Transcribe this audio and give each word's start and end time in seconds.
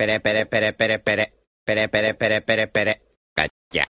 Pere, 0.00 0.18
pere, 0.18 0.46
pere, 0.46 0.72
pere, 0.72 0.98
pere. 0.98 1.24
Pere, 1.62 1.90
pere, 1.90 2.14
pere, 2.14 2.40
pere, 2.40 2.68
pere. 2.68 3.00
Cacha. 3.36 3.89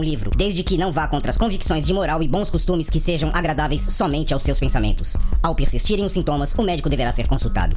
livro, 0.03 0.31
desde 0.35 0.63
que 0.63 0.77
não 0.77 0.91
vá 0.91 1.07
contra 1.07 1.29
as 1.29 1.37
convicções 1.37 1.85
de 1.85 1.93
moral 1.93 2.21
e 2.21 2.27
bons 2.27 2.49
costumes 2.49 2.89
que 2.89 2.99
sejam 2.99 3.31
agradáveis 3.33 3.81
somente 3.81 4.33
aos 4.33 4.43
seus 4.43 4.59
pensamentos. 4.59 5.15
Ao 5.41 5.55
persistirem 5.55 6.05
os 6.05 6.13
sintomas, 6.13 6.53
o 6.53 6.63
médico 6.63 6.89
deverá 6.89 7.11
ser 7.11 7.27
consultado. 7.27 7.75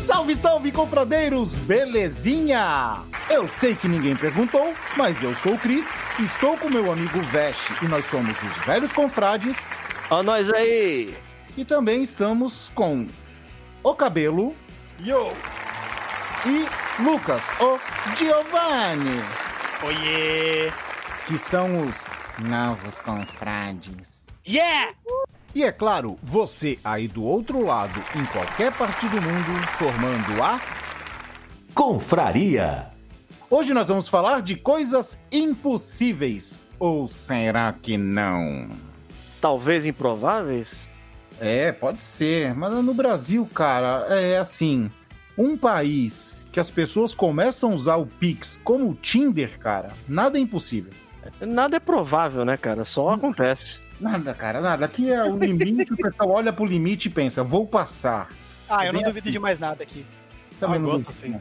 Salve, 0.00 0.36
salve, 0.36 0.72
confradeiros! 0.72 1.58
Belezinha? 1.58 3.02
Eu 3.28 3.46
sei 3.48 3.74
que 3.74 3.88
ninguém 3.88 4.16
perguntou, 4.16 4.72
mas 4.96 5.22
eu 5.22 5.34
sou 5.34 5.54
o 5.54 5.58
Cris, 5.58 5.86
estou 6.18 6.56
com 6.56 6.68
meu 6.68 6.90
amigo 6.90 7.20
Veste 7.22 7.72
e 7.82 7.88
nós 7.88 8.04
somos 8.04 8.40
os 8.42 8.56
Velhos 8.64 8.92
Confrades. 8.92 9.70
Ó 10.08 10.22
nós 10.22 10.52
aí! 10.52 11.16
E 11.56 11.64
também 11.64 12.02
estamos 12.02 12.70
com 12.74 13.08
o 13.82 13.94
Cabelo 13.94 14.54
Yo! 15.04 15.32
e 16.46 17.02
Lucas, 17.02 17.50
o 17.60 17.76
Giovanni, 18.16 19.20
Oiê! 19.82 20.72
que 21.26 21.36
são 21.36 21.82
os 21.84 22.06
Novos 22.38 23.00
Confrades. 23.00 24.28
Yeah! 24.46 24.94
E 25.52 25.64
é 25.64 25.72
claro, 25.72 26.16
você 26.22 26.78
aí 26.84 27.08
do 27.08 27.24
outro 27.24 27.64
lado, 27.64 28.00
em 28.14 28.24
qualquer 28.26 28.72
parte 28.74 29.08
do 29.08 29.20
mundo, 29.20 29.66
formando 29.76 30.40
a 30.40 30.60
Confraria. 31.74 32.92
Hoje 33.50 33.74
nós 33.74 33.88
vamos 33.88 34.06
falar 34.06 34.40
de 34.40 34.54
coisas 34.54 35.18
impossíveis. 35.32 36.62
Ou 36.78 37.08
será 37.08 37.72
que 37.72 37.96
não? 37.98 38.68
Talvez 39.46 39.86
improváveis? 39.86 40.88
É, 41.40 41.70
pode 41.70 42.02
ser. 42.02 42.52
Mas 42.52 42.72
no 42.82 42.92
Brasil, 42.92 43.48
cara, 43.54 44.04
é 44.10 44.38
assim. 44.38 44.90
Um 45.38 45.56
país 45.56 46.44
que 46.50 46.58
as 46.58 46.68
pessoas 46.68 47.14
começam 47.14 47.70
a 47.70 47.74
usar 47.74 47.94
o 47.94 48.06
Pix 48.06 48.60
como 48.64 48.92
Tinder, 48.94 49.56
cara, 49.60 49.92
nada 50.08 50.36
é 50.36 50.40
impossível. 50.40 50.92
Nada 51.40 51.76
é 51.76 51.78
provável, 51.78 52.44
né, 52.44 52.56
cara? 52.56 52.84
Só 52.84 53.10
acontece. 53.10 53.78
Nada, 54.00 54.34
cara, 54.34 54.60
nada. 54.60 54.84
Aqui 54.84 55.12
é 55.12 55.22
o 55.22 55.38
limite, 55.38 55.92
o 55.92 55.96
pessoal 55.96 56.28
olha 56.30 56.52
pro 56.52 56.64
limite 56.64 57.06
e 57.06 57.10
pensa, 57.12 57.44
vou 57.44 57.68
passar. 57.68 58.30
Ah, 58.68 58.84
eu 58.84 58.92
não 58.92 59.00
duvido 59.00 59.30
de 59.30 59.38
mais 59.38 59.60
nada 59.60 59.80
aqui. 59.80 60.04
Também 60.58 60.78
Ah, 60.78 60.78
não 60.80 60.90
gosto 60.90 61.08
assim. 61.08 61.40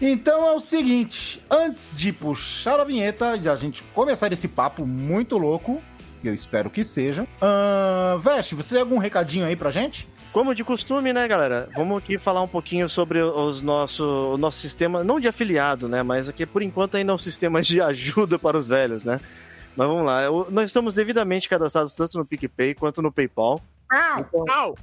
Então 0.00 0.44
é 0.44 0.52
o 0.52 0.58
seguinte, 0.58 1.40
antes 1.48 1.92
de 1.94 2.12
puxar 2.12 2.80
a 2.80 2.84
vinheta 2.84 3.36
e 3.40 3.48
a 3.48 3.54
gente 3.54 3.84
começar 3.94 4.32
esse 4.32 4.48
papo 4.48 4.84
muito 4.84 5.38
louco, 5.38 5.80
que 6.24 6.28
eu 6.30 6.34
espero 6.34 6.70
que 6.70 6.82
seja, 6.82 7.24
uh, 7.24 8.18
Veste, 8.18 8.54
você 8.54 8.74
tem 8.74 8.80
algum 8.82 8.96
recadinho 8.98 9.44
aí 9.46 9.54
pra 9.54 9.70
gente? 9.70 10.08
Como 10.32 10.54
de 10.54 10.64
costume, 10.64 11.12
né, 11.12 11.28
galera? 11.28 11.68
Vamos 11.76 11.98
aqui 11.98 12.18
falar 12.18 12.40
um 12.42 12.48
pouquinho 12.48 12.88
sobre 12.88 13.20
os 13.22 13.60
nosso, 13.62 14.32
o 14.32 14.38
nosso 14.38 14.58
sistema, 14.58 15.04
não 15.04 15.20
de 15.20 15.28
afiliado, 15.28 15.86
né? 15.88 16.02
Mas 16.02 16.28
aqui, 16.28 16.44
por 16.46 16.62
enquanto, 16.62 16.96
ainda 16.96 17.12
é 17.12 17.14
um 17.14 17.18
sistema 17.18 17.60
de 17.62 17.78
ajuda 17.82 18.38
para 18.38 18.56
os 18.56 18.66
velhos, 18.66 19.04
né? 19.04 19.20
Mas 19.76 19.86
vamos 19.86 20.04
lá. 20.06 20.22
Eu- 20.22 20.48
nós 20.50 20.64
estamos 20.64 20.94
devidamente 20.94 21.48
cadastrados 21.48 21.94
tanto 21.94 22.16
no 22.18 22.24
PicPay 22.24 22.74
quanto 22.74 23.02
no 23.02 23.12
PayPal. 23.12 23.60
Então- 24.18 24.44
Au! 24.48 24.74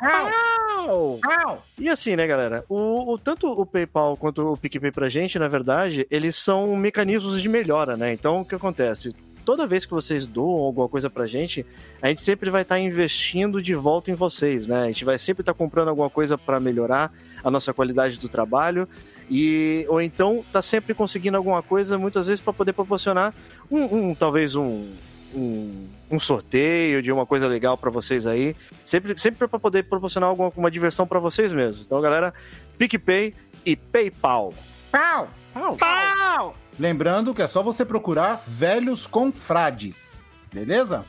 Au! 0.00 1.20
Au! 1.22 1.62
E 1.78 1.88
assim, 1.88 2.16
né, 2.16 2.26
galera? 2.26 2.64
O, 2.68 3.12
o- 3.14 3.18
tanto 3.18 3.46
o 3.50 3.64
PayPal 3.64 4.16
quanto 4.16 4.52
o 4.52 4.56
PicPay 4.56 4.90
pra 4.90 5.08
gente, 5.08 5.38
na 5.38 5.48
verdade, 5.48 6.06
eles 6.10 6.34
são 6.36 6.74
mecanismos 6.76 7.40
de 7.40 7.48
melhora, 7.48 7.96
né? 7.96 8.12
Então, 8.12 8.40
o 8.40 8.44
que 8.44 8.54
acontece? 8.54 9.14
Toda 9.44 9.66
vez 9.66 9.84
que 9.84 9.92
vocês 9.92 10.26
doam 10.26 10.62
alguma 10.62 10.88
coisa 10.88 11.10
pra 11.10 11.26
gente, 11.26 11.64
a 12.00 12.08
gente 12.08 12.22
sempre 12.22 12.48
vai 12.50 12.62
estar 12.62 12.78
investindo 12.78 13.60
de 13.60 13.74
volta 13.74 14.10
em 14.10 14.14
vocês, 14.14 14.66
né? 14.66 14.82
A 14.82 14.86
gente 14.86 15.04
vai 15.04 15.18
sempre 15.18 15.42
estar 15.42 15.54
comprando 15.54 15.88
alguma 15.88 16.08
coisa 16.10 16.38
pra 16.38 16.58
melhorar 16.60 17.12
a 17.42 17.50
nossa 17.50 17.72
qualidade 17.74 18.18
do 18.18 18.28
trabalho 18.28 18.88
e 19.30 19.84
ou 19.88 20.00
então 20.00 20.44
tá 20.52 20.60
sempre 20.62 20.94
conseguindo 20.94 21.36
alguma 21.36 21.62
coisa, 21.62 21.98
muitas 21.98 22.26
vezes 22.26 22.40
para 22.40 22.52
poder 22.52 22.72
proporcionar 22.72 23.34
um, 23.70 24.10
um- 24.10 24.14
talvez 24.14 24.54
um, 24.54 24.90
um, 25.34 25.86
um 26.10 26.18
sorteio 26.18 27.00
de 27.02 27.10
uma 27.10 27.24
coisa 27.24 27.46
legal 27.46 27.76
pra 27.78 27.90
vocês 27.90 28.26
aí, 28.26 28.54
sempre 28.84 29.18
sempre 29.18 29.48
para 29.48 29.58
poder 29.58 29.84
proporcionar 29.84 30.28
alguma 30.28 30.52
uma 30.56 30.70
diversão 30.70 31.06
pra 31.06 31.18
vocês 31.18 31.52
mesmos. 31.52 31.86
Então, 31.86 32.00
galera, 32.00 32.32
PicPay 32.78 33.34
e 33.64 33.76
PayPal. 33.76 34.52
Pau! 34.90 35.76
Pau! 35.76 36.61
Lembrando 36.78 37.34
que 37.34 37.42
é 37.42 37.46
só 37.46 37.62
você 37.62 37.84
procurar 37.84 38.42
Velhos 38.46 39.06
Confrades, 39.06 40.24
beleza? 40.52 41.04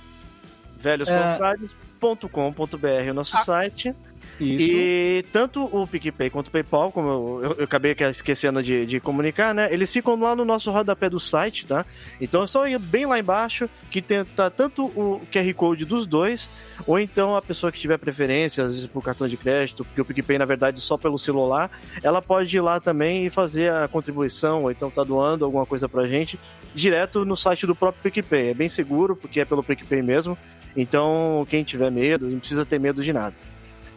velhosconfrades.com.br 0.77 2.87
é 2.87 3.11
o 3.11 3.13
nosso 3.13 3.37
Ah. 3.37 3.45
site. 3.45 3.95
Isso. 4.43 4.65
E 4.69 5.25
tanto 5.31 5.63
o 5.65 5.87
PicPay 5.87 6.29
quanto 6.29 6.47
o 6.47 6.51
PayPal, 6.51 6.91
como 6.91 7.07
eu, 7.07 7.39
eu- 7.43 7.55
eu 7.59 7.63
acabei 7.63 7.95
esquecendo 8.09 8.61
de, 8.61 8.85
de 8.85 8.99
comunicar, 8.99 9.53
né? 9.53 9.67
Eles 9.71 9.91
ficam 9.91 10.19
lá 10.19 10.35
no 10.35 10.43
nosso 10.45 10.71
rodapé 10.71 11.09
do 11.09 11.19
site, 11.19 11.65
tá? 11.65 11.85
Então 12.19 12.43
é 12.43 12.47
só 12.47 12.67
ir 12.67 12.77
bem 12.79 13.05
lá 13.05 13.17
embaixo, 13.19 13.69
que 13.89 14.01
tem 14.01 14.23
tá 14.25 14.49
tanto 14.49 14.85
o 14.85 15.21
QR 15.31 15.53
Code 15.53 15.85
dos 15.85 16.05
dois, 16.07 16.49
ou 16.85 16.99
então 16.99 17.35
a 17.35 17.41
pessoa 17.41 17.71
que 17.71 17.79
tiver 17.79 17.97
preferência, 17.97 18.63
às 18.65 18.73
vezes 18.73 18.87
por 18.87 19.03
cartão 19.03 19.27
de 19.27 19.37
crédito, 19.37 19.85
porque 19.85 20.01
o 20.01 20.05
PicPay, 20.05 20.37
na 20.37 20.45
verdade, 20.45 20.81
só 20.81 20.97
pelo 20.97 21.17
celular, 21.17 21.69
ela 22.01 22.21
pode 22.21 22.55
ir 22.55 22.61
lá 22.61 22.79
também 22.79 23.25
e 23.25 23.29
fazer 23.29 23.71
a 23.71 23.87
contribuição, 23.87 24.63
ou 24.63 24.71
então 24.71 24.89
tá 24.89 25.03
doando 25.03 25.45
alguma 25.45 25.65
coisa 25.65 25.87
pra 25.87 26.07
gente, 26.07 26.39
direto 26.75 27.23
no 27.23 27.35
site 27.37 27.65
do 27.67 27.75
próprio 27.75 28.01
PicPay. 28.11 28.49
É 28.49 28.53
bem 28.53 28.67
seguro, 28.69 29.15
porque 29.15 29.39
é 29.39 29.45
pelo 29.45 29.63
PicPay 29.63 30.01
mesmo. 30.01 30.37
Então, 30.75 31.45
quem 31.49 31.63
tiver 31.63 31.91
medo, 31.91 32.27
não 32.27 32.39
precisa 32.39 32.65
ter 32.65 32.79
medo 32.79 33.03
de 33.03 33.13
nada. 33.13 33.35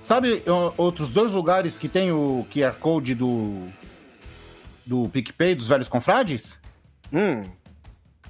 Sabe 0.06 0.40
outros 0.76 1.10
dois 1.10 1.32
lugares 1.32 1.76
que 1.76 1.88
tem 1.88 2.12
o 2.12 2.46
QR 2.48 2.74
Code 2.78 3.12
do, 3.12 3.66
do 4.86 5.08
PicPay, 5.08 5.56
dos 5.56 5.66
Velhos 5.66 5.88
Confrades? 5.88 6.60
Hum, 7.12 7.42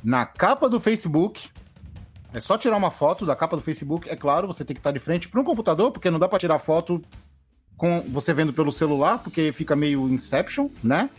Na 0.02 0.24
capa 0.24 0.70
do 0.70 0.80
Facebook. 0.80 1.50
É 2.32 2.40
só 2.40 2.56
tirar 2.56 2.78
uma 2.78 2.90
foto 2.90 3.26
da 3.26 3.36
capa 3.36 3.56
do 3.56 3.62
Facebook. 3.62 4.08
É 4.08 4.16
claro, 4.16 4.46
você 4.46 4.64
tem 4.64 4.72
que 4.72 4.80
estar 4.80 4.90
de 4.90 4.98
frente 4.98 5.28
para 5.28 5.38
um 5.38 5.44
computador, 5.44 5.92
porque 5.92 6.10
não 6.10 6.18
dá 6.18 6.26
para 6.26 6.38
tirar 6.38 6.58
foto 6.58 7.02
com 7.76 8.00
você 8.08 8.32
vendo 8.32 8.54
pelo 8.54 8.72
celular, 8.72 9.18
porque 9.18 9.52
fica 9.52 9.76
meio 9.76 10.08
Inception, 10.08 10.70
né? 10.82 11.10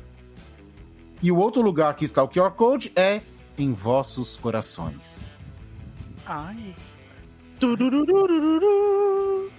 E 1.22 1.32
o 1.32 1.38
outro 1.38 1.62
lugar 1.62 1.94
que 1.96 2.04
está 2.04 2.24
o 2.24 2.28
QR 2.28 2.50
Code 2.50 2.92
é 2.96 3.22
em 3.60 3.74
vossos 3.74 4.38
corações. 4.38 5.38
Ai. 6.26 6.74
Turururururu. 7.60 9.52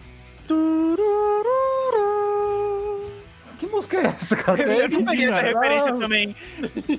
Que 3.59 3.67
música 3.67 3.97
é 3.99 4.07
essa, 4.07 4.37
cara? 4.37 4.63
Eu, 4.63 4.83
eu 4.83 4.89
não 4.89 5.05
peguei 5.05 5.29
essa 5.29 5.41
referência 5.41 5.93
também. 5.95 6.37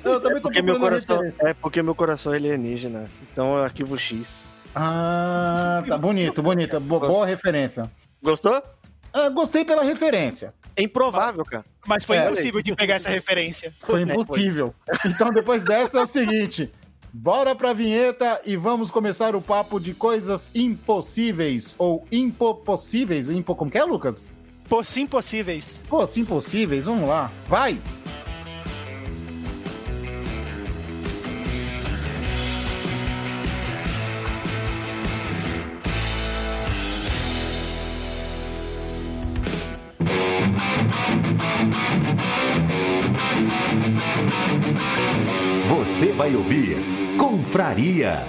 Eu 0.04 0.20
também 0.20 0.36
tô 0.38 0.42
Porque 0.42 0.62
meu 0.62 0.80
coração, 0.80 1.22
é 1.44 1.54
porque 1.54 1.82
meu 1.82 1.96
coração 1.96 2.34
é 2.34 2.38
alienígena. 2.38 3.10
Então 3.32 3.58
é 3.60 3.64
arquivo 3.64 3.98
X. 3.98 4.52
Ah, 4.76 5.82
tá 5.88 5.98
bonito, 5.98 6.44
bonito. 6.44 6.80
Bo- 6.80 7.00
boa 7.00 7.26
referência. 7.26 7.90
Gostou? 8.22 8.62
Ah, 9.14 9.30
gostei 9.30 9.64
pela 9.66 9.84
referência. 9.84 10.54
É 10.76 10.84
improvável, 10.84 11.44
cara. 11.46 11.66
Mas 11.88 12.04
foi 12.04 12.18
É. 12.18 12.26
impossível 12.28 12.62
de 12.62 12.76
pegar 12.76 12.96
essa 12.96 13.10
referência. 13.10 13.74
Foi 13.82 14.06
Né, 14.06 14.14
impossível. 14.14 14.74
Então, 15.06 15.32
depois 15.32 15.64
dessa 15.64 16.00
é 16.00 16.02
o 16.02 16.06
seguinte: 16.06 16.72
Bora 17.12 17.56
pra 17.56 17.74
vinheta 17.74 18.40
e 18.46 18.56
vamos 18.56 18.92
começar 18.92 19.36
o 19.36 19.42
papo 19.42 19.80
de 19.80 19.94
coisas 19.94 20.52
impossíveis 20.54 21.74
ou 21.78 22.06
impopossíveis. 22.12 23.30
Impo, 23.30 23.56
como 23.56 23.72
que 23.72 23.78
é, 23.78 23.84
Lucas? 23.84 24.38
Poss 25.90 26.20
possíveis. 26.28 26.86
Vamos 26.86 27.10
lá. 27.10 27.32
Vai! 27.48 27.82
Você 45.66 46.14
vai 46.14 46.36
ouvir 46.36 46.99
Confraria. 47.50 48.28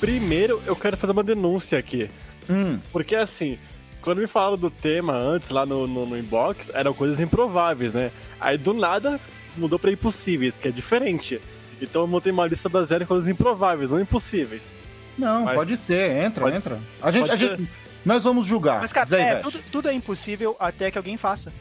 Primeiro, 0.00 0.62
eu 0.66 0.76
quero 0.76 0.96
fazer 0.96 1.12
uma 1.12 1.22
denúncia 1.24 1.78
aqui. 1.78 2.10
Hum, 2.48 2.78
Porque 2.92 3.16
assim, 3.16 3.58
quando 4.02 4.18
me 4.18 4.26
falaram 4.26 4.56
do 4.56 4.70
tema 4.70 5.14
antes, 5.14 5.50
lá 5.50 5.64
no, 5.64 5.86
no, 5.86 6.06
no 6.06 6.18
inbox, 6.18 6.70
eram 6.74 6.92
coisas 6.92 7.18
improváveis, 7.20 7.94
né? 7.94 8.10
Aí 8.40 8.58
do 8.58 8.72
nada 8.74 9.18
mudou 9.56 9.78
pra 9.78 9.90
impossíveis, 9.90 10.58
que 10.58 10.68
é 10.68 10.70
diferente. 10.70 11.40
Então 11.80 12.02
eu 12.02 12.06
montei 12.06 12.30
uma 12.30 12.46
lista 12.46 12.68
baseada 12.68 13.04
em 13.04 13.06
coisas 13.06 13.28
improváveis, 13.28 13.90
não 13.90 14.00
impossíveis. 14.00 14.74
não, 15.18 15.44
Mas- 15.44 15.54
pode 15.56 15.76
ser, 15.78 16.24
entra, 16.24 16.44
pode- 16.44 16.56
entra. 16.56 16.78
A 17.00 17.10
gente, 17.10 17.30
a 17.30 17.36
gente, 17.36 17.68
nós 18.06 18.24
vamos 18.24 18.46
julgar. 18.46 18.80
Mas, 18.80 18.92
cara, 18.92 19.04
Zé 19.06 19.20
é, 19.20 19.34
tudo, 19.36 19.62
tudo 19.70 19.88
é 19.88 19.92
impossível 19.92 20.56
até 20.58 20.90
que 20.90 20.96
alguém 20.96 21.16
faça. 21.18 21.52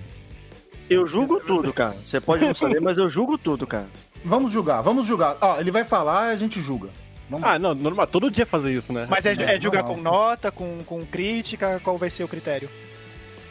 Eu 0.89 1.05
julgo 1.05 1.39
tudo, 1.39 1.73
cara. 1.73 1.95
Você 2.05 2.21
pode 2.21 2.45
não 2.45 2.53
saber, 2.53 2.79
mas 2.79 2.97
eu 2.97 3.09
julgo 3.09 3.37
tudo, 3.37 3.65
cara. 3.65 3.87
Vamos 4.23 4.51
julgar, 4.51 4.81
vamos 4.81 5.07
julgar. 5.07 5.35
Ó, 5.41 5.59
ele 5.59 5.71
vai 5.71 5.83
falar, 5.83 6.27
a 6.29 6.35
gente 6.35 6.61
julga. 6.61 6.89
Vamos 7.29 7.45
Ah, 7.47 7.57
não, 7.57 7.73
normal, 7.73 8.05
todo 8.07 8.29
dia 8.29 8.45
fazer 8.45 8.71
isso, 8.71 8.93
né? 8.93 9.07
Mas 9.09 9.25
é, 9.25 9.33
É, 9.33 9.55
é 9.55 9.59
julgar 9.61 9.83
normal. 9.83 9.95
com 9.97 10.01
nota, 10.03 10.51
com, 10.51 10.83
com 10.85 11.05
crítica, 11.05 11.79
qual 11.83 11.97
vai 11.97 12.09
ser 12.11 12.23
o 12.23 12.27
critério? 12.27 12.69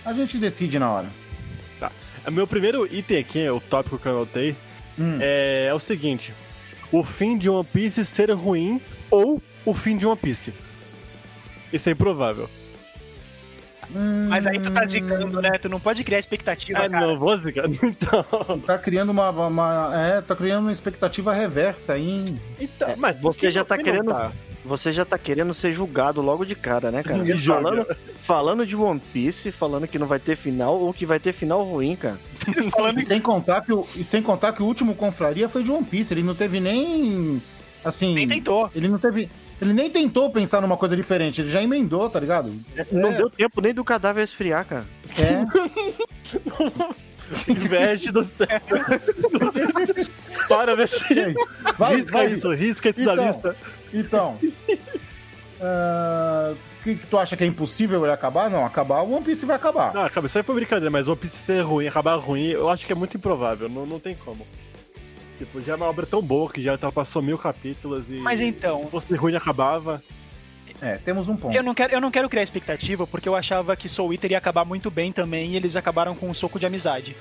A 0.04 0.12
gente 0.12 0.38
decide 0.38 0.78
na 0.78 0.90
hora. 0.90 1.08
O 2.26 2.30
meu 2.30 2.46
primeiro 2.46 2.86
item 2.86 3.18
aqui, 3.18 3.46
o 3.50 3.60
tópico 3.60 3.98
que 3.98 4.06
eu 4.06 4.12
anotei, 4.12 4.56
Hum. 4.98 5.18
é, 5.20 5.66
é 5.68 5.74
o 5.74 5.78
seguinte: 5.80 6.32
o 6.92 7.02
fim 7.04 7.36
de 7.36 7.50
One 7.50 7.64
Piece 7.70 8.04
ser 8.06 8.30
ruim 8.30 8.80
ou 9.10 9.42
o 9.64 9.74
fim 9.74 9.96
de 9.96 10.06
One 10.06 10.16
Piece. 10.16 10.54
Isso 11.72 11.88
é 11.88 11.92
improvável. 11.92 12.48
Mas 14.28 14.46
aí 14.46 14.58
tu 14.58 14.70
tá 14.70 14.86
zicando, 14.86 15.40
né? 15.40 15.50
Tu 15.60 15.68
não 15.68 15.78
pode 15.80 16.02
criar 16.04 16.18
expectativa, 16.18 16.78
Ah, 16.80 16.88
cara. 16.88 17.06
não, 17.06 17.18
vou 17.18 17.36
zicar. 17.36 17.64
Então, 17.82 18.58
Tá 18.66 18.78
criando 18.78 19.10
uma, 19.10 19.30
uma- 19.30 19.90
É, 19.94 20.20
tá 20.20 20.34
criando 20.36 20.62
uma 20.64 20.72
expectativa 20.72 21.32
reversa 21.32 21.94
aí. 21.94 22.36
então 22.60 22.94
mas 22.96 23.20
Você 23.20 23.50
já 23.50 23.64
tá 23.64 23.76
querendo- 23.78 24.12
tá? 24.12 24.32
Você 24.64 24.92
já 24.92 25.04
tá 25.04 25.18
querendo 25.18 25.52
ser 25.52 25.72
julgado 25.72 26.22
logo 26.22 26.44
de 26.46 26.54
cara, 26.54 26.90
né, 26.90 27.02
cara? 27.02 27.22
Falando, 27.36 27.86
falando 28.22 28.66
de 28.66 28.74
One 28.74 28.98
Piece, 29.12 29.52
falando 29.52 29.86
que 29.86 29.98
não 29.98 30.06
vai 30.06 30.18
ter 30.18 30.36
final 30.36 30.78
ou 30.80 30.92
que 30.94 31.04
vai 31.04 31.18
ter 31.20 31.32
final 31.34 31.62
ruim, 31.62 31.94
cara. 31.96 32.18
Falando 32.72 32.98
E 32.98 33.04
sem 33.04 33.20
contar 33.20 33.60
que 33.60 33.72
o, 33.74 33.86
e 33.94 34.02
sem 34.02 34.22
contar 34.22 34.52
que 34.54 34.62
o 34.62 34.66
último 34.66 34.94
confraria 34.94 35.48
foi 35.50 35.62
de 35.62 35.70
One 35.70 35.84
Piece. 35.84 36.14
Ele 36.14 36.22
não 36.22 36.34
teve 36.34 36.60
nem. 36.60 37.42
Assim. 37.84 38.14
nem 38.14 38.26
tentou. 38.26 38.70
Ele 38.74 38.88
não 38.88 38.98
teve. 38.98 39.28
Ele 39.60 39.72
nem 39.72 39.88
tentou 39.88 40.28
pensar 40.30 40.60
numa 40.60 40.76
coisa 40.76 40.96
diferente, 40.96 41.40
ele 41.40 41.48
já 41.50 41.62
emendou, 41.62 42.08
tá 42.10 42.18
ligado? 42.20 42.52
Não 42.90 43.12
É. 43.12 43.16
deu 43.16 43.30
tempo 43.30 43.60
nem 43.60 43.72
do 43.72 43.84
cadáver 43.84 44.22
esfriar, 44.24 44.64
cara. 44.66 44.84
É. 45.18 45.44
Investe 47.48 48.10
do 48.12 48.24
céu. 48.24 48.46
Para, 50.48 50.74
ver 50.76 50.88
se. 50.88 50.98
Vai, 51.78 51.96
risca 51.96 52.12
vai. 52.12 52.26
isso, 52.26 52.54
risca 52.54 52.88
isso 52.90 53.04
da 53.04 53.12
Então. 53.14 53.26
lista. 53.26 53.56
Então. 53.92 54.38
ah, 55.60 56.54
O 56.80 56.84
que, 56.84 56.96
que 56.96 57.06
tu 57.06 57.16
acha 57.18 57.36
que 57.36 57.44
é 57.44 57.46
impossível 57.46 58.04
ele 58.04 58.12
acabar? 58.12 58.50
Não, 58.50 58.64
acabar, 58.66 59.00
o 59.02 59.12
One 59.14 59.24
Piece 59.24 59.46
vai 59.46 59.56
acabar. 59.56 59.94
Não, 59.94 60.06
isso 60.06 60.36
aí 60.38 60.44
foi 60.44 60.54
brincadeira, 60.54 60.90
mas 60.90 61.08
One 61.08 61.16
Piece 61.16 61.36
ser 61.38 61.62
ruim, 61.62 61.86
acabar 61.86 62.16
ruim, 62.16 62.48
eu 62.48 62.68
acho 62.68 62.84
que 62.84 62.92
é 62.92 62.94
muito 62.94 63.16
improvável, 63.16 63.68
não, 63.70 63.86
não 63.86 63.98
tem 63.98 64.14
como. 64.14 64.46
Tipo, 65.38 65.60
já 65.60 65.72
é 65.72 65.76
uma 65.76 65.86
obra 65.86 66.06
tão 66.06 66.22
boa 66.22 66.50
que 66.50 66.62
já 66.62 66.78
passou 66.78 67.20
mil 67.20 67.36
capítulos 67.36 68.08
e. 68.08 68.14
Mas 68.14 68.40
então- 68.40 68.84
Se 68.84 68.90
fosse 68.90 69.14
ruim, 69.14 69.34
acabava. 69.34 70.02
É, 70.80 70.96
temos 70.98 71.28
um 71.28 71.36
ponto. 71.36 71.56
Eu 71.56 71.62
não, 71.62 71.74
quero, 71.74 71.92
eu 71.94 72.00
não 72.00 72.10
quero 72.10 72.28
criar 72.28 72.42
expectativa, 72.42 73.06
porque 73.06 73.28
eu 73.28 73.34
achava 73.34 73.74
que 73.76 73.88
Soul 73.88 74.12
Eater 74.12 74.32
ia 74.32 74.38
acabar 74.38 74.64
muito 74.64 74.90
bem 74.90 75.12
também, 75.12 75.50
e 75.52 75.56
eles 75.56 75.76
acabaram 75.76 76.14
com 76.14 76.28
um 76.28 76.34
soco 76.34 76.58
de 76.58 76.66
amizade. 76.66 77.16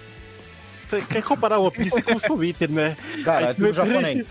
Você 0.83 1.01
quer 1.01 1.23
comparar 1.23 1.59
One 1.59 1.71
Piece 1.71 2.01
com 2.01 2.15
o 2.15 2.19
Soul 2.19 2.43
Eater, 2.43 2.69
né? 2.69 2.97
Cara, 3.23 3.45
é 3.45 3.49
Aí, 3.49 3.55
tudo 3.55 3.73
japonês. 3.73 4.27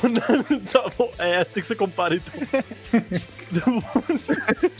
tá 0.72 0.90
bom, 0.96 1.12
é 1.18 1.36
assim 1.36 1.60
que 1.60 1.66
você 1.66 1.76
compara, 1.76 2.14
então. 2.16 3.84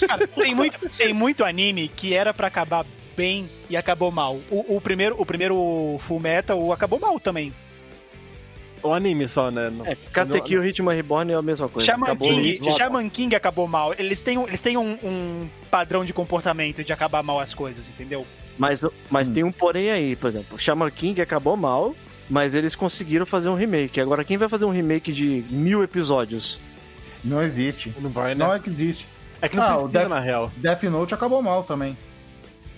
Cara, 0.09 0.27
tem 0.27 0.55
muito, 0.55 0.89
tem 0.97 1.13
muito 1.13 1.45
anime 1.45 1.89
que 1.89 2.15
era 2.15 2.33
pra 2.33 2.47
acabar 2.47 2.87
bem 3.17 3.51
e 3.69 3.77
acabou 3.77 4.11
mal. 4.11 4.41
O, 4.51 4.77
o 4.77 4.81
primeiro, 4.81 5.15
o 5.21 5.27
primeiro 5.27 5.99
Full 6.07 6.21
Metal 6.21 6.73
acabou 6.73 6.99
mal 6.99 7.21
também. 7.21 7.53
O 8.83 8.93
anime 8.93 9.27
só, 9.29 9.51
né? 9.51 9.71
Não- 9.71 9.87
É, 9.87 9.97
Katekyo 10.13 10.65
e 10.65 10.69
Hitman 10.69 10.95
Reborn 10.95 11.33
é 11.33 11.37
a 11.37 11.43
mesma 11.43 11.69
coisa. 11.69 11.87
Shaman 11.87 12.05
Acabou 12.07 12.29
King. 12.29 12.61
Shaman 12.77 13.09
King 13.09 13.37
acabou 13.37 13.67
mal. 13.69 13.95
Eles 13.99 14.21
têm, 14.21 14.39
um- 14.39 14.47
eles 14.49 14.61
têm 14.61 14.77
um, 14.77 14.99
um 15.03 15.49
padrão 15.71 16.05
de 16.05 16.13
comportamento 16.13 16.83
de 16.85 16.93
acabar 16.93 17.23
mal 17.23 17.39
as 17.41 17.53
coisas, 17.55 17.89
entendeu? 17.89 18.27
Mas, 18.59 18.85
mas 19.11 19.27
Sim. 19.29 19.33
tem 19.33 19.45
um 19.45 19.53
porém 19.53 19.91
aí, 19.91 20.17
por 20.17 20.29
exemplo. 20.29 20.59
Shaman 20.59 20.91
King 20.91 21.21
acabou 21.23 21.57
mal, 21.57 21.95
mas 22.29 22.55
eles 22.55 22.77
conseguiram 22.77 23.25
fazer 23.25 23.49
um 23.49 23.55
remake. 23.55 24.01
Agora, 24.01 24.23
quem 24.25 24.37
vai 24.37 24.49
fazer 24.49 24.65
um 24.67 24.71
remake 24.73 25.13
de 25.13 25.45
mil 25.51 25.83
episódios? 25.83 26.61
Não 27.25 27.43
existe. 27.43 27.93
Não 28.01 28.11
vai, 28.11 28.35
né? 28.35 28.45
Não 28.45 28.55
é 28.55 28.59
que 28.59 28.69
existe. 28.71 29.07
É 29.43 29.49
que 29.49 29.57
não 29.57 29.63
Ah, 29.65 29.69
precisa, 29.69 29.89
Death- 29.89 30.09
na 30.09 30.21
real. 30.21 30.53
Death 30.57 30.83
Note 30.85 31.15
acabou 31.15 31.41
mal 31.43 31.63
também. 31.63 31.97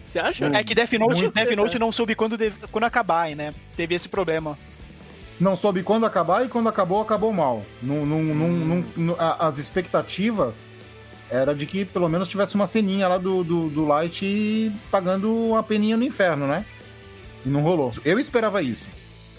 Você 0.06 0.18
acha? 0.18 0.44
É 0.46 0.62
que 0.62 0.74
Death 0.74 0.92
Note, 0.92 1.28
Death 1.30 1.56
Note 1.56 1.78
não 1.78 1.90
soube 1.90 2.14
quando, 2.14 2.36
deve- 2.36 2.54
quando 2.70 2.84
acabar, 2.84 3.34
né? 3.34 3.54
Teve 3.76 3.94
esse 3.94 4.08
problema. 4.08 4.58
Não 5.42 5.56
soube 5.56 5.82
quando 5.82 6.06
acabar 6.06 6.44
e 6.46 6.48
quando 6.48 6.68
acabou, 6.68 7.00
acabou 7.02 7.32
mal. 7.32 7.64
Num, 7.82 8.06
num- 8.06 8.22
num- 8.32 8.84
num- 8.96 9.16
as 9.18 9.58
expectativas 9.58 10.72
era 11.28 11.52
de 11.52 11.66
que 11.66 11.84
pelo 11.84 12.08
menos 12.08 12.28
tivesse 12.28 12.54
uma 12.54 12.64
ceninha 12.66 13.08
lá 13.08 13.18
do, 13.18 13.42
do, 13.42 13.68
do 13.68 13.84
Light 13.84 14.70
pagando 14.88 15.34
uma 15.34 15.60
peninha 15.64 15.96
no 15.96 16.04
inferno, 16.04 16.46
né? 16.46 16.64
E 17.44 17.48
não 17.48 17.60
rolou. 17.60 17.90
Eu 18.04 18.20
esperava 18.20 18.62
isso. 18.62 18.86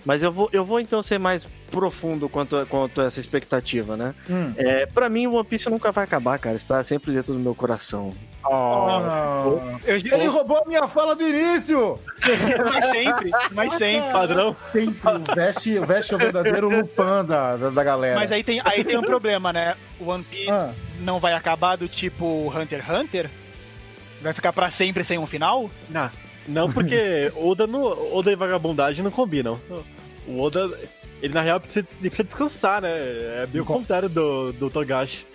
Mas 0.05 0.21
eu 0.21 0.31
vou, 0.31 0.49
eu 0.51 0.65
vou 0.65 0.79
então 0.79 1.01
ser 1.01 1.17
mais 1.17 1.47
profundo 1.71 2.27
quanto, 2.27 2.57
a- 2.57 2.65
quanto 2.65 2.99
a 3.01 3.05
essa 3.05 3.19
expectativa, 3.19 3.95
né? 3.95 4.13
Hum. 4.29 4.53
É, 4.57 4.85
pra 4.85 5.07
mim, 5.09 5.27
o 5.27 5.33
One 5.35 5.45
Piece 5.45 5.69
nunca 5.69 5.91
vai 5.91 6.03
acabar, 6.03 6.37
cara. 6.39 6.55
Está 6.55 6.83
sempre 6.83 7.11
dentro 7.13 7.33
do 7.33 7.39
meu 7.39 7.55
coração. 7.55 8.13
Ah, 8.45 9.77
Eu, 9.85 9.95
ele 9.95 10.25
roubou 10.27 10.61
a 10.63 10.67
minha 10.67 10.85
fala 10.87 11.15
do 11.15 11.23
início! 11.27 11.97
mas 12.73 12.85
sempre, 12.87 13.31
mas 13.51 13.73
sempre. 13.73 14.11
Padrão. 14.11 14.55
Sempre 14.73 15.09
o 15.09 15.35
veste, 15.35 15.79
o 15.79 15.85
veste 15.85 16.13
é 16.13 16.15
o 16.17 16.19
verdadeiro 16.19 16.69
Lupan 16.69 17.23
da, 17.23 17.55
da, 17.55 17.69
da 17.69 17.83
galera. 17.83 18.15
Mas 18.15 18.31
aí 18.31 18.43
tem, 18.43 18.61
aí 18.65 18.83
tem 18.83 18.97
um 18.97 19.01
problema, 19.03 19.53
né? 19.53 19.75
O 19.99 20.09
One 20.09 20.23
Piece 20.25 20.51
Ah. 20.51 20.73
não 20.99 21.19
vai 21.19 21.33
acabar 21.33 21.77
do 21.77 21.87
tipo 21.87 22.51
Hunter 22.55 22.83
x 22.85 22.89
Hunter? 22.89 23.29
Vai 24.21 24.33
ficar 24.33 24.51
pra 24.53 24.69
sempre 24.71 25.03
sem 25.03 25.17
um 25.17 25.25
final? 25.27 25.69
Não, 25.89 26.09
não 26.47 26.71
porque 26.71 27.31
Oda, 27.35 27.65
no, 27.67 28.15
Oda 28.15 28.31
e 28.31 28.35
vagabundagem 28.35 29.03
não 29.03 29.11
combinam. 29.11 29.59
O 30.27 30.41
Oda, 30.41 30.69
ele 31.21 31.33
na 31.33 31.41
real 31.41 31.59
precisa, 31.59 31.87
ele 31.99 32.09
precisa 32.09 32.23
descansar, 32.23 32.81
né? 32.81 32.89
É 33.43 33.47
bem 33.47 33.61
o 33.61 33.65
contrário 33.65 34.09
do, 34.09 34.51
do 34.53 34.69
Togashi. 34.69 35.25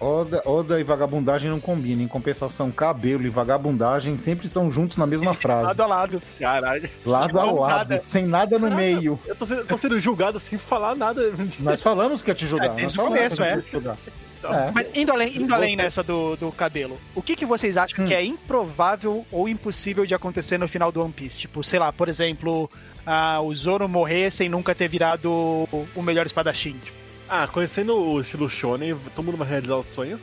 Oda, 0.00 0.42
Oda 0.46 0.78
e 0.78 0.84
vagabundagem 0.84 1.50
não 1.50 1.58
combinam. 1.58 2.04
Em 2.04 2.08
compensação, 2.08 2.70
cabelo 2.70 3.26
e 3.26 3.28
vagabundagem 3.28 4.16
sempre 4.16 4.46
estão 4.46 4.70
juntos 4.70 4.96
na 4.96 5.06
mesma 5.06 5.34
frase. 5.34 5.68
Lado 5.68 5.82
a 5.82 5.86
lado. 5.86 6.22
Caralho. 6.38 6.90
Lado 7.04 7.38
a 7.38 7.44
lado, 7.44 7.90
nada. 7.90 8.02
sem 8.06 8.26
nada 8.26 8.58
no 8.58 8.70
meio. 8.70 9.18
Eu 9.26 9.34
tô 9.34 9.46
sendo, 9.46 9.64
tô 9.64 9.76
sendo 9.76 9.98
julgado 9.98 10.38
sem 10.38 10.56
falar 10.56 10.94
nada. 10.94 11.32
Nós 11.58 11.82
falamos 11.82 12.22
que 12.22 12.30
ia 12.30 12.34
te 12.34 12.46
julgar. 12.46 12.70
É, 12.70 12.74
desde 12.74 12.84
nós 12.84 12.92
o 12.94 12.96
falamos 12.96 13.18
começo, 13.36 13.70
que 13.70 13.76
ia 13.76 13.90
é. 13.90 14.27
Então, 14.38 14.52
É. 14.54 14.70
Mas 14.72 14.90
indo 14.94 15.12
além, 15.12 15.36
indo 15.36 15.52
além 15.54 15.74
nessa 15.76 16.02
do, 16.02 16.36
do 16.36 16.52
cabelo, 16.52 16.98
o 17.14 17.20
que, 17.22 17.34
que 17.34 17.44
vocês 17.46 17.76
acham 17.76 18.04
que 18.06 18.14
é 18.14 18.24
improvável 18.24 19.26
ou 19.32 19.48
impossível 19.48 20.06
de 20.06 20.14
acontecer 20.14 20.58
no 20.58 20.68
final 20.68 20.92
do 20.92 21.02
One 21.02 21.12
Piece? 21.12 21.38
Tipo, 21.38 21.62
sei 21.64 21.78
lá, 21.78 21.92
por 21.92 22.08
exemplo, 22.08 22.70
ah, 23.04 23.40
o 23.40 23.54
Zoro 23.54 23.88
morrer 23.88 24.30
sem 24.30 24.48
nunca 24.48 24.74
ter 24.74 24.88
virado 24.88 25.30
o- 25.32 26.02
melhor 26.02 26.24
espadachim. 26.26 26.72
Tipo, 26.84 26.96
Ah, 27.28 27.46
conhecendo 27.46 27.94
o 27.94 28.20
estilo 28.20 28.48
Shonen, 28.48 28.96
todo 29.14 29.24
mundo 29.24 29.36
vai 29.36 29.46
realizar 29.48 29.74
o 29.76 29.82
sonho. 29.82 30.18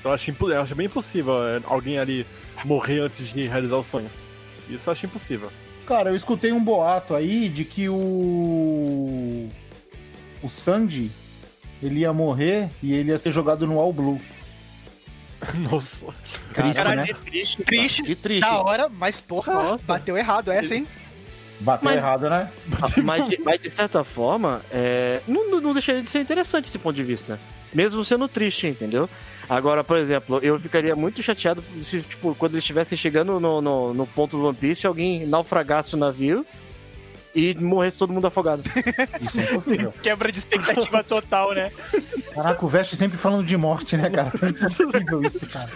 Então 0.00 0.12
eu 0.12 0.14
acho, 0.14 0.30
impo- 0.30 0.48
eu 0.50 0.62
acho 0.62 0.74
bem 0.74 0.86
impossível 0.86 1.34
é, 1.46 1.60
alguém 1.66 1.98
ali 1.98 2.24
morrer 2.64 3.00
antes 3.00 3.32
de 3.32 3.46
realizar 3.48 3.76
o 3.76 3.82
sonho. 3.82 4.10
Isso 4.70 4.88
eu 4.88 4.92
acho 4.92 5.04
impossível. 5.04 5.50
Cara, 5.86 6.10
eu 6.10 6.14
escutei 6.14 6.52
um 6.52 6.62
boato 6.62 7.14
aí 7.14 7.48
de 7.48 7.64
que 7.64 7.88
o. 7.88 9.48
O 10.42 10.48
Sandy 10.48 11.10
ele 11.82 12.00
ia 12.00 12.12
morrer 12.12 12.70
e 12.82 12.92
ele 12.94 13.10
ia 13.10 13.18
ser 13.18 13.30
jogado 13.32 13.66
no 13.66 13.78
All 13.78 13.92
Blue. 13.92 14.20
Nossa. 15.70 16.06
Triste, 16.52 16.76
Caralho, 16.82 17.00
né? 17.02 17.06
que 17.06 17.14
triste. 17.14 17.62
Triste. 17.64 18.02
Que 18.02 18.14
triste. 18.14 18.40
da 18.40 18.60
hora, 18.62 18.88
mas 18.88 19.20
porra, 19.20 19.52
Nossa. 19.54 19.82
bateu 19.86 20.16
errado 20.16 20.50
essa, 20.50 20.74
hein? 20.74 20.86
Bateu 21.60 21.84
Mas- 21.90 21.96
errado, 21.96 22.30
né? 22.30 22.50
Ah, 22.80 22.86
mas, 23.02 23.28
de, 23.28 23.38
mas 23.40 23.60
de 23.60 23.70
certa 23.70 24.04
forma, 24.04 24.62
é, 24.70 25.20
não, 25.26 25.50
não- 25.50 25.60
não 25.60 25.72
deixaria 25.72 26.02
de 26.02 26.08
ser 26.10 26.20
interessante 26.20 26.66
esse 26.66 26.78
ponto 26.78 26.94
de 26.94 27.02
vista. 27.02 27.38
Mesmo 27.74 28.04
sendo 28.04 28.26
triste, 28.28 28.66
entendeu? 28.68 29.10
Agora, 29.48 29.82
por 29.84 29.98
exemplo, 29.98 30.38
eu 30.40 30.58
ficaria 30.58 30.94
muito 30.96 31.20
chateado 31.22 31.62
se, 31.82 32.00
tipo, 32.02 32.34
quando 32.36 32.52
eles 32.52 32.62
estivessem 32.64 32.96
chegando 32.96 33.38
no, 33.40 33.60
no, 33.60 33.92
no 33.92 34.06
ponto 34.06 34.36
do 34.36 34.46
One 34.46 34.56
Piece, 34.56 34.86
alguém 34.86 35.26
naufragasse 35.26 35.94
o 35.94 35.98
navio 35.98 36.46
e 37.38 37.54
morresse 37.54 37.96
todo 37.98 38.12
mundo 38.12 38.26
afogado. 38.26 38.62
Isso 39.20 39.38
é 39.40 39.44
impossível. 39.44 39.94
Quebra 40.02 40.32
de 40.32 40.38
expectativa 40.38 41.04
total, 41.04 41.52
né? 41.54 41.70
Caraca, 42.34 42.64
o 42.64 42.68
Veste 42.68 42.96
sempre 42.96 43.16
falando 43.16 43.44
de 43.46 43.56
morte, 43.56 43.96
né, 43.96 44.10
cara? 44.10 44.30
Tá 44.30 44.48
impossível 44.48 45.22
isso, 45.22 45.46
cara. 45.46 45.68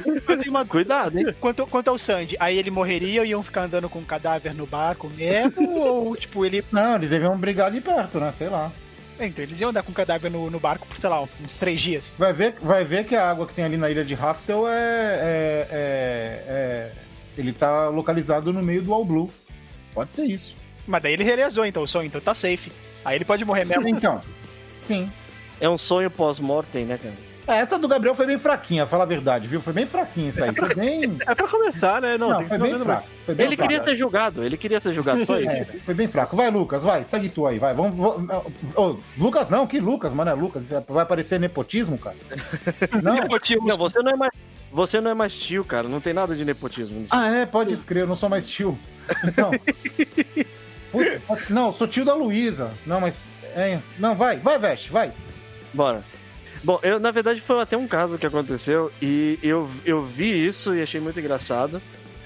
Uma 0.49 0.65
Cuidado, 0.65 1.19
hein? 1.19 1.35
Quanto, 1.41 1.67
quanto 1.67 1.89
ao 1.89 1.99
Sandy, 1.99 2.37
aí 2.41 2.59
ele 2.59 2.71
morreria 2.71 3.21
ou 3.21 3.27
iam 3.27 3.43
ficar 3.43 3.63
andando 3.65 3.89
com 3.89 3.99
um 4.01 4.05
cadáver 4.05 4.55
no 4.55 4.67
barco 4.67 5.09
mesmo? 5.11 5.71
ou, 5.79 6.17
tipo, 6.17 6.45
ele. 6.45 6.65
Não, 6.73 6.95
eles 6.97 7.11
deviam 7.11 7.37
brigar 7.37 7.67
ali 7.67 7.81
perto, 7.81 8.19
né? 8.19 8.31
Sei 8.31 8.49
lá. 8.49 8.71
Então, 9.21 9.45
eles 9.45 9.61
iam 9.61 9.71
andar 9.71 9.83
com 9.83 9.91
um 9.91 9.95
cadáver 9.95 10.31
no, 10.31 10.51
no 10.51 10.59
barco 10.59 10.87
por, 10.87 10.99
sei 10.99 11.09
lá, 11.11 11.23
uns 11.23 11.57
três 11.57 11.81
dias. 11.81 12.13
Vai 12.19 12.33
ver, 12.33 12.57
vai 12.61 12.85
ver 12.85 13.05
que 13.05 13.15
a 13.15 13.31
água 13.31 13.47
que 13.47 13.55
tem 13.55 13.65
ali 13.65 13.77
na 13.77 13.89
ilha 13.91 14.05
de 14.05 14.15
Raftel 14.15 14.67
é, 14.67 14.73
é, 14.73 15.69
é- 15.71 16.45
é- 16.49 16.93
Ele 17.39 17.53
tá 17.53 17.89
localizado 17.89 18.53
no 18.53 18.63
meio 18.63 18.83
do 18.83 18.93
All 18.93 19.05
Blue. 19.05 19.31
Pode 19.95 20.13
ser 20.13 20.25
isso. 20.25 20.57
Mas 20.87 21.03
daí 21.03 21.13
ele 21.13 21.25
realizou, 21.25 21.65
então, 21.65 21.83
o 21.83 21.89
sonho, 21.89 22.07
então 22.07 22.21
tá 22.21 22.35
safe. 22.35 22.73
Aí 23.05 23.17
ele 23.17 23.25
pode 23.25 23.45
morrer 23.45 23.65
mesmo. 23.65 23.89
Então, 23.89 24.21
sim. 24.79 25.11
É 25.61 25.69
um 25.69 25.79
sonho 25.79 26.11
pós-mortem, 26.11 26.85
né, 26.85 26.99
cara? 27.01 27.15
É, 27.45 27.57
essa 27.59 27.77
do 27.77 27.89
Gabriel 27.89 28.15
foi 28.15 28.25
bem 28.25 28.39
fraquinha, 28.39 28.87
fala 28.87 29.03
a 29.03 29.07
verdade, 29.07 29.49
viu? 29.49 29.61
Foi 29.61 29.73
bem 29.73 29.85
fraquinha 29.85 30.29
isso 30.29 30.43
aí. 30.45 30.55
Foi 30.55 30.75
bem. 30.77 31.19
É 31.27 31.35
pra 31.35 31.49
começar, 31.49 32.01
né? 32.01 32.17
Não, 32.17 32.31
Não, 32.31 32.47
foi 32.47 32.57
bem 32.57 32.79
fraco. 32.79 33.09
Foi 33.27 33.35
bem 33.35 33.47
Ele 33.47 33.57
fraco. 33.57 33.69
queria 33.69 33.85
ser 33.85 33.95
julgado, 33.97 34.45
ele 34.45 34.57
queria 34.57 34.81
ser 34.81 34.93
julgado, 34.93 35.25
só. 35.27 35.35
É, 35.43 35.65
foi 35.85 35.93
bem 35.93 36.07
fraco. 36.07 36.37
Vai, 36.37 36.51
Lucas, 36.51 36.85
vai, 36.85 37.03
segue 37.03 37.29
tu 37.29 37.45
aí, 37.45 37.59
vai. 37.59 37.75
Vamos, 37.75 37.97
vamos- 37.97 38.31
Ô, 38.77 38.97
Lucas 39.19 39.49
não, 39.49 39.67
que 39.67 39.81
Lucas, 39.81 40.13
mano, 40.13 40.31
é 40.31 40.35
Lucas. 40.35 40.65
Isso 40.71 40.85
Vai 40.89 41.05
parecer 41.05 41.41
nepotismo, 41.41 41.99
cara? 41.99 42.15
Não. 43.03 43.15
Nepotismo. 43.15 43.67
Não, 43.67 43.77
você 43.77 43.99
não 44.01 44.13
é 44.13 44.17
mais. 44.17 44.31
Você 44.71 45.01
não 45.01 45.11
é 45.11 45.15
mais 45.15 45.37
tio, 45.37 45.65
cara. 45.65 45.89
Não 45.89 46.01
tem 46.01 46.13
nada 46.15 46.35
de 46.37 46.45
nepotismo 46.45 47.01
nisso. 47.01 47.13
Ah, 47.15 47.29
é, 47.29 47.45
pode 47.45 47.75
escrever, 47.75 48.05
eu 48.05 48.09
não 48.09 48.17
sou 48.17 48.29
mais 48.29 48.49
tio. 48.49 48.79
Não. 49.37 49.51
Putz, 50.93 51.23
não, 51.49 51.73
sou 51.73 51.89
tio 51.89 52.05
da 52.05 52.15
Luísa. 52.15 52.71
Não, 52.87 53.01
mas. 53.01 53.23
É, 53.57 53.79
não, 53.99 54.15
vai, 54.15 54.37
vai, 54.39 54.59
Veste, 54.59 54.91
vai. 54.93 55.13
Bora. 55.75 56.05
Bom, 56.63 56.79
eu, 56.83 57.01
na 57.01 57.11
verdade, 57.11 57.41
foi 57.41 57.61
até 57.61 57.77
um 57.77 57.89
caso 57.89 58.17
que 58.19 58.27
aconteceu 58.27 58.93
e 59.03 59.39
eu, 59.43 59.69
eu 59.85 60.03
vi 60.05 60.47
isso 60.47 60.75
e 60.75 60.81
achei 60.83 61.01
muito 61.01 61.19
engraçado. 61.19 61.83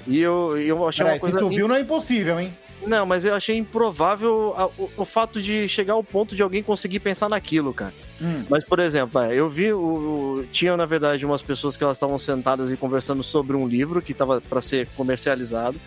E 0.07 0.21
eu, 0.21 0.57
eu 0.61 0.87
achei 0.87 1.05
Peraí, 1.05 1.17
uma 1.17 1.21
coisa. 1.21 1.39
se 1.39 1.43
tu 1.45 1.49
viu, 1.49 1.67
não 1.67 1.75
é 1.77 1.81
impossível, 1.81 2.39
hein? 2.39 2.53
Não, 2.87 3.07
mas 3.07 3.25
eu 3.25 3.35
achei 3.35 3.57
improvável 3.57 4.55
a- 4.57 4.67
o, 4.67 4.91
o 4.99 5.05
fato 5.07 5.41
de 5.41 5.67
chegar 5.67 5.95
ao 5.95 6.05
ponto 6.05 6.37
de 6.37 6.43
alguém 6.43 6.63
conseguir 6.63 7.01
pensar 7.01 7.29
naquilo, 7.29 7.73
cara. 7.73 7.93
Hum. 8.21 8.45
Mas, 8.51 8.65
por 8.65 8.79
exemplo, 8.79 9.09
vai, 9.15 9.35
eu 9.35 9.49
vi 9.49 9.73
o, 9.73 9.79
o- 9.81 10.47
tinha 10.53 10.77
na 10.77 10.85
verdade 10.85 11.25
umas 11.25 11.41
pessoas 11.41 11.77
que 11.77 11.83
elas 11.83 11.97
estavam 11.97 12.19
sentadas 12.19 12.71
e 12.71 12.77
conversando 12.77 13.23
sobre 13.23 13.57
um 13.57 13.67
livro 13.67 14.03
que 14.03 14.13
estava 14.13 14.41
para 14.43 14.61
ser 14.61 14.87
comercializado 14.95 15.81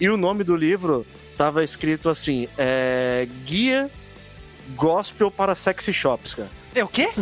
e 0.00 0.08
o 0.08 0.16
nome 0.16 0.44
do 0.44 0.56
livro 0.56 1.06
tava 1.36 1.62
escrito 1.62 2.08
assim, 2.08 2.48
é, 2.56 3.28
guia 3.44 3.90
gospel 4.74 5.30
para 5.30 5.54
sexy 5.54 5.92
shops, 5.92 6.34
cara. 6.34 6.48
É 6.74 6.84
o 6.84 6.88
quê? 6.88 7.08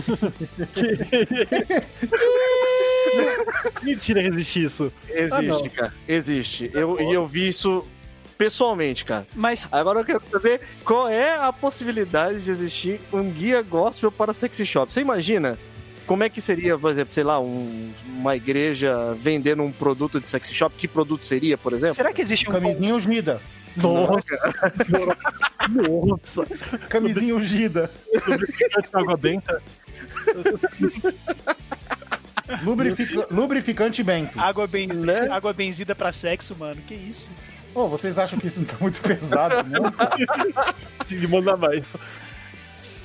Mentira 3.83 4.23
que 4.23 4.29
existe 4.29 4.65
isso. 4.65 4.93
Existe, 5.09 5.71
cara. 5.71 5.95
Existe. 6.09 6.71
Eu, 6.75 7.01
e 7.01 7.13
eu 7.13 7.25
vi 7.25 7.49
isso 7.49 7.87
pessoalmente, 8.37 9.05
cara. 9.05 9.27
Mas 9.35 9.69
Agora 9.71 10.01
eu 10.01 10.05
quero 10.05 10.21
saber 10.31 10.61
qual 10.85 11.09
é 11.09 11.37
a 11.37 11.53
possibilidade 11.53 12.41
de 12.43 12.51
existir 12.51 13.01
um 13.13 13.31
guia 13.31 13.63
gospel 13.63 14.11
para 14.11 14.35
sexy 14.35 14.67
shop. 14.67 14.93
Você 14.93 15.01
imagina 15.01 15.57
como 16.07 16.23
é 16.25 16.29
que 16.29 16.41
seria, 16.41 16.79
por 16.79 16.91
exemplo, 16.91 17.13
sei 17.15 17.25
lá, 17.25 17.41
um- 17.41 17.93
uma 18.09 18.37
igreja 18.37 19.15
vendendo 19.19 19.63
um 19.63 19.73
produto 19.73 20.21
de 20.21 20.29
sexy 20.29 20.55
shop? 20.55 20.75
Que 20.77 20.87
produto 20.89 21.25
seria, 21.27 21.57
por 21.59 21.73
exemplo? 21.73 21.95
será 21.95 22.13
que 22.13 22.21
existe 22.23 22.49
um. 22.49 22.53
Camisinha 22.53 22.95
ungida. 22.95 23.41
Nossa. 23.77 24.37
Nossa. 25.69 26.47
Camisinha 26.89 27.35
ungida. 27.35 27.91
Água 28.93 29.17
benta. 29.17 29.61
Lubrifica- 32.63 33.27
lubrificante 33.31 34.03
bento. 34.03 34.39
Água, 34.39 34.67
ben... 34.67 34.87
Né? 34.89 35.29
água 35.31 35.53
benzida 35.53 35.95
pra 35.95 36.13
sexo, 36.13 36.55
mano. 36.57 36.81
Que 36.87 36.95
isso? 36.95 37.31
Pô, 37.73 37.89
vocês 37.89 38.19
acham 38.19 38.39
que 38.39 38.47
isso 38.47 38.61
não 38.61 38.67
tá 38.67 38.77
muito 38.81 39.01
pesado, 39.01 39.69
não? 39.69 39.93
Se 41.07 41.27
manda 41.27 41.57
mais. 41.57 41.97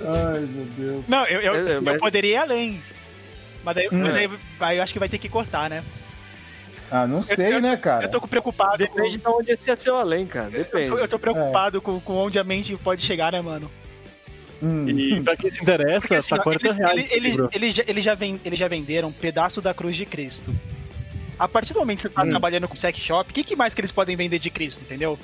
Ai, 0.06 0.40
meu 0.42 0.66
Deus. 0.78 1.06
Não, 1.08 1.26
eu, 1.26 1.42
eu, 1.42 1.56
É, 1.78 1.80
mas- 1.82 1.94
eu 1.96 2.00
poderia 2.00 2.32
ir 2.32 2.38
além. 2.38 2.82
Mas 3.64 3.76
daí, 3.76 3.88
Hum. 3.92 4.00
mas 4.04 4.14
daí 4.14 4.30
vai- 4.58 4.78
eu 4.80 4.84
acho 4.84 4.94
que 4.94 5.00
vai 5.00 5.10
ter 5.10 5.18
que 5.18 5.28
cortar, 5.30 5.70
né? 5.70 5.84
Ah, 6.92 7.06
não 7.06 7.22
sei, 7.22 7.60
né, 7.62 7.78
cara? 7.78 8.06
Eu 8.06 8.10
tô 8.10 8.20
preocupado. 8.22 8.78
Depende 8.78 9.18
de 9.18 9.28
onde 9.28 9.52
esse 9.52 9.70
é 9.70 9.76
seu 9.76 9.96
além, 9.96 10.26
cara. 10.26 10.50
com... 10.50 10.58
Depende. 10.58 10.88
eu, 10.88 10.98
eu 10.98 11.08
tô 11.08 11.20
preocupado 11.20 11.82
com, 11.82 12.00
com 12.00 12.14
onde 12.16 12.40
a 12.40 12.44
mente 12.44 12.76
pode 12.78 13.04
chegar, 13.06 13.32
né, 13.32 13.42
mano? 13.42 13.70
Hum. 14.62 14.88
E 14.90 15.22
pra 15.22 15.38
quem 15.38 15.52
se 15.52 15.62
interessa, 15.62 16.02
Porque 16.02 16.16
assim, 16.16 16.30
tá 16.30 16.38
ó, 16.38 16.44
40 16.44 16.66
eles, 16.68 16.78
reais. 16.78 17.12
eles, 17.12 17.38
eles 17.54 17.76
já, 17.76 17.84
eles 17.88 18.04
já 18.04 18.18
eles 18.44 18.60
já 18.60 18.68
venderam 18.68 19.10
um 19.10 19.12
pedaço 19.12 19.62
da 19.62 19.74
cruz 19.74 19.96
de 19.96 20.06
Cristo. 20.06 20.54
A 21.38 21.48
partir 21.48 21.74
do 21.74 21.80
momento 21.80 21.98
que 21.98 22.02
você 22.04 22.10
tá 22.10 22.24
Hum. 22.24 22.30
trabalhando 22.30 22.68
com 22.68 22.76
sex 22.76 22.98
shop, 23.00 23.30
o 23.30 23.34
que, 23.34 23.44
que 23.44 23.56
mais 23.56 23.74
que 23.76 23.80
eles 23.82 23.92
podem 23.92 24.16
vender 24.18 24.40
de 24.40 24.50
Cristo, 24.50 24.82
entendeu? 24.82 25.18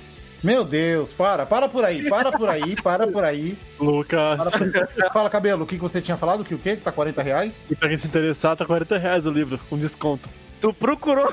Meu 0.45 0.63
Deus, 0.63 1.11
para, 1.11 1.43
para 1.43 1.67
por 1.67 1.83
aí, 1.83 2.07
para 2.07 2.31
por 2.31 2.47
aí, 2.47 2.75
para 2.75 3.07
por 3.07 3.23
aí. 3.23 3.57
Lucas. 3.79 4.37
Para 4.37 4.51
por- 4.51 5.11
Fala, 5.11 5.27
cabelo, 5.27 5.63
o 5.63 5.65
que 5.65 5.75
você 5.77 5.99
tinha 5.99 6.15
falado? 6.17 6.43
Que 6.45 6.53
o 6.53 6.59
quê? 6.59 6.75
Que 6.75 6.83
tá 6.83 6.91
40 6.91 7.23
reais? 7.23 7.71
E 7.71 7.75
pra 7.75 7.89
quem 7.89 7.97
se 7.97 8.05
interessar, 8.05 8.55
tá 8.55 8.63
40 8.63 8.95
reais 8.99 9.25
o 9.25 9.31
livro, 9.31 9.59
com 9.67 9.75
desconto. 9.75 10.29
Tu 10.61 10.71
procurou 10.71 11.25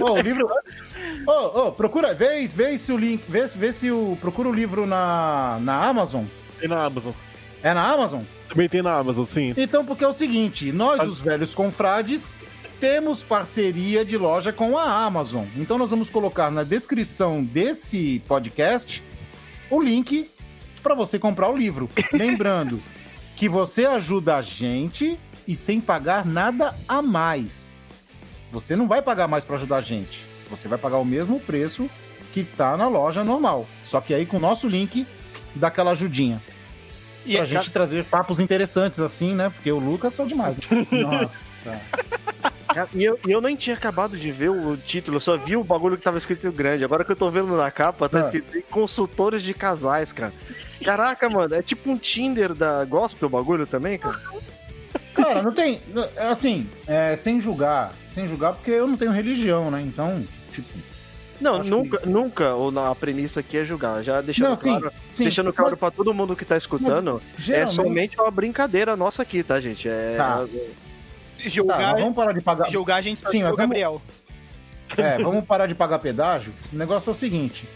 Ô, 0.00 0.12
o 0.12 0.20
livro. 0.22 0.48
Ô, 1.26 1.66
ô, 1.66 1.72
procura, 1.72 2.14
vê, 2.14 2.46
vê 2.46 2.78
se 2.78 2.92
o 2.92 2.96
link. 2.96 3.22
Vê, 3.28 3.44
vê 3.46 3.72
se 3.72 3.90
o. 3.90 4.16
Procura 4.18 4.48
o 4.48 4.52
livro 4.52 4.86
na, 4.86 5.58
na 5.60 5.84
Amazon. 5.86 6.24
Tem 6.58 6.68
na 6.68 6.82
Amazon. 6.82 7.12
É 7.62 7.74
na 7.74 7.82
Amazon? 7.92 8.22
Também 8.48 8.68
tem 8.70 8.80
na 8.80 8.94
Amazon, 8.96 9.24
sim. 9.26 9.52
Então, 9.54 9.84
porque 9.84 10.02
é 10.02 10.08
o 10.08 10.12
seguinte, 10.14 10.72
nós, 10.72 11.06
os 11.06 11.20
velhos 11.20 11.54
confrades, 11.54 12.34
temos 12.80 13.22
parceria 13.22 14.04
de 14.04 14.16
loja 14.16 14.52
com 14.52 14.76
a 14.78 15.04
Amazon. 15.04 15.44
Então, 15.56 15.76
nós 15.76 15.90
vamos 15.90 16.08
colocar 16.08 16.50
na 16.50 16.62
descrição 16.64 17.44
desse 17.44 18.22
podcast 18.26 19.04
o 19.70 19.80
link 19.80 20.30
para 20.82 20.94
você 20.94 21.18
comprar 21.18 21.50
o 21.50 21.56
livro. 21.56 21.90
Lembrando 22.12 22.82
que 23.36 23.48
você 23.48 23.84
ajuda 23.84 24.36
a 24.36 24.42
gente 24.42 25.18
e 25.46 25.54
sem 25.54 25.80
pagar 25.80 26.24
nada 26.24 26.74
a 26.88 27.02
mais. 27.02 27.78
Você 28.50 28.74
não 28.74 28.88
vai 28.88 29.02
pagar 29.02 29.28
mais 29.28 29.44
para 29.44 29.56
ajudar 29.56 29.76
a 29.76 29.80
gente. 29.82 30.24
Você 30.48 30.66
vai 30.66 30.78
pagar 30.78 30.96
o 30.96 31.04
mesmo 31.04 31.38
preço 31.38 31.88
que 32.32 32.42
tá 32.44 32.76
na 32.76 32.88
loja 32.88 33.22
normal. 33.22 33.66
Só 33.84 34.00
que 34.00 34.14
aí 34.14 34.24
com 34.24 34.38
o 34.38 34.40
nosso 34.40 34.66
link 34.68 35.06
dá 35.54 35.68
aquela 35.68 35.90
ajudinha. 35.92 36.42
E 37.26 37.34
Pra 37.34 37.42
é- 37.42 37.46
gente 37.46 37.70
trazer 37.70 38.04
papos 38.04 38.40
interessantes 38.40 39.00
assim, 39.00 39.34
né? 39.34 39.50
Porque 39.50 39.70
o 39.70 39.78
Lucas 39.78 40.14
são 40.14 40.26
demais. 40.26 40.58
Nossa. 40.90 41.80
Cara, 42.74 42.88
E 42.94 43.04
eu, 43.04 43.18
eu 43.26 43.40
nem 43.40 43.56
tinha 43.56 43.74
acabado 43.76 44.16
de 44.16 44.30
ver 44.30 44.50
o 44.50 44.76
título, 44.76 45.16
eu 45.16 45.20
só 45.20 45.36
vi 45.36 45.56
o 45.56 45.64
bagulho 45.64 45.96
que 45.96 46.02
tava 46.02 46.18
escrito 46.18 46.50
grande. 46.52 46.84
Agora 46.84 47.04
que 47.04 47.12
eu 47.12 47.16
tô 47.16 47.30
vendo 47.30 47.56
na 47.56 47.70
capa, 47.70 48.08
tá 48.08 48.18
Ah. 48.18 48.20
escrito 48.20 48.62
consultores 48.70 49.42
de 49.42 49.52
casais, 49.54 50.12
cara. 50.12 50.32
Caraca, 50.84 51.28
mano, 51.28 51.54
é 51.54 51.62
tipo 51.62 51.90
um 51.90 51.96
Tinder 51.96 52.54
da 52.54 52.84
gospel 52.84 53.26
o 53.26 53.30
bagulho 53.30 53.66
também, 53.66 53.98
cara? 53.98 54.18
Cara, 55.14 55.42
não 55.42 55.52
tem. 55.52 55.80
Assim, 56.30 56.68
é, 56.86 57.16
sem 57.16 57.40
julgar. 57.40 57.92
Sem 58.08 58.26
julgar, 58.28 58.54
porque 58.54 58.70
eu 58.70 58.86
não 58.86 58.96
tenho 58.96 59.10
religião, 59.10 59.70
né? 59.70 59.82
Então, 59.82 60.24
tipo. 60.52 60.68
Não, 61.40 61.62
nunca, 61.64 62.00
nunca 62.04 62.54
ou 62.54 62.70
na- 62.70 62.90
a 62.90 62.94
premissa 62.94 63.40
aqui 63.40 63.56
é 63.56 63.64
julgar. 63.64 64.02
Já 64.02 64.20
deixando 64.20 64.48
Não, 64.50 64.56
sim, 64.56 64.78
claro, 64.78 64.92
sim. 65.10 65.24
deixando 65.24 65.52
claro 65.52 65.70
Mas, 65.72 65.80
pra 65.80 65.90
todo 65.90 66.12
mundo 66.12 66.36
que 66.36 66.44
tá 66.44 66.56
escutando, 66.56 67.20
é 67.38 67.40
geralmente- 67.42 67.74
somente 67.74 68.20
uma 68.20 68.30
brincadeira 68.30 68.94
nossa 68.94 69.22
aqui, 69.22 69.42
tá, 69.42 69.58
gente? 69.60 69.88
É, 69.88 70.14
Tá. 70.18 70.36
Tá, 70.38 70.46
julgar, 71.48 71.92
mas 71.92 72.00
vamos 72.00 72.14
parar 72.16 72.32
de 72.32 72.40
pagar. 72.40 72.70
julgar 72.70 72.96
a 72.96 73.00
gente 73.00 73.20
Sim, 73.28 73.42
o 73.42 73.46
mas 73.46 73.56
vamos- 73.56 73.56
Gabriel. 73.56 74.02
É, 74.96 75.18
vamos 75.22 75.44
parar 75.44 75.66
de 75.66 75.74
pagar 75.74 75.98
pedágio. 76.00 76.52
O 76.72 76.76
negócio 76.76 77.10
é 77.10 77.12
o 77.12 77.14
seguinte. 77.14 77.68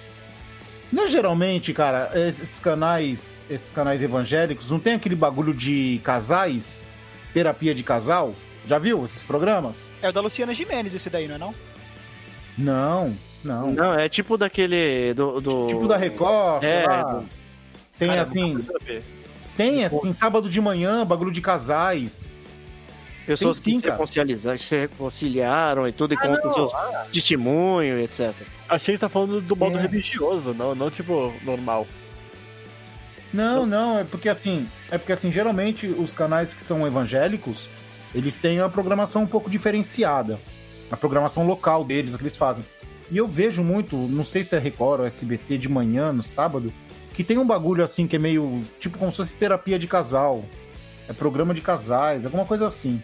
Não 0.93 1.05
é 1.05 1.09
geralmente, 1.09 1.73
cara, 1.73 2.11
esses 2.15 2.61
canais, 2.61 3.39
esses 3.51 3.71
canais 3.71 4.03
evangélicos, 4.03 4.71
não 4.71 4.79
tem 4.79 4.95
aquele 4.95 5.15
bagulho 5.17 5.53
de 5.55 6.01
casais, 6.05 6.95
terapia 7.33 7.75
de 7.75 7.83
casal? 7.83 8.35
Já 8.67 8.79
viu 8.79 9.05
esses 9.05 9.23
programas? 9.23 9.93
É 10.03 10.09
o 10.09 10.13
da 10.13 10.21
Luciana 10.21 10.55
Gimenez 10.55 10.95
esse 10.95 11.11
daí, 11.11 11.27
não 11.29 11.35
é 11.35 11.39
não? 11.39 11.55
Não, 12.57 13.15
não. 13.45 13.73
Não, 13.73 13.95
é 13.95 14.09
tipo 14.09 14.37
daquele. 14.37 15.13
Do, 15.15 15.41
do- 15.41 15.67
Tipo 15.67 15.87
da 15.89 15.97
Record, 15.97 16.61
sei 16.63 16.71
É, 16.71 16.87
lá. 16.87 17.03
do- 17.03 17.29
Tem 17.99 18.09
Cara, 18.09 18.23
assim, 18.23 18.65
tem 19.57 19.85
assim, 19.85 20.13
sábado 20.13 20.49
de 20.49 20.61
manhã, 20.61 21.05
bagulho 21.07 21.31
de 21.31 21.41
casais. 21.41 22.34
Pessoas 23.27 23.57
sim, 23.57 23.73
que 23.75 23.77
se 23.79 23.83
cara. 23.85 23.95
reconciliaram, 23.95 24.59
se 24.59 24.77
reconciliaram 24.77 25.89
e 25.89 25.93
tudo, 25.93 26.13
e 26.15 26.17
contam 26.17 26.53
seus 26.53 26.73
testemunhos, 27.13 28.01
etc. 28.05 28.35
Achei 28.69 28.95
que 28.95 28.99
você 28.99 29.07
tá 29.07 29.09
falando 29.09 29.41
do 29.41 29.57
modo 29.57 29.79
É. 29.79 29.81
religioso, 29.83 30.53
não, 30.53 30.75
não 30.75 30.91
tipo 30.91 31.33
normal. 31.43 31.87
Não, 33.33 33.67
não, 33.67 33.99
é 33.99 34.05
porque 34.05 34.29
assim, 34.29 34.69
é 34.91 34.99
porque 34.99 35.13
assim, 35.13 35.33
geralmente 35.33 35.87
os 35.87 36.15
canais 36.15 36.55
que 36.55 36.63
são 36.63 36.87
evangélicos, 36.87 37.69
eles 38.15 38.39
têm 38.39 38.61
a 38.61 38.69
programação 38.69 39.23
um 39.23 39.27
pouco 39.27 39.51
diferenciada. 39.51 40.39
A 40.91 40.97
programação 40.97 41.47
local 41.47 41.83
deles, 41.83 42.15
a 42.15 42.19
que 42.19 42.23
eles 42.23 42.37
fazem. 42.37 42.65
E 43.11 43.17
eu 43.17 43.27
vejo 43.27 43.63
muito, 43.63 43.97
não 43.97 44.23
sei 44.23 44.45
se 44.45 44.55
é 44.55 44.59
Record 44.59 45.01
ou 45.01 45.07
SBT 45.07 45.59
de 45.59 45.69
manhã, 45.69 46.13
no 46.13 46.23
sábado, 46.23 46.73
que 47.13 47.25
tem 47.25 47.39
um 47.39 47.47
bagulho 47.47 47.83
assim 47.83 48.07
que 48.07 48.17
é 48.17 48.19
meio, 48.19 48.63
tipo 48.79 48.99
como 48.99 49.11
se 49.11 49.17
fosse 49.17 49.35
terapia 49.37 49.79
de 49.79 49.87
casal. 49.89 50.45
É 51.09 51.13
programa 51.13 51.53
de 51.55 51.61
casais, 51.61 52.25
alguma 52.25 52.45
coisa 52.45 52.67
assim. 52.67 53.03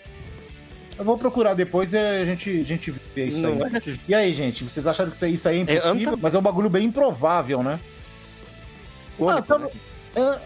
Eu 0.99 1.05
vou 1.05 1.17
procurar 1.17 1.55
depois 1.55 1.93
e 1.95 1.99
a 1.99 2.25
gente, 2.25 2.51
a 2.61 2.65
gente 2.65 2.91
vê 3.15 3.27
isso 3.27 3.39
Não 3.39 3.65
aí. 3.65 3.99
E 4.09 4.15
aí, 4.15 4.33
gente, 4.33 4.65
vocês 4.65 4.87
acharam 4.87 5.11
que 5.11 5.27
isso 5.27 5.49
aí 5.49 5.57
é 5.57 5.59
É, 5.59 5.63
impossível? 5.63 6.13
anta- 6.13 6.19
Mas 6.23 6.35
é 6.35 6.39
um 6.39 6.43
bagulho 6.43 6.69
bem 6.71 6.87
improvável, 6.87 7.63
né? 7.63 7.81
Ah, 9.27 9.41
tá- 9.43 9.59
né? 9.59 9.69
é, 10.17 10.39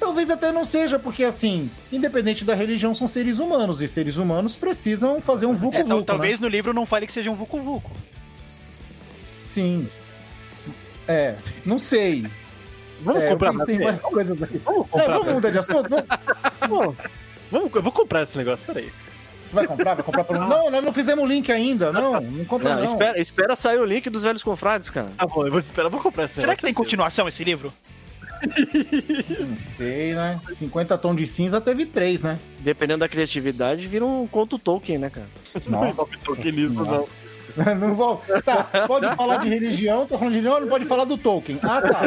talvez 0.00 0.30
até 0.30 0.50
não 0.52 0.64
seja, 0.64 0.98
porque 0.98 1.22
assim, 1.24 1.70
independente 1.92 2.44
da 2.44 2.54
religião, 2.54 2.94
são 2.94 3.06
seres 3.06 3.38
humanos, 3.38 3.80
e 3.82 3.88
seres 3.88 4.16
humanos 4.16 4.54
precisam 4.56 5.20
fazer 5.20 5.46
um 5.46 5.54
vulco 5.54 5.76
É, 5.76 5.80
tal- 5.80 5.88
vulco, 5.90 6.04
talvez 6.04 6.38
no 6.40 6.48
livro 6.48 6.72
não 6.74 6.86
fale 6.86 7.06
que 7.06 7.12
seja 7.12 7.30
um 7.30 7.34
Vucu 7.36 7.60
Vucu. 7.60 7.90
Sim. 9.42 9.88
É, 11.08 11.36
não 11.64 11.78
sei. 11.78 12.26
Vamos 13.02 13.22
É, 13.22 13.28
comprar 13.28 13.52
mais. 13.52 13.68
várias 13.78 14.00
coisas 14.00 14.42
aqui. 14.42 14.58
Vamos 14.64 14.86
É, 14.94 15.06
vamos 15.08 15.32
mudar 15.34 15.50
de 15.50 15.58
assunto? 15.58 15.88
Vamos- 16.68 16.96
vamos, 17.50 17.74
eu 17.74 17.82
vou 17.82 17.92
comprar 17.92 18.22
esse 18.22 18.36
negócio, 18.36 18.66
peraí. 18.66 18.90
Tu 19.50 19.54
vai 19.54 19.66
comprar? 19.66 19.94
Vai 19.94 20.02
comprar 20.04 20.24
por... 20.24 20.36
Não, 20.38 20.70
nós 20.70 20.84
não 20.84 20.92
fizemos 20.92 21.24
o 21.24 21.26
link 21.28 21.52
ainda. 21.52 21.92
Não, 21.92 22.20
não 22.20 22.44
compra 22.44 22.70
Não, 22.70 22.76
não. 22.78 22.84
Espera, 22.84 23.20
espera 23.20 23.54
sair 23.54 23.78
o 23.78 23.84
link 23.84 24.10
dos 24.10 24.22
velhos 24.22 24.42
confrades, 24.42 24.90
cara. 24.90 25.08
Tá 25.16 25.26
bom, 25.26 25.44
eu 25.46 25.50
vou 25.50 25.60
esperar, 25.60 25.88
vou 25.88 26.00
comprar 26.00 26.24
esse 26.24 26.34
Será 26.34 26.48
negócio. 26.48 26.58
que 26.58 26.64
tem 26.64 26.74
continuação 26.74 27.28
esse 27.28 27.44
livro? 27.44 27.72
Não 29.40 29.56
sei, 29.66 30.14
né? 30.14 30.40
50 30.54 30.98
tons 30.98 31.16
de 31.16 31.26
cinza 31.26 31.60
teve 31.60 31.86
três, 31.86 32.22
né? 32.22 32.38
Dependendo 32.60 33.00
da 33.00 33.08
criatividade, 33.08 33.86
vira 33.86 34.04
um 34.04 34.26
conto 34.26 34.58
Tolkien, 34.58 34.98
né, 34.98 35.10
cara? 35.10 35.26
Nossa. 35.66 36.02
Não 36.26 36.34
Senhora. 36.34 36.84
não. 36.98 37.08
Não 37.78 37.94
vou... 37.94 38.22
Tá, 38.44 38.64
pode 38.86 39.14
falar 39.14 39.38
de 39.38 39.48
religião, 39.48 40.06
tô 40.06 40.18
falando 40.18 40.34
de 40.34 40.40
religião, 40.40 40.60
não 40.60 40.68
pode 40.68 40.84
falar 40.84 41.04
do 41.04 41.16
Tolkien. 41.16 41.58
Ah, 41.62 41.82
tá. 41.82 42.02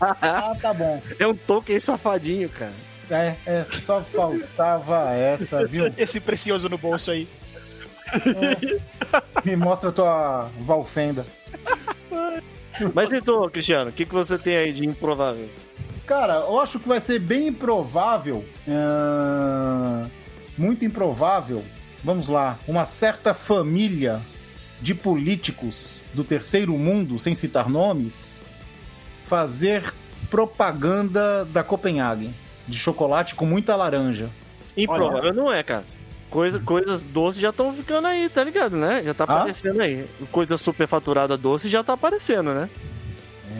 Ah, 0.20 0.52
tá 0.60 0.74
bom. 0.74 1.02
É 1.18 1.26
um 1.26 1.34
Tolkien 1.34 1.80
safadinho, 1.80 2.48
cara. 2.48 2.72
É, 3.10 3.34
é, 3.44 3.64
só 3.64 4.00
faltava 4.02 5.10
essa, 5.12 5.66
viu? 5.66 5.92
Esse 5.98 6.20
precioso 6.20 6.68
no 6.68 6.78
bolso 6.78 7.10
aí. 7.10 7.28
Me 9.44 9.56
mostra 9.56 9.90
tua 9.90 10.48
Valfenda. 10.60 11.26
Mas 12.94 13.12
então, 13.12 13.48
Cristiano, 13.50 13.90
o 13.90 13.92
que, 13.92 14.06
que 14.06 14.14
você 14.14 14.38
tem 14.38 14.56
aí 14.56 14.72
de 14.72 14.86
improvável? 14.86 15.48
Cara, 16.06 16.34
eu 16.34 16.58
acho 16.60 16.78
que 16.78 16.88
vai 16.88 17.00
ser 17.00 17.18
bem 17.18 17.48
improvável. 17.48 18.44
ahn, 18.68 20.08
muito 20.56 20.84
improvável. 20.84 21.62
Vamos 22.02 22.28
lá. 22.28 22.58
Uma 22.66 22.84
certa 22.84 23.34
família 23.34 24.20
de 24.80 24.94
políticos 24.94 26.04
do 26.14 26.24
terceiro 26.24 26.76
mundo, 26.76 27.18
sem 27.18 27.34
citar 27.34 27.68
nomes, 27.68 28.38
fazer 29.24 29.92
propaganda 30.30 31.44
da 31.44 31.62
Copenhagen. 31.62 32.34
De 32.66 32.78
chocolate 32.78 33.34
com 33.34 33.44
muita 33.44 33.74
laranja. 33.74 34.28
Improvável 34.76 35.34
não 35.34 35.52
é, 35.52 35.62
cara. 35.62 35.84
Coisa, 36.30 36.60
coisas 36.60 37.02
doces 37.02 37.40
já 37.40 37.50
estão 37.50 37.72
ficando 37.72 38.06
aí, 38.06 38.28
tá 38.28 38.44
ligado, 38.44 38.76
né? 38.76 39.02
Já 39.04 39.12
tá 39.12 39.24
Ah? 39.26 39.38
aparecendo 39.38 39.80
aí. 39.80 40.06
Coisa 40.30 40.56
superfaturada 40.56 41.36
doce 41.36 41.68
já 41.68 41.82
tá 41.82 41.94
aparecendo, 41.94 42.54
né? 42.54 42.70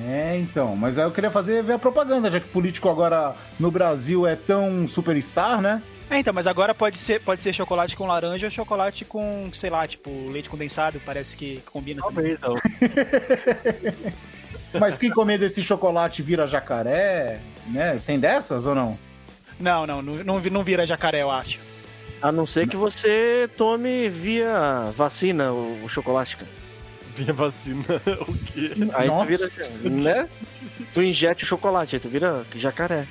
É, 0.07 0.39
então. 0.39 0.77
Mas 0.77 0.97
aí 0.97 1.05
eu 1.05 1.11
queria 1.11 1.31
fazer 1.31 1.65
ver 1.65 1.73
a 1.73 1.79
propaganda, 1.79 2.31
já 2.31 2.39
que 2.39 2.49
político 2.49 2.89
agora 2.89 3.35
no 3.59 3.71
Brasil 3.73 4.25
é 4.25 4.37
tão 4.37 4.87
superstar, 4.87 5.61
né? 5.61 5.83
É, 6.11 6.19
então, 6.19 6.35
mas 6.35 6.49
agora 6.49 6.75
pode 6.75 6.99
ser, 6.99 7.21
pode 7.21 7.41
ser 7.41 7.53
chocolate 7.53 7.95
com 7.97 8.05
laranja 8.07 8.49
ou 8.49 8.51
chocolate 8.51 9.05
com, 9.05 9.49
sei 9.55 9.71
lá, 9.71 9.87
tipo, 9.87 10.11
leite 10.29 10.51
condensado, 10.51 11.01
parece 11.07 11.37
que 11.37 11.63
combina. 11.71 12.03
Talvez, 12.03 12.39
não. 12.41 12.57
Mas 14.79 14.97
quem 14.99 15.11
comer 15.11 15.39
desse 15.39 15.63
chocolate 15.63 16.23
vira 16.23 16.47
jacaré, 16.47 17.41
né? 17.67 18.01
Tem 18.07 18.19
dessas 18.21 18.67
ou 18.67 18.75
não? 18.75 18.97
Não, 19.59 19.87
não, 19.87 20.01
não, 20.01 20.15
não 20.25 20.39
vi- 20.41 20.51
não 20.51 20.63
vira 20.63 20.87
jacaré, 20.87 21.23
eu 21.23 21.31
acho. 21.31 21.59
A 22.23 22.31
não 22.31 22.47
ser 22.47 22.69
que 22.69 22.77
você 22.77 23.49
tome 23.57 24.09
via 24.09 24.93
vacina 24.97 25.53
o, 25.53 25.85
o 25.85 25.89
chocolate, 25.89 26.37
cara. 26.37 26.51
Vinha 27.17 27.33
vacina, 27.33 27.83
o 28.29 28.35
quê? 28.47 28.71
Aí 28.95 29.09
Nossa. 29.09 29.25
tu 29.25 29.29
vira, 29.29 29.49
né? 29.91 30.29
Tu 30.93 31.03
injete 31.03 31.45
o 31.45 31.47
chocolate, 31.47 31.97
aí 31.97 32.01
tu 32.01 32.09
vira 32.09 32.45
jacaré. 32.55 33.07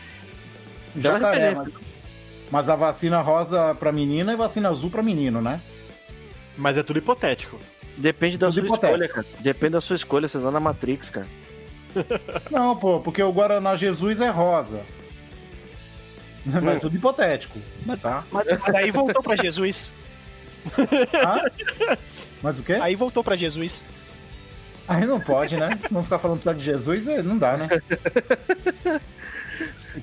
Jacaré, 0.95 1.55
mas... 1.55 1.67
mas 2.51 2.69
a 2.69 2.75
vacina 2.75 3.21
rosa 3.21 3.75
pra 3.75 3.91
menina 3.91 4.33
e 4.33 4.35
vacina 4.35 4.69
azul 4.69 4.89
pra 4.89 5.03
menino, 5.03 5.41
né? 5.41 5.59
Mas 6.57 6.77
é 6.77 6.83
tudo 6.83 6.99
hipotético. 6.99 7.59
Depende 7.97 8.37
da 8.37 8.47
Tudo 8.47 8.53
sua 8.59 8.65
hipotético. 8.65 9.03
escolha, 9.03 9.23
cara. 9.23 9.27
Depende 9.43 9.71
da 9.73 9.81
sua 9.81 9.95
escolha, 9.95 10.27
você 10.27 10.39
tá 10.39 10.51
na 10.51 10.59
Matrix, 10.59 11.09
cara. 11.09 11.27
Não, 12.51 12.75
pô, 12.77 12.99
porque 12.99 13.21
o 13.21 13.31
Guaraná 13.31 13.75
Jesus 13.75 14.21
é 14.21 14.29
rosa. 14.29 14.81
Mas 16.45 16.77
é 16.77 16.79
tudo 16.79 16.95
hipotético. 16.95 17.59
Tá? 18.01 18.23
Mas, 18.31 18.47
mas 18.47 18.63
daí 18.73 18.91
voltou 18.91 19.21
pra 19.21 19.35
Jesus. 19.35 19.93
Ah? 21.25 21.49
Mas 22.41 22.59
o 22.59 22.63
quê? 22.63 22.73
Aí 22.73 22.95
voltou 22.95 23.23
pra 23.23 23.35
Jesus. 23.35 23.85
Aí 24.87 25.05
não 25.05 25.19
pode, 25.19 25.55
né? 25.55 25.69
Não 25.91 26.03
ficar 26.03 26.19
falando 26.19 26.41
só 26.41 26.51
de 26.51 26.63
Jesus, 26.63 27.07
é, 27.07 27.21
não 27.21 27.37
dá, 27.37 27.55
né? 27.57 27.67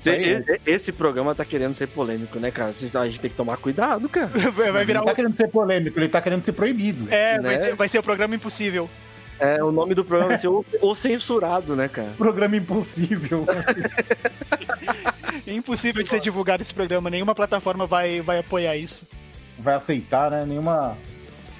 Aí, 0.05 0.59
Esse 0.65 0.91
programa 0.91 1.33
tá 1.33 1.45
querendo 1.45 1.73
ser 1.73 1.87
polêmico, 1.87 2.39
né, 2.39 2.51
cara? 2.51 2.69
A 2.69 3.05
gente 3.05 3.21
tem 3.21 3.29
que 3.29 3.37
tomar 3.37 3.57
cuidado, 3.57 4.07
cara. 4.09 4.27
Vai 4.51 4.69
ele 4.69 4.85
virar 4.85 4.99
não 4.99 5.07
tá 5.07 5.15
querendo 5.15 5.37
ser 5.37 5.47
polêmico, 5.47 5.99
ele 5.99 6.09
tá 6.09 6.21
querendo 6.21 6.43
ser 6.43 6.53
proibido. 6.53 7.07
É, 7.13 7.39
vai 7.39 7.57
né? 7.57 7.61
ser, 7.61 7.75
vai 7.75 7.87
ser 7.87 7.99
o 7.99 8.03
programa 8.03 8.35
impossível. 8.35 8.89
É, 9.39 9.63
o 9.63 9.71
nome 9.71 9.93
do 9.93 10.03
programa 10.03 10.29
vai 10.29 10.37
ser 10.37 10.47
o, 10.47 10.65
o 10.81 10.95
censurado, 10.95 11.75
né, 11.75 11.87
cara? 11.87 12.09
Programa 12.17 12.55
impossível. 12.57 13.45
É 15.45 15.53
impossível 15.53 16.03
de 16.03 16.09
ser 16.09 16.19
divulgado 16.19 16.63
esse 16.63 16.73
programa, 16.73 17.09
nenhuma 17.09 17.35
plataforma 17.35 17.85
vai, 17.85 18.19
vai 18.21 18.39
apoiar 18.39 18.75
isso. 18.75 19.07
Vai 19.59 19.75
aceitar, 19.75 20.31
né? 20.31 20.45
Nenhuma. 20.45 20.97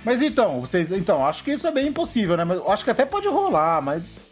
Mas 0.03 0.21
então, 0.21 0.61
vocês. 0.61 0.91
Então, 0.91 1.25
acho 1.25 1.43
que 1.43 1.51
isso 1.51 1.67
é 1.67 1.71
bem 1.71 1.87
impossível, 1.87 2.35
né? 2.35 2.43
Mas 2.43 2.59
acho 2.67 2.83
que 2.83 2.89
até 2.89 3.05
pode 3.05 3.27
rolar, 3.27 3.81
mas. 3.81 4.23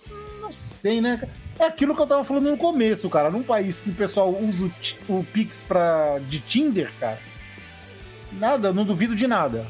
Não 0.42 0.52
sei, 0.52 1.02
né? 1.02 1.22
É 1.60 1.65
aquilo 1.65 1.96
que 1.96 2.02
eu 2.02 2.08
tava 2.08 2.24
falando 2.24 2.50
no 2.50 2.58
começo, 2.58 3.10
cara. 3.10 3.30
Num 3.30 3.44
país 3.44 3.80
que 3.82 3.89
o 3.89 3.94
pessoal 3.94 4.34
usa 4.34 4.70
o, 5.08 5.20
o 5.20 5.24
Pix 5.24 5.63
pra, 5.63 6.20
de 6.28 6.39
Tinder, 6.39 6.91
cara. 7.00 7.20
Nada, 8.34 8.74
não 8.74 8.84
duvido 8.84 9.15
de 9.15 9.28
nada. 9.28 9.65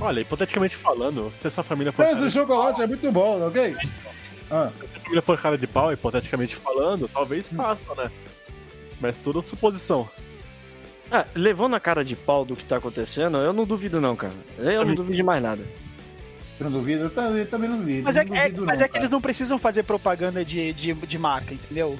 Olha, 0.00 0.20
hipoteticamente 0.20 0.76
falando, 0.76 1.30
se 1.32 1.46
essa 1.46 1.62
família 1.62 1.92
for, 1.92 2.06
cara, 2.06 2.18
Esse 2.18 2.30
chocolate 2.30 2.80
é 2.80 2.86
muito 2.86 3.10
bom, 3.12 3.46
ok? 3.46 3.76
Ah, 4.50 4.70
se 4.78 4.96
a 4.96 5.00
família 5.00 5.22
for 5.22 5.38
cara 5.38 5.58
de 5.58 5.66
pau, 5.66 5.92
hipoteticamente 5.92 6.56
falando, 6.56 7.08
talvez 7.08 7.50
faça, 7.50 7.94
né? 7.96 8.10
Mas 9.00 9.18
tudo 9.18 9.42
suposição. 9.42 10.08
Ah, 11.10 11.26
levando 11.34 11.74
a 11.74 11.80
cara 11.80 12.04
de 12.04 12.14
pau 12.14 12.44
do 12.44 12.54
que 12.54 12.64
tá 12.64 12.76
acontecendo, 12.76 13.38
eu 13.38 13.52
não 13.52 13.64
duvido, 13.64 14.00
não, 14.00 14.14
cara. 14.14 14.32
Eu 14.58 14.84
não 14.84 14.94
duvido 14.94 15.16
de 15.16 15.22
mais 15.22 15.42
nada. 15.42 15.64
Eu 16.64 16.70
não 16.70 16.78
duvido, 16.78 17.04
eu 17.04 17.10
também, 17.10 17.44
também 17.46 17.68
não 17.70 17.78
duvido. 17.78 18.02
Mas 18.04 18.16
é, 18.16 18.24
não 18.24 18.36
é- 18.36 18.44
duvido 18.48 18.66
mas 18.66 18.78
não, 18.78 18.84
é 18.84 18.88
que 18.88 18.98
eles 18.98 19.10
não 19.10 19.20
precisam 19.20 19.58
fazer 19.58 19.82
propaganda 19.82 20.44
de, 20.44 20.72
de, 20.72 20.92
de 20.94 21.18
marca, 21.18 21.54
entendeu? 21.54 21.98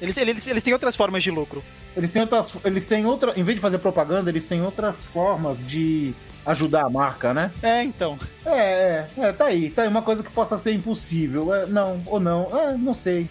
Eles, 0.00 0.16
eles, 0.16 0.46
eles 0.46 0.62
têm 0.62 0.72
outras 0.72 0.94
formas 0.94 1.22
de 1.22 1.30
lucro. 1.30 1.62
Eles 1.96 2.12
têm 2.12 2.20
outras. 2.22 2.52
Eles 2.64 2.84
têm 2.84 3.06
outra. 3.06 3.32
Em 3.38 3.42
vez 3.42 3.56
de 3.56 3.62
fazer 3.62 3.78
propaganda, 3.78 4.28
eles 4.30 4.44
têm 4.44 4.60
outras 4.62 5.02
formas 5.04 5.66
de 5.66 6.14
ajudar 6.44 6.84
a 6.84 6.90
marca, 6.90 7.32
né? 7.32 7.50
É, 7.62 7.82
então. 7.82 8.18
É, 8.44 8.50
é, 8.52 9.08
é, 9.18 9.32
tá 9.32 9.46
aí, 9.46 9.70
tá 9.70 9.82
aí 9.82 9.88
uma 9.88 10.02
coisa 10.02 10.22
que 10.22 10.30
possa 10.30 10.58
ser 10.58 10.72
impossível. 10.72 11.54
É, 11.54 11.66
não, 11.66 12.02
ou 12.04 12.20
não, 12.20 12.48
é, 12.56 12.76
não 12.76 12.92
sei. 12.92 13.26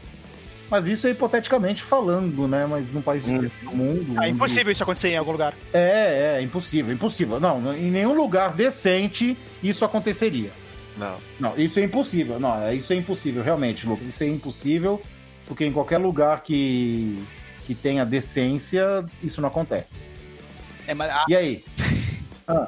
Mas 0.68 0.88
isso 0.88 1.06
é 1.06 1.12
hipoteticamente 1.12 1.84
falando, 1.84 2.48
né? 2.48 2.66
Mas 2.68 2.92
num 2.92 3.04
país 3.04 3.28
Hum. 3.28 3.38
do 3.62 3.72
mundo. 3.76 4.16
É 4.18 4.22
onde- 4.22 4.30
impossível 4.32 4.72
isso 4.72 4.82
acontecer 4.82 5.10
em 5.10 5.18
algum 5.18 5.32
lugar. 5.32 5.54
É, 5.72 6.38
é, 6.40 6.42
impossível, 6.42 6.92
impossível. 6.92 7.40
Não, 7.40 7.76
em 7.78 7.92
nenhum 7.92 8.14
lugar 8.16 8.54
decente 8.54 9.38
isso 9.62 9.86
aconteceria. 9.86 10.52
Não. 10.98 11.18
Não, 11.40 11.58
isso 11.58 11.80
é 11.80 11.84
impossível. 11.84 12.40
Não, 12.40 12.62
é- 12.64 12.76
isso 12.76 12.92
é 12.94 12.96
impossível, 12.96 13.44
realmente, 13.44 13.86
Lucas. 13.88 14.08
Isso 14.08 14.24
é 14.24 14.28
impossível, 14.28 15.02
porque 15.46 15.66
em 15.66 15.72
qualquer 15.74 15.98
lugar 15.98 16.42
que, 16.44 17.22
que 17.66 17.76
tenha 17.76 18.06
decência, 18.06 19.04
isso 19.22 19.42
não 19.42 19.50
acontece. 19.50 20.08
É, 20.88 20.94
mas, 20.94 21.12
E 21.28 21.36
aí? 21.36 21.64
Ah, 22.48 22.68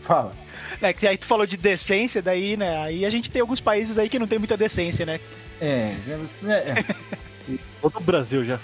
fala. 0.00 0.32
é, 0.80 0.90
que 0.92 1.06
aí 1.06 1.18
tu 1.18 1.26
falou 1.26 1.46
de 1.46 1.58
decência, 1.58 2.22
daí, 2.22 2.56
né? 2.56 2.78
Aí 2.78 3.04
a 3.04 3.10
gente 3.10 3.30
tem 3.30 3.42
alguns 3.42 3.60
países 3.60 3.98
aí 3.98 4.08
que 4.08 4.18
não 4.18 4.26
tem 4.26 4.38
muita 4.38 4.56
decência, 4.56 5.04
né? 5.04 5.20
É, 5.60 5.94
é, 6.08 6.16
você- 6.16 6.50
é. 6.50 6.74
Voltou 7.82 7.90
pro 7.90 8.00
Brasil 8.00 8.42
já. 8.42 8.58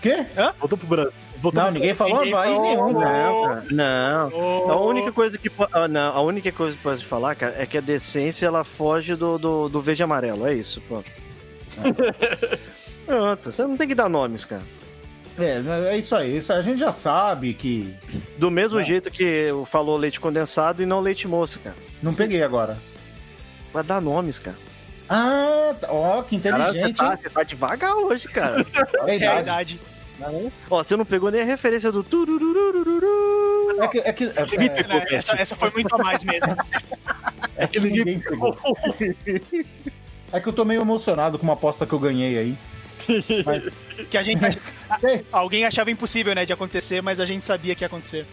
Quê? 0.00 0.24
Voltou 0.60 0.78
pro 0.78 0.86
Brasil. 0.86 1.12
Não, 1.52 1.70
ninguém 1.70 1.94
falou 1.94 2.18
Ninguém 2.18 2.32
país 2.32 2.56
falou. 2.56 2.70
nenhum, 2.70 3.00
cara. 3.00 3.22
Não, 3.30 3.44
cara. 3.44 3.64
Não. 3.70 4.30
Oh, 4.34 4.70
A 4.72 4.80
única 4.84 5.12
coisa 5.12 5.38
que 5.38 5.50
ah, 5.72 5.86
não, 5.88 6.16
a 6.16 6.20
única 6.20 6.50
coisa 6.52 6.76
que 6.76 6.82
pode 6.82 7.04
falar, 7.04 7.34
cara, 7.34 7.54
é 7.58 7.66
que 7.66 7.78
a 7.78 7.80
decência 7.80 8.46
ela 8.46 8.64
foge 8.64 9.14
do, 9.14 9.38
do, 9.38 9.68
do 9.68 9.80
verde 9.80 10.02
e 10.02 10.04
amarelo. 10.04 10.46
É 10.46 10.54
isso, 10.54 10.80
pronto. 10.82 11.10
Pronto, 13.06 13.52
você 13.52 13.62
não 13.62 13.76
tem 13.76 13.86
que 13.86 13.94
dar 13.94 14.08
nomes, 14.08 14.44
cara. 14.44 14.62
É, 15.38 15.62
é 15.92 15.98
isso 15.98 16.16
aí. 16.16 16.36
Isso 16.38 16.52
a 16.52 16.60
gente 16.62 16.78
já 16.80 16.90
sabe 16.90 17.54
que. 17.54 17.94
Do 18.38 18.50
mesmo 18.50 18.82
jeito 18.82 19.10
que 19.10 19.48
falou 19.66 19.96
leite 19.96 20.18
condensado 20.18 20.82
e 20.82 20.86
não 20.86 20.98
leite 21.00 21.28
moça, 21.28 21.58
cara. 21.62 21.76
Não 22.02 22.14
peguei 22.14 22.42
agora. 22.42 22.78
Vai 23.72 23.84
dar 23.84 24.00
nomes, 24.00 24.38
cara. 24.38 24.56
Ah, 25.08 25.74
tá. 25.80 25.92
ó, 25.92 26.22
que 26.22 26.38
Caralho, 26.40 26.64
você 26.64 26.70
inteligente. 26.80 26.96
tá, 26.96 27.16
você 27.16 27.30
tá 27.30 27.42
devagar 27.44 27.94
hoje, 27.94 28.26
cara. 28.28 28.66
É 29.06 29.10
a 29.12 29.14
é 29.14 29.26
a 29.28 29.40
idade. 29.40 29.80
Ó, 30.70 30.82
você 30.82 30.96
não 30.96 31.04
pegou 31.04 31.30
nem 31.30 31.42
a 31.42 31.44
referência 31.44 31.92
do 31.92 32.02
turururururu. 32.02 33.82
É 33.82 33.88
que, 33.88 33.98
é 33.98 34.12
que, 34.12 34.24
é, 34.24 34.46
Ninguém 34.50 34.66
é, 34.66 34.70
pegou, 34.70 34.96
Né, 34.96 35.06
Essa, 35.10 35.32
essa 35.34 35.56
foi 35.56 35.70
muito 35.70 35.94
a 35.94 35.98
mais 35.98 36.22
mesmo. 36.24 36.46
é 37.56 37.66
que 37.66 37.80
ninguém 37.80 38.18
pegou. 38.20 38.56
É 40.32 40.40
que 40.40 40.48
eu 40.48 40.52
tô 40.52 40.64
meio 40.64 40.80
emocionado 40.80 41.38
com 41.38 41.44
uma 41.44 41.52
aposta 41.52 41.86
que 41.86 41.92
eu 41.92 41.98
ganhei 42.00 42.36
aí. 42.36 42.56
Que 44.10 44.18
a 44.18 44.22
gente. 44.22 44.40
Mas, 44.40 44.74
é, 45.04 45.22
Alguém 45.30 45.64
achava 45.64 45.90
impossível, 45.90 46.34
né, 46.34 46.44
de 46.44 46.52
acontecer, 46.52 47.00
mas 47.00 47.20
a 47.20 47.24
gente 47.26 47.44
sabia 47.44 47.74
que 47.74 47.84
ia 47.84 47.86
acontecer. 47.86 48.26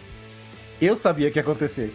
eu 0.80 0.96
sabia 0.96 1.30
que 1.30 1.38
ia 1.38 1.42
acontecer. 1.42 1.94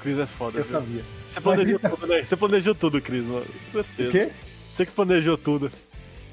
Cris 0.00 0.18
é 0.18 0.26
foda, 0.26 0.58
Eu 0.58 0.64
viu? 0.64 0.72
sabia. 0.72 1.04
Você 1.28 1.40
planejou 1.40 1.78
tudo, 1.80 2.06
né? 2.06 2.24
Você 2.24 2.36
planejou 2.36 2.74
tudo, 2.74 3.00
Cris, 3.02 3.24
mano. 3.26 3.46
Com 3.72 3.80
O 3.80 3.84
certeza. 3.84 4.10
quê? 4.10 4.30
Você 4.70 4.86
que 4.86 4.92
planejou 4.92 5.36
tudo. 5.36 5.72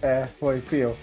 É, 0.02 0.28
foi, 0.40 0.62
fui 0.62 0.80
eu. 0.80 0.96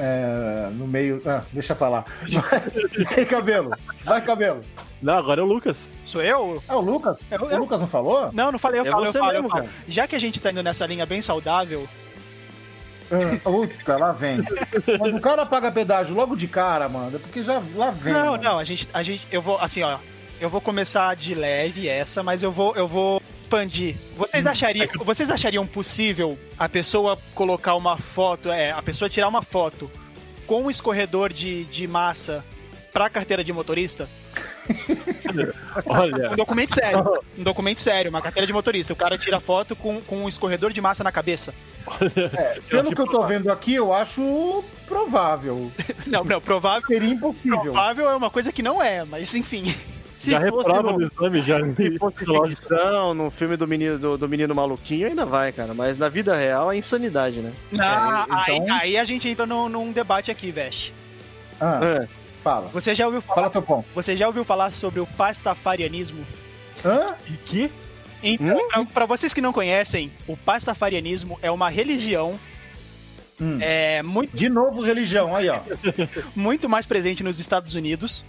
É, 0.00 0.68
no 0.74 0.86
meio. 0.86 1.20
Ah, 1.26 1.42
deixa 1.52 1.74
pra 1.74 1.88
lá. 1.88 2.04
Vai, 3.10 3.24
cabelo. 3.24 3.70
Vai, 4.04 4.20
cabelo. 4.20 4.64
Não, 5.02 5.18
agora 5.18 5.40
é 5.40 5.44
o 5.44 5.46
Lucas. 5.46 5.88
Sou 6.04 6.22
eu? 6.22 6.62
É 6.68 6.74
o 6.74 6.80
Lucas? 6.80 7.16
É, 7.30 7.34
eu- 7.34 7.42
O 7.42 7.58
Lucas 7.58 7.80
não 7.80 7.88
falou? 7.88 8.30
Não, 8.32 8.52
não 8.52 8.58
falei, 8.58 8.80
eu 8.80 8.84
É 8.86 8.90
falo, 8.90 9.06
eu 9.06 9.12
falo, 9.12 9.32
mesmo, 9.32 9.46
eu 9.46 9.50
falo. 9.50 9.62
cara. 9.64 9.74
Já 9.88 10.06
que 10.06 10.14
a 10.14 10.18
gente 10.20 10.38
tá 10.40 10.50
indo 10.52 10.62
nessa 10.62 10.86
linha 10.86 11.04
bem 11.04 11.20
saudável, 11.20 11.88
Ah, 13.10 13.38
Puta, 13.42 13.96
lá 13.96 14.12
vem. 14.12 14.38
Quando 14.98 15.16
o 15.16 15.20
cara 15.20 15.46
paga 15.46 15.72
pedágio 15.72 16.14
logo 16.14 16.36
de 16.36 16.46
cara, 16.46 16.88
mano, 16.88 17.16
é 17.16 17.18
porque 17.18 17.42
já 17.42 17.60
lá 17.74 17.90
vem. 17.90 18.12
Não, 18.12 18.32
mano. 18.32 18.42
não, 18.42 18.58
a 18.58 18.64
gente, 18.64 18.86
a 18.92 19.02
gente, 19.02 19.26
eu 19.32 19.40
vou, 19.40 19.56
assim, 19.58 19.82
ó, 19.82 19.96
eu 20.40 20.50
vou 20.50 20.60
começar 20.60 21.16
de 21.16 21.34
leve 21.34 21.88
essa, 21.88 22.22
mas 22.22 22.42
eu 22.42 22.52
vou, 22.52 22.76
eu 22.76 22.86
vou 22.86 23.22
expandir. 23.48 23.96
Vocês 24.16 24.44
achariam, 24.44 24.86
vocês 24.98 25.30
achariam 25.30 25.66
possível 25.66 26.38
a 26.58 26.68
pessoa 26.68 27.18
colocar 27.34 27.74
uma 27.74 27.96
foto, 27.96 28.50
é, 28.50 28.70
a 28.70 28.82
pessoa 28.82 29.08
tirar 29.08 29.28
uma 29.28 29.42
foto 29.42 29.90
com 30.46 30.64
um 30.64 30.70
escorredor 30.70 31.32
de, 31.32 31.64
de 31.64 31.88
massa 31.88 32.44
pra 32.92 33.08
carteira 33.08 33.42
de 33.42 33.52
motorista? 33.52 34.08
Olha. 35.86 36.32
Um 36.32 36.36
documento 36.36 36.74
sério, 36.74 37.22
um 37.38 37.42
documento 37.42 37.80
sério, 37.80 38.10
uma 38.10 38.20
carteira 38.20 38.46
de 38.46 38.52
motorista. 38.52 38.92
O 38.92 38.96
cara 38.96 39.16
tira 39.16 39.40
foto 39.40 39.74
com, 39.74 40.00
com 40.02 40.24
um 40.24 40.28
escorredor 40.28 40.72
de 40.72 40.80
massa 40.80 41.02
na 41.02 41.10
cabeça. 41.10 41.54
Pelo 42.68 42.94
que 42.94 43.00
eu 43.00 43.06
tô 43.06 43.26
vendo 43.26 43.50
aqui, 43.50 43.74
eu 43.74 43.94
acho 43.94 44.62
provável. 44.86 45.72
Não, 46.06 46.24
não, 46.24 46.40
provável, 46.40 46.86
Seria 46.86 47.08
impossível. 47.08 47.60
provável 47.60 48.08
é 48.08 48.16
uma 48.16 48.30
coisa 48.30 48.50
que 48.50 48.62
não 48.62 48.82
é, 48.82 49.04
mas 49.04 49.34
enfim. 49.34 49.74
Se 50.18 50.30
já 50.32 50.40
fosse 50.50 50.68
reprova 50.68 50.92
no- 50.92 50.98
no 50.98 51.04
exame, 51.04 51.42
já. 51.42 51.58
Se 51.76 51.98
fosse 51.98 52.24
ficção, 52.48 53.14
no 53.14 53.30
filme 53.30 53.56
do 53.56 53.66
menino, 53.68 53.98
do, 53.98 54.18
do 54.18 54.28
menino 54.28 54.54
maluquinho, 54.54 55.06
ainda 55.06 55.24
vai, 55.24 55.52
cara. 55.52 55.72
Mas 55.74 55.96
na 55.96 56.08
vida 56.08 56.34
real 56.36 56.72
é 56.72 56.76
insanidade, 56.76 57.40
né? 57.40 57.52
Ah, 57.78 58.26
É, 58.48 58.56
então- 58.56 58.74
aí, 58.76 58.80
aí 58.82 58.98
a 58.98 59.04
gente 59.04 59.28
entra 59.28 59.46
num, 59.46 59.68
num 59.68 59.92
debate 59.92 60.30
aqui, 60.30 60.50
Vesh. 60.50 60.92
Ah, 61.60 61.80
É. 61.82 62.08
fala. 62.42 62.68
Você 62.72 62.94
já 62.94 63.06
ouviu 63.06 63.20
falar, 63.20 63.34
Fala 63.36 63.50
teu 63.50 63.62
ponto. 63.62 63.86
você 63.94 64.16
já 64.16 64.26
ouviu 64.26 64.44
falar 64.44 64.72
sobre 64.72 65.00
o 65.00 65.06
pastafarianismo? 65.06 66.26
Hã? 66.84 67.14
E 67.28 67.32
que? 67.36 67.70
Então, 68.22 68.56
Hum? 68.56 68.68
pra, 68.68 68.84
pra 68.86 69.06
vocês 69.06 69.32
que 69.32 69.40
não 69.40 69.52
conhecem, 69.52 70.10
o 70.26 70.36
pastafarianismo 70.36 71.38
é 71.40 71.50
uma 71.50 71.68
religião 71.68 72.38
Hum. 73.40 73.58
é, 73.60 74.02
muito, 74.02 74.36
De 74.36 74.48
novo, 74.48 74.82
religião, 74.82 75.36
aí, 75.36 75.48
ó. 75.48 75.60
muito 76.34 76.68
mais 76.68 76.86
presente 76.86 77.22
nos 77.22 77.38
Estados 77.38 77.72
Unidos, 77.74 78.24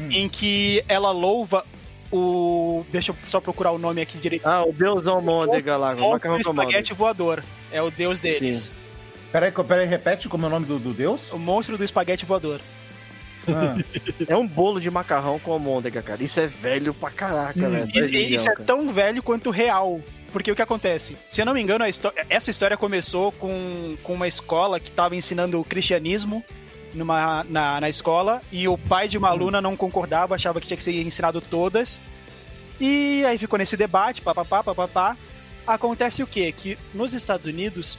Hum. 0.00 0.08
em 0.10 0.28
que 0.28 0.82
ela 0.88 1.10
louva 1.10 1.64
o. 2.10 2.84
Deixa 2.90 3.12
eu 3.12 3.16
só 3.28 3.40
procurar 3.40 3.70
o 3.72 3.78
nome 3.78 4.00
aqui 4.00 4.18
direito. 4.18 4.46
Ah, 4.46 4.64
o 4.64 4.72
Deus 4.72 5.06
Almôndega 5.06 5.76
lá, 5.76 5.94
com 5.94 6.28
o 6.30 6.36
espaguete 6.36 6.92
voador. 6.94 7.42
É 7.70 7.80
o 7.82 7.90
deus 7.90 8.20
deles. 8.20 8.58
Sim. 8.64 8.70
Peraí, 9.30 9.52
peraí, 9.52 9.86
repete 9.86 10.28
como 10.28 10.44
é 10.44 10.48
o 10.48 10.50
nome 10.50 10.66
do, 10.66 10.78
do 10.78 10.92
Deus? 10.92 11.30
O 11.32 11.38
monstro 11.38 11.78
do 11.78 11.84
espaguete 11.84 12.24
voador. 12.24 12.60
Ah, 13.48 13.76
É 14.28 14.36
um 14.36 14.46
bolo 14.46 14.80
de 14.80 14.90
macarrão 14.90 15.38
com 15.38 15.52
almôndega, 15.52 16.02
cara. 16.02 16.22
Isso 16.22 16.40
é 16.40 16.46
velho 16.46 16.92
pra 16.92 17.10
caraca, 17.10 17.60
Hum. 17.60 17.70
velho. 17.70 17.86
Religião, 17.86 18.36
isso 18.36 18.50
é 18.50 18.54
tão 18.56 18.90
velho 18.92 19.22
quanto 19.22 19.50
real. 19.50 20.00
Porque 20.32 20.50
o 20.52 20.54
que 20.56 20.62
acontece? 20.62 21.16
Se 21.28 21.42
eu 21.42 21.46
não 21.46 21.54
me 21.54 21.60
engano, 21.60 21.84
a 21.84 21.88
histó- 21.88 22.12
essa 22.28 22.50
história 22.52 22.76
começou 22.76 23.32
com, 23.32 23.96
com 24.02 24.12
uma 24.14 24.28
escola 24.28 24.78
que 24.78 24.88
estava 24.88 25.16
ensinando 25.16 25.58
o 25.60 25.64
cristianismo 25.64 26.44
numa, 26.94 27.44
na, 27.44 27.80
na 27.80 27.88
escola 27.88 28.42
e 28.50 28.66
o 28.68 28.76
pai 28.76 29.08
de 29.08 29.18
uma 29.18 29.28
aluna 29.28 29.60
não 29.60 29.76
concordava, 29.76 30.34
achava 30.34 30.60
que 30.60 30.66
tinha 30.66 30.76
que 30.76 30.82
ser 30.82 30.94
ensinado 31.00 31.40
todas. 31.40 32.00
E 32.80 33.24
aí 33.26 33.36
ficou 33.36 33.58
nesse 33.58 33.76
debate, 33.76 34.22
papapá, 34.22 34.62
papapá. 34.62 35.16
Acontece 35.66 36.22
o 36.22 36.26
quê? 36.26 36.52
Que 36.52 36.78
nos 36.94 37.12
Estados 37.12 37.46
Unidos 37.46 37.98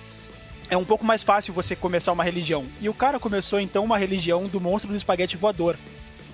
é 0.69 0.77
um 0.77 0.85
pouco 0.85 1.05
mais 1.05 1.21
fácil 1.21 1.53
você 1.53 1.75
começar 1.75 2.11
uma 2.11 2.23
religião. 2.23 2.65
E 2.79 2.89
o 2.89 2.93
cara 2.93 3.19
começou 3.19 3.59
então 3.59 3.83
uma 3.83 3.97
religião 3.97 4.47
do 4.47 4.59
monstro 4.59 4.89
do 4.89 4.97
espaguete 4.97 5.37
voador. 5.37 5.77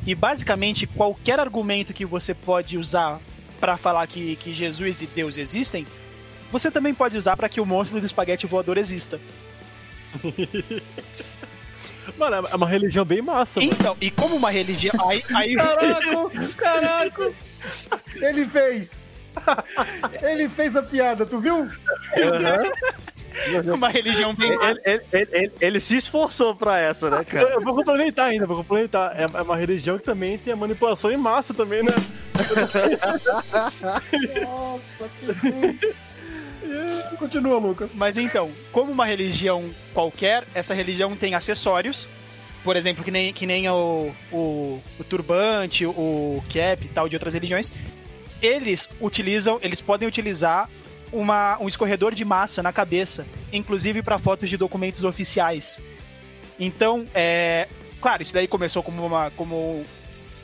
E 0.05 0.15
basicamente 0.15 0.87
qualquer 0.87 1.39
argumento 1.39 1.93
que 1.93 2.05
você 2.05 2.33
pode 2.33 2.77
usar 2.77 3.19
para 3.59 3.75
falar 3.75 4.05
que, 4.07 4.35
que 4.37 4.53
Jesus 4.53 5.01
e 5.01 5.07
Deus 5.07 5.37
existem, 5.37 5.85
você 6.51 6.71
também 6.71 6.93
pode 6.93 7.17
usar 7.17 7.35
para 7.35 7.49
que 7.49 7.59
o 7.59 7.65
monstro 7.65 7.99
do 7.99 8.05
espaguete 8.05 8.47
voador 8.47 8.77
exista. 8.77 9.19
Mano, 12.17 12.47
é 12.49 12.55
uma 12.55 12.67
religião 12.67 13.03
bem 13.03 13.21
massa, 13.21 13.59
mano. 13.59 13.71
Então, 13.73 13.97
e 13.99 14.09
como 14.11 14.35
uma 14.35 14.49
religião. 14.51 14.93
Aí, 15.09 15.23
aí 15.35 15.55
Caraca, 15.55 16.29
caraca. 16.57 17.31
Ele 18.15 18.45
fez. 18.47 19.01
Ele 20.21 20.49
fez 20.49 20.75
a 20.75 20.81
piada, 20.81 21.25
tu 21.25 21.39
viu? 21.39 21.69
uma 23.73 23.89
religião 23.89 24.33
bem. 24.33 24.51
Ele, 24.51 24.81
ele- 24.85 25.03
ele- 25.11 25.29
ele- 25.31 25.51
ele 25.61 25.79
se 25.79 25.95
esforçou 25.95 26.55
pra 26.55 26.79
essa, 26.79 27.09
né, 27.09 27.23
cara? 27.23 27.49
eu 27.53 27.61
vou 27.61 27.75
complementar 27.75 28.25
ainda, 28.29 28.47
vou 28.47 28.57
complementar. 28.57 29.15
É, 29.15 29.25
é 29.37 29.41
uma 29.41 29.55
religião 29.55 29.97
que 29.99 30.03
também 30.05 30.37
tem 30.37 30.53
a 30.53 30.55
manipulação 30.55 31.11
em 31.11 31.17
massa 31.17 31.53
também, 31.53 31.83
né? 31.83 31.91
Nossa, 34.41 35.09
que 35.19 35.31
ruim. 35.31 35.79
Continua, 37.17 37.57
Lucas. 37.57 37.95
Mas 37.95 38.17
então, 38.17 38.51
como 38.71 38.91
uma 38.91 39.05
religião 39.05 39.69
qualquer, 39.93 40.45
essa 40.53 40.73
religião 40.73 41.15
tem 41.15 41.35
acessórios. 41.35 42.07
Por 42.63 42.75
exemplo, 42.75 43.03
que 43.03 43.11
nem, 43.11 43.31
que 43.31 43.45
nem 43.45 43.69
o, 43.69 44.11
o, 44.31 44.81
o 44.99 45.03
turbante, 45.03 45.85
o 45.85 46.43
cap 46.51 46.85
e 46.85 46.89
tal 46.89 47.07
de 47.07 47.15
outras 47.15 47.33
religiões. 47.33 47.71
Eles 48.41 48.89
utilizam, 48.99 49.59
eles 49.61 49.79
podem 49.79 50.07
utilizar 50.07 50.69
uma, 51.11 51.57
um 51.61 51.67
escorredor 51.67 52.13
de 52.13 52.25
massa 52.25 52.61
na 52.61 52.73
cabeça, 52.73 53.25
inclusive 53.51 54.01
para 54.01 54.17
fotos 54.17 54.49
de 54.49 54.57
documentos 54.57 55.03
oficiais. 55.03 55.79
Então, 56.59 57.07
é, 57.13 57.67
claro, 58.01 58.21
isso 58.21 58.33
daí 58.33 58.47
começou 58.47 58.83
como, 58.83 59.05
uma, 59.05 59.31
como 59.31 59.85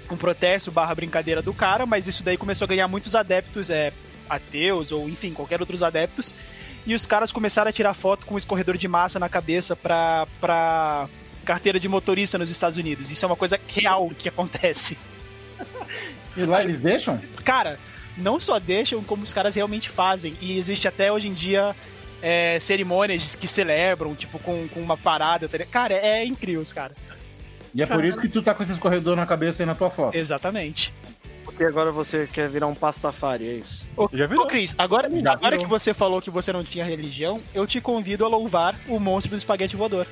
um 0.10 0.18
protesto 0.18 0.72
barra 0.72 0.96
brincadeira 0.96 1.42
do 1.42 1.54
cara, 1.54 1.86
mas 1.86 2.08
isso 2.08 2.24
daí 2.24 2.38
começou 2.38 2.66
a 2.66 2.70
ganhar 2.70 2.88
muitos 2.88 3.16
adeptos, 3.16 3.70
é, 3.70 3.92
ateus 4.36 4.92
ou 4.92 5.08
enfim, 5.10 5.34
qualquer 5.34 5.60
outros 5.60 5.84
adeptos. 5.84 6.34
E 6.86 6.94
os 6.94 7.06
caras 7.06 7.32
começaram 7.32 7.70
a 7.70 7.72
tirar 7.72 7.94
foto 7.94 8.26
com 8.26 8.36
um 8.36 8.38
escorredor 8.38 8.78
de 8.78 8.88
massa 8.88 9.20
na 9.20 9.30
cabeça 9.30 9.76
pra, 9.76 10.28
pra 10.42 11.08
carteira 11.46 11.80
de 11.80 11.88
motorista 11.88 12.38
nos 12.38 12.50
Estados 12.50 12.78
Unidos. 12.78 13.10
Isso 13.10 13.24
é 13.24 13.28
uma 13.28 13.36
coisa 13.36 13.60
real 13.68 14.10
que 14.18 14.28
acontece. 14.28 14.98
E 16.36 16.46
lá 16.46 16.62
eles 16.62 16.82
deixam? 16.82 17.20
Cara, 17.44 17.80
não 18.18 18.40
só 18.40 18.60
deixam, 18.60 19.04
como 19.04 19.24
os 19.24 19.32
caras 19.32 19.56
realmente 19.56 19.90
fazem. 19.90 20.36
E 20.42 20.58
existe 20.58 20.88
até 20.88 21.12
hoje 21.12 21.28
em 21.28 21.34
dia 21.34 21.76
é, 22.22 22.60
cerimônias 22.60 23.36
que 23.36 23.48
celebram, 23.48 24.16
tipo, 24.16 24.40
com, 24.40 24.68
com 24.68 24.80
uma 24.80 24.98
parada. 24.98 25.48
tá? 25.48 25.58
Cara, 25.66 25.94
é 25.94 26.26
incrível, 26.26 26.62
os 26.62 26.74
caras. 26.74 26.98
E 27.74 27.82
é 27.82 27.86
por 27.86 28.06
isso 28.06 28.20
que 28.20 28.30
tu 28.30 28.42
tá 28.42 28.54
com 28.54 28.62
esse 28.62 28.72
escorredor 28.72 29.16
na 29.16 29.26
cabeça 29.26 29.64
aí 29.64 29.68
na 29.68 29.74
tua 29.74 29.90
foto. 29.90 30.16
Exatamente. 30.16 30.94
Porque 31.54 31.66
agora 31.66 31.92
você 31.92 32.28
quer 32.32 32.50
virar 32.50 32.66
um 32.68 32.74
pastafari, 32.74 33.48
é 33.48 33.54
isso. 33.54 33.88
Ô, 33.96 34.10
Já 34.12 34.26
virou. 34.26 34.46
Ô, 34.46 34.48
Cris, 34.48 34.74
agora, 34.78 35.08
Já 35.10 35.34
agora 35.34 35.52
virou. 35.52 35.60
que 35.66 35.70
você 35.70 35.94
falou 35.94 36.20
que 36.22 36.32
você 36.32 36.52
não 36.52 36.64
tinha 36.64 36.84
religião, 36.84 37.40
eu 37.54 37.68
te 37.68 37.80
convido 37.80 38.26
a 38.26 38.28
louvar 38.28 38.76
o 38.88 39.00
monstro 39.00 39.32
do 39.32 39.38
espaguete 39.38 39.76
voador. 39.76 40.08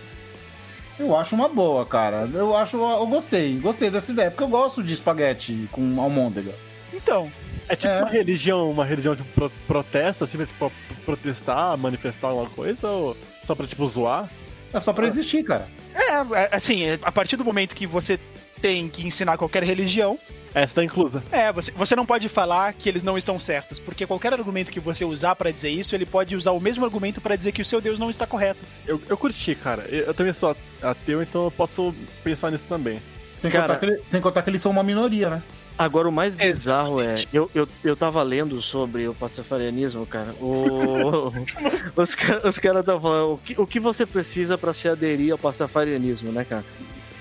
Eu 0.99 1.15
acho 1.15 1.34
uma 1.34 1.49
boa, 1.49 1.84
cara. 1.86 2.30
Eu 2.32 2.56
acho, 2.56 2.77
eu 2.77 3.08
gostei, 3.08 3.58
gostei 3.58 3.89
dessa 3.89 4.12
ideia, 4.12 4.30
porque 4.30 4.43
eu 4.43 4.47
gosto 4.47 4.84
de 4.84 4.93
espaguete 4.93 5.67
com 5.71 5.99
almôndega. 5.99 6.54
Então, 6.93 7.32
É 7.69 7.75
tipo 7.75 7.88
É. 7.93 7.99
uma 8.01 8.10
religião, 8.10 8.69
uma 8.69 8.84
religião 8.86 9.15
tipo 9.15 9.30
pro, 9.34 9.49
protesto, 9.65 10.23
assim, 10.25 10.38
pra, 10.38 10.45
tipo, 10.45 10.58
pra 10.69 10.95
protestar, 11.06 11.77
manifestar 11.77 12.27
alguma 12.27 12.49
coisa, 12.49 12.88
ou 12.89 13.15
só 13.41 13.56
pra, 13.56 13.65
tipo, 13.65 13.88
zoar? 13.88 14.30
É 14.73 14.80
só 14.80 14.91
pra 14.93 15.08
existir, 15.08 15.41
cara. 15.43 15.67
é, 15.95 16.12
é, 16.39 16.49
assim, 16.51 16.84
é, 16.84 16.99
a 17.01 17.12
partir 17.12 17.36
do 17.38 17.45
momento 17.45 17.75
que 17.75 17.88
você 17.88 18.19
tem 18.62 18.89
que 18.89 19.08
ensinar 19.08 19.38
qualquer 19.38 19.63
religião, 19.63 20.19
Essa 20.54 20.76
tá 20.76 20.84
inclusa. 20.84 21.24
é, 21.32 21.52
você, 21.52 21.72
você 21.72 21.96
não 21.96 22.06
pode 22.06 22.28
falar 22.30 22.74
que 22.74 22.90
eles 22.90 23.04
não 23.04 23.18
estão 23.18 23.40
certos, 23.40 23.80
porque 23.80 24.06
qualquer 24.06 24.34
argumento 24.34 24.72
que 24.72 24.80
você 24.80 25.06
usar 25.06 25.36
pra 25.36 25.50
dizer 25.52 25.70
isso, 25.70 25.96
ele 25.96 26.06
pode 26.06 26.36
usar 26.36 26.52
o 26.52 26.60
mesmo 26.60 26.84
argumento 26.84 27.22
pra 27.22 27.36
dizer 27.36 27.52
que 27.52 27.62
o 27.62 27.66
seu 27.66 27.80
Deus 27.80 27.98
não 27.98 28.10
está 28.10 28.28
correto. 28.28 28.60
Eu, 28.86 29.02
eu 29.08 29.18
curti, 29.18 29.56
cara. 29.56 29.84
Eu, 29.90 30.08
eu 30.08 30.14
também 30.14 30.34
sou 30.34 30.56
ateu, 30.82 31.22
então 31.22 31.46
eu 31.46 31.52
posso 31.52 31.94
pensar 32.24 32.52
nisso 32.52 32.68
também. 32.68 33.02
Sem, 33.38 33.50
Cara- 33.50 33.68
contar 33.76 33.80
que, 33.80 33.86
ele- 33.86 34.02
sem 34.06 34.22
contar 34.22 34.42
que 34.44 34.50
eles 34.50 34.62
são 34.62 34.72
uma 34.72 34.84
minoria, 34.84 35.30
né? 35.30 35.44
Agora, 35.78 36.08
o 36.08 36.12
mais 36.12 36.36
bizarro 36.36 37.02
é. 37.02 37.24
Eu, 37.34 37.50
eu, 37.56 37.68
eu 37.84 37.96
tava 37.96 38.22
lendo 38.22 38.62
sobre 38.62 39.08
o 39.08 39.16
pastafarianismo, 39.16 40.06
cara. 40.06 40.32
O, 40.40 41.32
os 42.00 42.14
caras 42.14 42.44
os 42.44 42.60
cara 42.60 42.82
estavam 42.82 43.02
falando 43.02 43.34
o 43.34 43.38
que, 43.40 43.56
o 43.60 43.66
que 43.66 43.80
você 43.80 44.06
precisa 44.06 44.58
pra 44.60 44.74
se 44.74 44.88
aderir 44.88 45.32
ao 45.32 45.40
pastafarianismo, 45.40 46.32
né, 46.32 46.46
cara? 46.46 46.64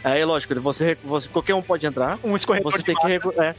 Aí, 0.03 0.25
lógico, 0.25 0.59
você, 0.61 0.97
você, 1.05 1.29
qualquer 1.29 1.55
um 1.55 1.63
pode 1.63 1.87
entrar. 1.87 2.19
Um 2.25 2.35
escorredor 2.35 2.73
Você 2.73 2.79
de 2.79 2.85
tem 2.85 2.95
que. 2.95 3.41
É, 3.41 3.55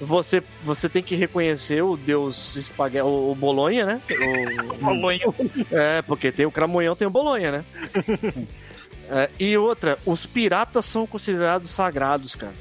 você, 0.00 0.42
você 0.62 0.88
tem 0.88 1.02
que 1.02 1.14
reconhecer 1.14 1.82
o 1.82 1.96
deus 1.96 2.56
espaguete, 2.56 3.04
o, 3.04 3.30
o 3.30 3.34
Bolonha, 3.34 3.86
né? 3.86 4.00
O, 4.70 4.84
Bolonha. 4.84 5.24
é, 5.72 6.02
porque 6.02 6.30
tem 6.30 6.44
o 6.44 6.50
Cramunhão, 6.50 6.94
tem 6.94 7.08
o 7.08 7.10
Bolonha, 7.10 7.50
né? 7.52 7.64
É, 9.08 9.30
e 9.38 9.56
outra, 9.56 9.96
os 10.04 10.26
piratas 10.26 10.84
são 10.84 11.06
considerados 11.06 11.70
sagrados, 11.70 12.34
cara. 12.34 12.54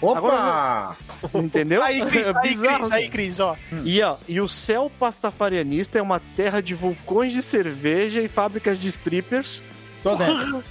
Opa! 0.00 0.96
Entendeu? 1.34 1.82
Aí, 1.82 2.00
Cris, 2.06 2.26
É 2.26 2.32
aí, 2.34 2.48
bizarro, 2.48 2.78
Cris, 2.78 2.90
aí, 2.90 3.08
Cris, 3.10 3.38
ó. 3.40 3.56
E, 3.84 4.02
ó, 4.02 4.16
e 4.26 4.40
o 4.40 4.48
céu 4.48 4.90
pastafarianista 4.98 5.98
é 5.98 6.02
uma 6.02 6.18
terra 6.18 6.62
de 6.62 6.74
vulcões 6.74 7.34
de 7.34 7.42
cerveja 7.42 8.22
e 8.22 8.28
fábricas 8.28 8.78
de 8.78 8.88
strippers. 8.88 9.62
Tô 10.02 10.16
dentro. 10.16 10.64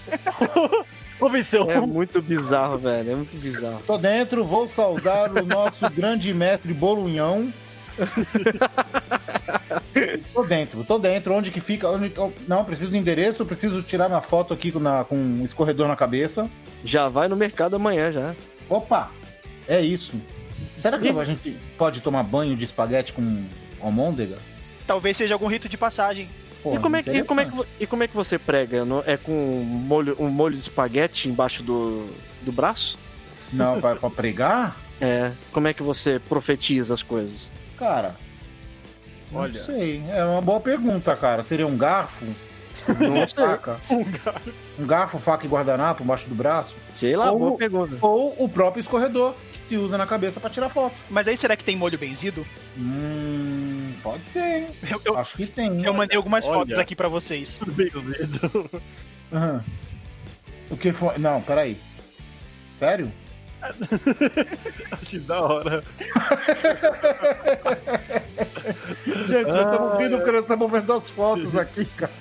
Convenceu. 1.19 1.69
É 1.69 1.79
muito 1.81 2.21
bizarro, 2.21 2.77
velho. 2.77 3.11
É 3.11 3.15
muito 3.15 3.35
bizarro. 3.37 3.81
Tô 3.85 3.97
dentro, 3.97 4.43
vou 4.45 4.67
saudar 4.67 5.31
o 5.31 5.45
nosso 5.45 5.87
grande 5.91 6.33
mestre 6.33 6.73
Bolunhão. 6.73 7.51
tô 10.33 10.43
dentro, 10.43 10.83
tô 10.83 10.97
dentro. 10.97 11.33
Onde 11.33 11.51
que 11.51 11.59
fica? 11.59 11.89
Onde- 11.89 12.13
Não, 12.47 12.63
preciso 12.63 12.91
do 12.91 12.97
endereço, 12.97 13.45
preciso 13.45 13.81
tirar 13.81 14.07
minha 14.07 14.21
foto 14.21 14.53
aqui 14.53 14.71
com, 14.71 14.79
na- 14.79 15.03
com 15.03 15.15
um 15.15 15.43
escorredor 15.43 15.87
na 15.87 15.95
cabeça. 15.95 16.49
Já 16.83 17.09
vai 17.09 17.27
no 17.27 17.35
mercado 17.35 17.75
amanhã 17.75 18.11
já. 18.11 18.33
Opa! 18.69 19.11
É 19.67 19.81
isso. 19.81 20.15
Será 20.75 20.97
que 20.97 21.09
a 21.09 21.25
gente 21.25 21.57
pode 21.77 22.01
tomar 22.01 22.23
banho 22.23 22.55
de 22.55 22.63
espaguete 22.63 23.11
com 23.13 23.43
almôndega? 23.81 24.37
Talvez 24.87 25.17
seja 25.17 25.33
algum 25.35 25.47
rito 25.47 25.67
de 25.67 25.77
passagem. 25.77 26.27
Pô, 26.63 26.75
e, 26.75 26.79
como 26.79 26.95
é, 26.97 27.03
que- 27.03 27.11
e, 27.11 27.23
como 27.23 27.39
é 27.41 27.45
que, 27.45 27.51
e 27.79 27.87
como 27.87 28.03
é 28.03 28.07
que 28.07 28.15
você 28.15 28.37
prega? 28.37 28.85
É 29.05 29.15
com 29.17 29.31
um 29.31 29.63
molho, 29.63 30.15
um 30.19 30.27
molho 30.29 30.53
de 30.55 30.59
espaguete 30.61 31.29
embaixo 31.29 31.63
do, 31.63 32.07
do 32.41 32.51
braço? 32.51 32.97
Não, 33.53 33.79
vai 33.79 33.95
pra 33.95 34.09
pregar? 34.09 34.77
É. 35.01 35.31
Como 35.53 35.65
é 35.65 35.73
que 35.73 35.81
você 35.81 36.19
profetiza 36.19 36.93
as 36.93 37.01
coisas? 37.01 37.49
Cara, 37.77 38.13
Olha. 39.33 39.57
não 39.57 39.65
sei. 39.65 40.03
É 40.09 40.25
uma 40.25 40.41
boa 40.41 40.59
pergunta, 40.59 41.15
cara. 41.15 41.41
Seria 41.41 41.65
um 41.65 41.77
garfo? 41.77 42.25
Não 42.99 43.13
Uma 43.15 43.25
faca? 43.25 43.79
Um 44.77 44.85
garfo, 44.85 45.17
faca 45.17 45.45
e 45.45 45.49
guardanapo 45.49 46.03
embaixo 46.03 46.27
do 46.27 46.35
braço? 46.35 46.75
Sei 46.93 47.15
lá, 47.15 47.31
Ou- 47.31 47.39
boa 47.39 47.57
pergunta. 47.57 47.95
Ou 48.01 48.35
o 48.37 48.49
próprio 48.49 48.81
escorredor, 48.81 49.35
que 49.53 49.57
se 49.57 49.77
usa 49.77 49.97
na 49.97 50.05
cabeça 50.05 50.37
pra 50.39 50.49
tirar 50.49 50.67
foto. 50.67 50.95
Mas 51.09 51.29
aí 51.29 51.37
será 51.37 51.55
que 51.55 51.63
tem 51.63 51.77
molho 51.77 51.97
benzido? 51.97 52.45
Hum, 52.77 53.78
pode 54.01 54.27
ser. 54.27 54.67
Eu, 54.89 55.01
eu, 55.05 55.17
Acho 55.17 55.37
que 55.37 55.45
tem. 55.47 55.83
eu 55.83 55.93
mandei 55.93 56.17
algumas 56.17 56.45
Olha. 56.45 56.53
fotos 56.59 56.79
aqui 56.79 56.95
pra 56.95 57.07
vocês. 57.07 57.59
Aham. 59.31 59.63
O 60.69 60.77
que 60.77 60.91
foi? 60.91 61.17
Não, 61.17 61.41
peraí. 61.41 61.77
Sério? 62.67 63.11
Que 65.05 65.19
da 65.19 65.41
hora. 65.41 65.83
Gente, 69.27 69.47
nós 69.51 69.67
estamos 69.67 69.91
porque 69.91 70.31
nós 70.31 70.41
estamos 70.41 70.71
vendo 70.71 70.93
as 70.93 71.09
fotos 71.09 71.55
aqui, 71.57 71.85
cara. 71.85 72.11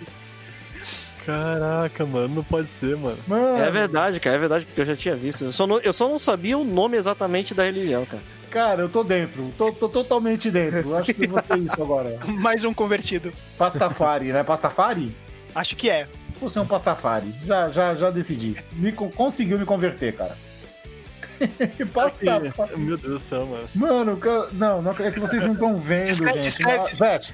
Caraca, 1.25 2.07
mano, 2.07 2.37
não 2.37 2.43
pode 2.45 2.71
ser, 2.71 2.97
mano. 2.97 3.19
Mano, 3.27 3.59
É 3.63 3.71
verdade, 3.71 4.19
cara, 4.19 4.37
é 4.37 4.39
verdade, 4.39 4.65
porque 4.65 4.81
eu 4.81 4.87
já 4.87 4.97
tinha 4.97 5.15
visto. 5.15 5.45
Eu 5.45 5.53
só 5.53 5.67
não, 5.67 5.79
eu 5.81 5.93
só 5.93 6.09
não 6.09 6.19
sabia 6.19 6.57
o 6.57 6.65
nome 6.65 6.97
exatamente 6.97 7.53
da 7.55 7.65
religião, 7.65 8.07
cara. 8.07 8.23
Cara, 8.51 8.83
eu 8.83 8.89
tô 8.89 9.03
dentro. 9.05 9.53
Tô, 9.57 9.71
tô 9.73 9.89
totalmente 9.89 10.51
dentro. 10.51 10.97
Acho 10.97 11.15
que 11.15 11.27
vou 11.27 11.41
ser 11.41 11.59
isso 11.59 11.81
agora. 11.81 12.19
Mais 12.41 12.65
um 12.65 12.73
convertido. 12.75 13.33
Pastafari, 13.57 14.33
né? 14.33 14.43
Pastafari? 14.43 15.15
Acho 15.55 15.77
que 15.77 15.89
é. 15.91 16.07
Vou 16.41 16.49
ser 16.49 16.61
um 16.61 16.67
pastafari. 16.67 17.35
Já, 17.45 17.69
já, 17.71 17.95
já 17.95 18.11
decidi. 18.11 18.55
Me, 18.75 18.93
con- 18.93 19.11
conseguiu 19.11 19.59
me 19.59 19.65
converter, 19.65 20.15
cara. 20.17 20.37
Pastafari. 21.93 22.79
Meu 22.79 22.97
Deus 22.97 23.13
do 23.15 23.19
céu, 23.21 23.47
mano. 23.47 23.69
Mano, 23.75 24.21
não, 24.53 24.83
não, 24.83 24.93
é 24.93 25.11
que 25.11 25.21
vocês 25.21 25.43
não 25.45 25.53
estão 25.53 25.77
vendo, 25.77 26.07
Descreve, 26.07 26.35
gente. 26.35 26.45
descreve. 26.45 26.95
Vete, 26.95 27.33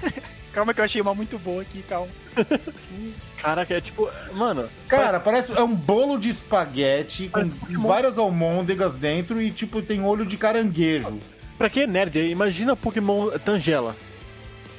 Calma 0.51 0.73
que 0.73 0.79
eu 0.79 0.85
achei 0.85 1.01
uma 1.01 1.13
muito 1.13 1.37
boa 1.37 1.61
aqui, 1.61 1.81
calma. 1.83 2.07
Caraca, 3.37 3.73
é 3.73 3.81
tipo. 3.81 4.09
Mano, 4.33 4.69
Cara, 4.87 5.19
parece 5.19 5.51
é 5.51 5.61
um 5.61 5.75
bolo 5.75 6.17
de 6.17 6.29
espaguete 6.29 7.29
com 7.29 7.49
várias 7.81 8.17
almôndegas 8.17 8.95
dentro 8.95 9.41
e 9.41 9.51
tipo 9.51 9.81
tem 9.81 10.01
olho 10.01 10.25
de 10.25 10.37
caranguejo. 10.37 11.19
pra 11.57 11.69
quem 11.69 11.83
é 11.83 11.87
nerd 11.87 12.17
aí, 12.17 12.31
imagina 12.31 12.75
Pokémon 12.75 13.31
Tangela. 13.43 13.95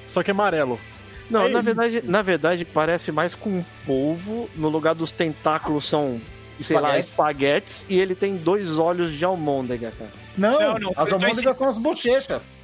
Só 0.07 0.23
que 0.23 0.31
amarelo. 0.31 0.81
Não, 1.29 1.43
É 1.43 1.49
na 1.49 1.61
verdade, 1.61 2.03
na 2.05 2.23
verdade 2.23 2.65
parece 2.65 3.13
mais 3.13 3.35
com 3.35 3.51
um 3.51 3.65
polvo. 3.85 4.49
No 4.57 4.69
lugar 4.69 4.95
dos 4.95 5.11
tentáculos 5.13 5.89
são, 5.89 6.21
sei 6.63 6.77
lá, 6.81 6.99
Espaguete. 6.99 7.09
espaguetes. 7.09 7.87
E 7.89 7.99
ele 7.99 8.15
tem 8.15 8.37
dois 8.37 8.79
olhos 8.79 9.13
de 9.13 9.25
almôndega, 9.25 9.93
cara. 9.99 10.11
Não, 10.37 10.59
Não, 10.61 10.79
não, 10.79 10.93
as 10.97 11.13
almôndegas 11.13 11.57
são 11.57 11.69
as 11.69 11.79
bochechas. 11.79 12.59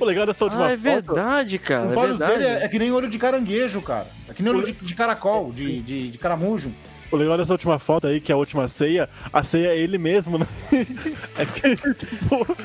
O 0.00 0.04
legal 0.04 0.24
dessa 0.26 0.44
última 0.44 0.66
Ah, 0.66 0.70
é 0.72 0.76
foto. 0.78 0.82
verdade, 0.82 1.58
cara. 1.58 1.86
Os 1.86 1.92
É 1.92 1.96
olhos 1.96 2.18
verdade. 2.18 2.42
dele 2.42 2.50
é, 2.60 2.64
é 2.64 2.68
que 2.68 2.78
nem 2.78 2.90
olho 2.90 3.08
de 3.08 3.18
caranguejo, 3.18 3.82
cara. 3.82 4.06
É 4.28 4.32
que 4.32 4.42
nem 4.42 4.52
olho 4.52 4.64
de, 4.64 4.72
de 4.72 4.94
caracol, 4.94 5.52
de, 5.52 5.80
de, 5.82 6.10
de 6.10 6.18
caramujo. 6.18 6.72
O 7.12 7.16
legal 7.16 7.36
dessa 7.36 7.52
última 7.52 7.78
foto 7.78 8.06
aí, 8.06 8.18
que 8.20 8.32
é 8.32 8.34
a 8.34 8.38
última 8.38 8.66
ceia, 8.66 9.08
a 9.32 9.44
ceia 9.44 9.68
é 9.68 9.78
ele 9.78 9.98
mesmo, 9.98 10.38
né? 10.38 10.46
É 11.38 11.44
que, 11.44 11.76
tipo, 11.94 12.56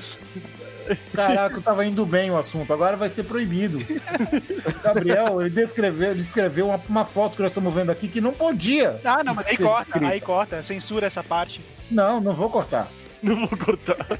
Caraca, 1.13 1.55
eu 1.55 1.61
tava 1.61 1.85
indo 1.85 2.05
bem 2.05 2.31
o 2.31 2.37
assunto, 2.37 2.71
agora 2.73 2.97
vai 2.97 3.09
ser 3.09 3.23
proibido. 3.23 3.79
O 3.79 4.81
Gabriel, 4.81 5.41
ele 5.41 5.49
descreveu, 5.49 6.15
descreveu 6.15 6.67
uma, 6.67 6.81
uma 6.87 7.05
foto 7.05 7.35
que 7.35 7.41
nós 7.41 7.51
estamos 7.51 7.73
vendo 7.73 7.91
aqui 7.91 8.07
que 8.07 8.21
não 8.21 8.31
podia. 8.31 8.99
Ah, 9.03 9.23
não, 9.23 9.33
mas 9.33 9.47
aí 9.47 9.57
corta, 9.57 9.83
descrita. 9.83 10.07
aí 10.07 10.21
corta, 10.21 10.63
censura 10.63 11.07
essa 11.07 11.23
parte. 11.23 11.61
Não, 11.89 12.19
não 12.19 12.33
vou 12.33 12.49
cortar. 12.49 12.87
não 13.21 13.47
vou 13.47 13.57
cortar. 13.57 14.19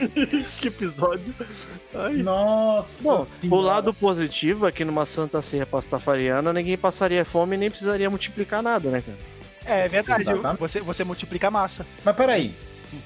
que 0.60 0.68
episódio. 0.68 1.34
Ai, 1.94 2.14
Nossa. 2.16 3.02
Bom, 3.02 3.26
o 3.56 3.60
lado 3.60 3.92
positivo 3.92 4.66
é 4.66 4.72
que 4.72 4.84
numa 4.84 5.04
Santa 5.06 5.42
Ceia 5.42 5.66
pastafariana 5.66 6.52
ninguém 6.52 6.78
passaria 6.78 7.24
fome 7.24 7.56
e 7.56 7.58
nem 7.58 7.70
precisaria 7.70 8.08
multiplicar 8.08 8.62
nada, 8.62 8.90
né, 8.90 9.02
cara? 9.02 9.18
É 9.64 9.88
verdade, 9.88 10.22
Exatamente. 10.22 10.58
você, 10.58 10.80
você 10.80 11.04
multiplica 11.04 11.48
a 11.48 11.50
massa. 11.50 11.86
Mas 12.04 12.16
peraí, 12.16 12.54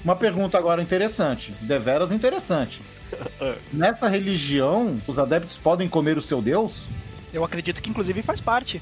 uma 0.03 0.15
pergunta 0.15 0.57
agora 0.57 0.81
interessante, 0.81 1.51
deveras 1.61 2.11
interessante. 2.11 2.81
Nessa 3.71 4.07
religião, 4.07 4.99
os 5.07 5.17
adeptos 5.19 5.57
podem 5.57 5.87
comer 5.87 6.17
o 6.17 6.21
seu 6.21 6.41
Deus? 6.41 6.85
Eu 7.33 7.43
acredito 7.43 7.81
que 7.81 7.89
inclusive 7.89 8.21
faz 8.21 8.39
parte. 8.39 8.81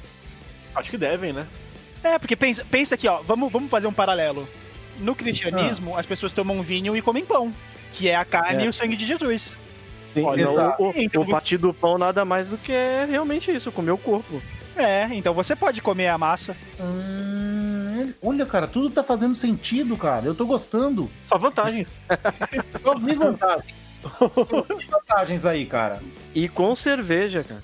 acho 0.75 0.89
que 0.89 0.97
devem, 0.97 1.33
né? 1.33 1.47
É, 2.03 2.19
porque 2.19 2.35
pensa, 2.35 2.65
pensa 2.69 2.95
aqui, 2.95 3.07
ó, 3.07 3.21
vamos, 3.21 3.51
vamos 3.51 3.69
fazer 3.69 3.87
um 3.87 3.93
paralelo. 3.93 4.47
No 4.99 5.15
cristianismo, 5.15 5.97
as 5.97 6.05
pessoas 6.05 6.33
tomam 6.33 6.61
vinho 6.61 6.95
e 6.95 7.01
comem 7.01 7.25
pão, 7.25 7.53
que 7.91 8.09
é 8.09 8.15
a 8.15 8.25
carne 8.25 8.63
É. 8.63 8.65
e 8.65 8.69
o 8.69 8.73
sangue 8.73 8.95
de 8.95 9.05
Jesus. 9.07 9.55
Sim, 10.13 10.23
Olha, 10.23 10.43
exato. 10.43 10.83
o, 10.83 10.89
o, 10.89 10.93
Então 10.95 11.23
o 11.23 11.27
partir 11.27 11.57
do 11.57 11.73
pão 11.73 11.97
nada 11.97 12.23
mais 12.23 12.49
do 12.49 12.57
que 12.57 12.71
é 12.71 13.05
realmente 13.09 13.49
isso, 13.51 13.71
comer 13.71 13.91
o 13.91 13.97
corpo. 13.97 14.41
É, 14.75 15.05
então 15.13 15.33
você 15.33 15.55
pode 15.55 15.81
comer 15.81 16.07
a 16.07 16.17
massa. 16.17 16.55
Hum, 16.79 17.52
olha, 18.21 18.45
cara, 18.45 18.67
tudo 18.67 18.89
tá 18.89 19.03
fazendo 19.03 19.35
sentido, 19.35 19.97
cara. 19.97 20.25
Eu 20.25 20.35
tô 20.35 20.45
gostando. 20.45 21.09
Só 21.21 21.37
vantagens. 21.37 21.87
Só 22.81 22.97
vi 22.97 23.15
vantagens. 23.15 23.99
Só 24.01 24.61
vi 24.77 24.85
vantagens 24.87 25.45
aí, 25.45 25.65
cara. 25.65 26.01
E 26.33 26.47
com 26.49 26.75
cerveja, 26.75 27.43
cara. 27.43 27.61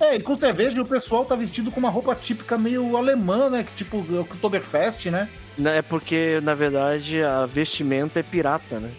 É, 0.00 0.16
e 0.16 0.20
com 0.20 0.34
cerveja 0.34 0.82
o 0.82 0.86
pessoal 0.86 1.24
tá 1.24 1.36
vestido 1.36 1.70
com 1.70 1.78
uma 1.78 1.88
roupa 1.88 2.14
típica 2.14 2.58
meio 2.58 2.96
alemã, 2.96 3.48
né? 3.48 3.62
Que 3.62 3.72
tipo, 3.74 3.98
o 3.98 4.20
Oktoberfest, 4.22 5.06
né? 5.06 5.28
Né, 5.56 5.78
É 5.78 5.82
porque, 5.82 6.40
na 6.42 6.54
verdade, 6.54 7.22
a 7.22 7.46
vestimenta 7.46 8.18
é 8.18 8.22
pirata, 8.22 8.80
né? 8.80 8.90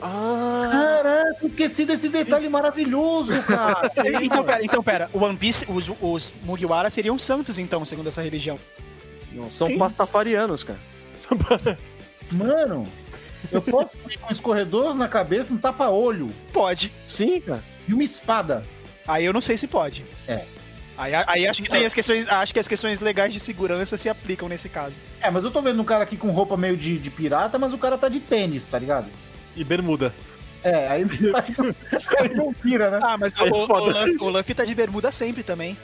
Ah, 0.00 0.68
Caraca, 0.70 1.46
esqueci 1.46 1.84
desse 1.84 2.08
detalhe 2.08 2.48
maravilhoso, 2.48 3.40
cara. 3.42 3.90
Então, 4.22 4.44
pera, 4.44 4.64
então, 4.64 4.82
pera, 4.82 5.10
o 5.12 5.22
One 5.22 5.36
Piece, 5.36 5.66
os, 5.68 5.90
os 6.00 6.32
Mugiwara 6.42 6.88
seriam 6.90 7.18
santos, 7.18 7.58
então, 7.58 7.84
segundo 7.84 8.08
essa 8.08 8.22
religião. 8.22 8.58
Não, 9.38 9.50
são 9.50 9.68
Sim. 9.68 9.78
pastafarianos, 9.78 10.64
cara. 10.64 10.78
Mano, 12.32 12.86
eu 13.50 13.62
posso 13.62 13.90
ir 14.08 14.18
com 14.18 14.28
um 14.28 14.32
escorredor 14.32 14.94
na 14.94 15.08
cabeça, 15.08 15.54
um 15.54 15.58
tapa-olho 15.58 16.30
Pode. 16.52 16.92
Sim, 17.06 17.40
cara. 17.40 17.62
e 17.88 17.94
uma 17.94 18.02
espada. 18.04 18.64
Aí 19.06 19.24
eu 19.24 19.32
não 19.32 19.40
sei 19.40 19.56
se 19.56 19.66
pode. 19.66 20.04
É. 20.26 20.44
Aí, 20.96 21.12
aí 21.14 21.46
acho 21.46 21.62
que 21.62 21.70
tem 21.70 21.86
as 21.86 21.94
questões, 21.94 22.28
acho 22.28 22.52
que 22.52 22.58
as 22.58 22.66
questões 22.68 23.00
legais 23.00 23.32
de 23.32 23.38
segurança 23.40 23.96
se 23.96 24.08
aplicam 24.08 24.48
nesse 24.48 24.68
caso. 24.68 24.94
É, 25.20 25.30
mas 25.30 25.44
eu 25.44 25.50
tô 25.50 25.62
vendo 25.62 25.80
um 25.80 25.84
cara 25.84 26.02
aqui 26.02 26.16
com 26.16 26.30
roupa 26.30 26.56
meio 26.56 26.76
de, 26.76 26.98
de 26.98 27.08
pirata, 27.08 27.56
mas 27.58 27.72
o 27.72 27.78
cara 27.78 27.96
tá 27.96 28.08
de 28.08 28.20
tênis, 28.20 28.68
tá 28.68 28.78
ligado? 28.78 29.06
e 29.56 29.64
bermuda. 29.64 30.12
É, 30.62 30.88
aí, 30.88 31.02
aí, 31.34 31.54
não- 31.56 31.74
aí 32.20 32.34
não 32.34 32.52
pira, 32.52 32.90
né? 32.90 33.00
Ah, 33.02 33.16
mas 33.16 33.32
Aí 33.36 33.48
o, 33.50 33.64
o, 33.64 33.66
foda. 33.66 34.00
Luffy, 34.00 34.16
o 34.20 34.28
Luffy 34.28 34.54
tá 34.54 34.64
de 34.64 34.74
bermuda 34.74 35.10
sempre 35.10 35.42
também. 35.42 35.76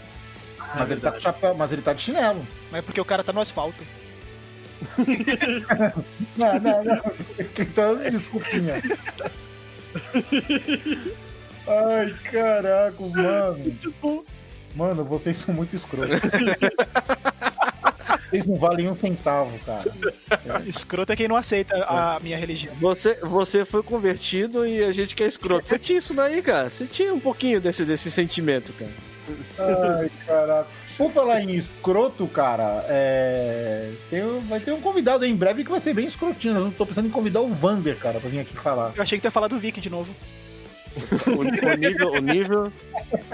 Mas 0.77 0.91
ele 0.91 1.01
tá 1.01 1.13
com 1.13 1.21
chapéu, 1.21 1.55
mas 1.55 1.73
ele 1.73 1.83
tá 1.83 1.93
de 1.93 2.03
chinelo. 2.03 2.47
Mas 2.71 2.79
é 2.79 2.83
porque 2.83 3.01
o 3.01 3.05
cara 3.05 3.23
tá 3.23 3.33
no 3.33 3.41
asfalto. 3.41 3.85
Não, 6.37 6.61
não, 6.61 6.85
não. 6.85 7.03
Então, 7.59 7.97
desculpinha. 7.97 8.75
Ai, 11.67 12.15
caraca, 12.25 12.97
mano. 13.01 14.25
Mano, 14.75 15.05
vocês 15.05 15.39
são 15.39 15.55
muito 15.55 15.75
escrotos. 15.75 16.21
Vocês 18.35 18.47
não 18.47 18.57
valem 18.57 18.91
um 18.91 18.97
centavo, 18.97 19.57
cara. 19.61 19.85
Escroto 20.67 21.13
é 21.13 21.17
quem 21.17 21.29
não 21.29 21.37
aceita 21.37 21.85
a 21.85 22.19
minha 22.19 22.37
religião. 22.37 22.75
Você, 22.81 23.15
você 23.23 23.65
foi 23.65 23.81
convertido 23.81 24.67
e 24.67 24.83
a 24.83 24.91
gente 24.91 25.15
quer 25.15 25.27
escroto. 25.29 25.69
Você 25.69 25.79
tinha 25.79 25.99
isso 25.99 26.13
daí, 26.13 26.43
cara? 26.43 26.69
Você 26.69 26.85
tinha 26.85 27.15
um 27.15 27.21
pouquinho 27.21 27.61
desse, 27.61 27.85
desse 27.85 28.11
sentimento, 28.11 28.73
cara. 28.73 28.91
Ai, 29.59 30.11
caraca. 30.27 30.69
Por 30.97 31.11
falar 31.11 31.41
em 31.41 31.55
escroto, 31.55 32.27
cara, 32.29 32.85
é... 32.89 33.91
tem- 34.09 34.41
vai 34.49 34.61
ter 34.61 34.73
um 34.73 34.81
convidado 34.81 35.25
aí 35.25 35.31
em 35.31 35.37
breve 35.37 35.65
que 35.65 35.71
vai 35.71 35.81
ser 35.81 35.93
bem 35.95 36.07
escrotinho. 36.07 36.57
Eu 36.57 36.73
tô 36.73 36.87
pensando 36.87 37.09
em 37.09 37.11
convidar 37.11 37.41
o 37.41 37.49
Vander, 37.49 37.97
cara, 37.97 38.21
pra 38.21 38.31
vir 38.31 38.41
aqui 38.41 38.55
falar. 38.57 38.93
Eu 38.95 39.03
achei 39.03 39.19
que 39.19 39.23
tu 39.23 39.27
ia 39.27 39.31
falar 39.31 39.49
do 39.49 39.59
Vic 39.59 39.81
de 39.81 39.91
novo. 39.91 40.15
O, 41.27 41.41
o 41.41 41.77
nível, 41.77 42.13
o, 42.13 42.19
nível, 42.21 42.73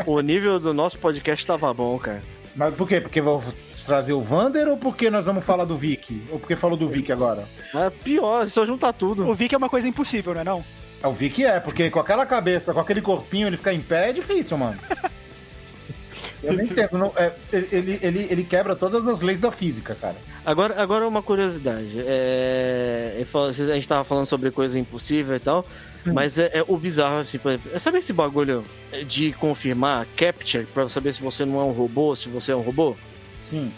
o 0.06 0.20
nível 0.20 0.58
do 0.58 0.72
nosso 0.72 0.98
podcast 0.98 1.46
tava 1.46 1.72
bom, 1.74 1.98
cara. 1.98 2.22
Mas 2.56 2.74
por 2.74 2.88
quê? 2.88 3.00
Porque 3.00 3.20
vou 3.20 3.42
trazer 3.84 4.12
o 4.12 4.20
Vander 4.22 4.66
ou 4.68 4.76
porque 4.76 5.10
nós 5.10 5.26
vamos 5.26 5.44
falar 5.44 5.64
do 5.64 5.76
Vic? 5.76 6.22
Ou 6.30 6.38
porque 6.38 6.56
falou 6.56 6.76
do 6.76 6.88
Vic 6.88 7.12
agora? 7.12 7.44
É 7.74 7.90
pior, 7.90 8.48
só 8.48 8.64
juntar 8.64 8.92
tudo. 8.94 9.26
O 9.28 9.34
Vic 9.34 9.54
é 9.54 9.58
uma 9.58 9.68
coisa 9.68 9.86
impossível, 9.86 10.32
não 10.34 10.40
é 10.40 10.44
não? 10.44 10.64
É, 11.02 11.06
o 11.06 11.12
Vic 11.12 11.44
é, 11.44 11.60
porque 11.60 11.90
com 11.90 12.00
aquela 12.00 12.26
cabeça, 12.26 12.72
com 12.72 12.80
aquele 12.80 13.00
corpinho, 13.00 13.46
ele 13.46 13.56
ficar 13.56 13.72
em 13.72 13.80
pé 13.80 14.10
é 14.10 14.12
difícil, 14.12 14.56
mano. 14.58 14.78
Eu 16.42 16.54
nem 16.54 16.64
entendo. 16.66 16.96
não- 16.98 17.12
é, 17.16 17.32
ele, 17.52 17.98
ele, 18.02 18.26
ele 18.30 18.44
quebra 18.44 18.74
todas 18.74 19.06
as 19.06 19.20
leis 19.20 19.40
da 19.42 19.50
física, 19.52 19.94
cara. 19.94 20.16
Agora, 20.44 20.80
agora 20.82 21.06
uma 21.06 21.22
curiosidade. 21.22 22.02
É, 22.06 23.22
a 23.48 23.74
gente 23.74 23.86
tava 23.88 24.04
falando 24.04 24.26
sobre 24.26 24.50
coisa 24.50 24.78
impossível 24.78 25.36
e 25.36 25.40
tal, 25.40 25.66
mas 26.06 26.38
é, 26.38 26.50
é 26.54 26.64
o 26.66 26.76
bizarro, 26.78 27.18
assim, 27.18 27.38
por 27.38 27.50
exemplo, 27.50 27.70
é, 27.74 27.78
sabe 27.78 27.98
esse 27.98 28.12
bagulho 28.12 28.64
de 29.06 29.32
confirmar 29.34 30.06
capture 30.16 30.64
pra 30.72 30.88
saber 30.88 31.12
se 31.12 31.20
você 31.20 31.44
não 31.44 31.60
é 31.60 31.64
um 31.64 31.72
robô, 31.72 32.16
se 32.16 32.28
você 32.28 32.52
é 32.52 32.56
um 32.56 32.62
robô? 32.62 32.96
Sim. 33.38 33.70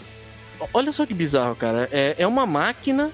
Olha 0.73 0.91
só 0.93 1.05
que 1.05 1.13
bizarro, 1.13 1.55
cara. 1.55 1.89
É, 1.91 2.15
é 2.17 2.25
uma 2.27 2.45
máquina 2.45 3.11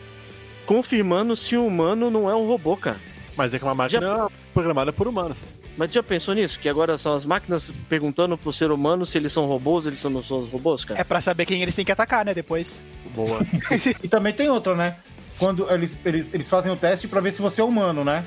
confirmando 0.66 1.36
se 1.36 1.58
o 1.58 1.66
humano 1.66 2.12
não 2.12 2.30
é 2.30 2.36
um 2.36 2.46
robô, 2.48 2.78
cara. 2.78 3.00
Mas 3.36 3.54
é 3.54 3.58
que 3.58 3.64
é 3.64 3.68
uma 3.68 3.74
máquina 3.76 4.28
programada 4.54 4.94
por 4.94 5.08
humanos. 5.08 5.40
Mas 5.80 5.94
já 5.94 6.04
pensou 6.04 6.36
nisso? 6.36 6.60
Que 6.60 6.68
agora 6.68 6.98
são 6.98 7.14
as 7.16 7.24
máquinas 7.24 7.74
perguntando 7.88 8.38
pro 8.38 8.52
ser 8.52 8.70
humano 8.70 9.06
se 9.06 9.18
eles 9.18 9.32
são 9.32 9.46
robôs, 9.46 9.88
eles 9.88 9.98
são, 9.98 10.12
não 10.12 10.22
são 10.22 10.40
os 10.40 10.50
robôs, 10.52 10.84
cara? 10.84 11.00
É 11.00 11.06
pra 11.06 11.22
saber 11.22 11.46
quem 11.46 11.62
eles 11.62 11.74
têm 11.74 11.86
que 11.86 11.92
atacar, 11.94 12.26
né, 12.26 12.34
depois. 12.34 12.82
Boa. 13.16 13.40
E 14.04 14.08
também 14.10 14.34
tem 14.34 14.50
outra, 14.50 14.76
né? 14.76 14.98
Quando 15.38 15.72
eles, 15.74 15.98
eles, 16.04 16.30
eles 16.34 16.50
fazem 16.50 16.70
o 16.70 16.76
teste 16.76 17.08
pra 17.08 17.22
ver 17.22 17.32
se 17.32 17.42
você 17.42 17.62
é 17.62 17.64
humano, 17.64 18.04
né? 18.04 18.26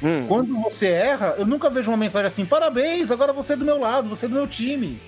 Hum. 0.00 0.26
Quando 0.28 0.56
você 0.60 0.86
erra, 0.90 1.34
eu 1.38 1.44
nunca 1.44 1.68
vejo 1.68 1.90
uma 1.90 1.96
mensagem 1.96 2.28
assim: 2.28 2.46
parabéns, 2.46 3.10
agora 3.10 3.32
você 3.32 3.54
é 3.54 3.56
do 3.56 3.64
meu 3.64 3.80
lado, 3.80 4.08
você 4.08 4.26
é 4.26 4.28
do 4.28 4.36
meu 4.36 4.46
time. 4.46 5.00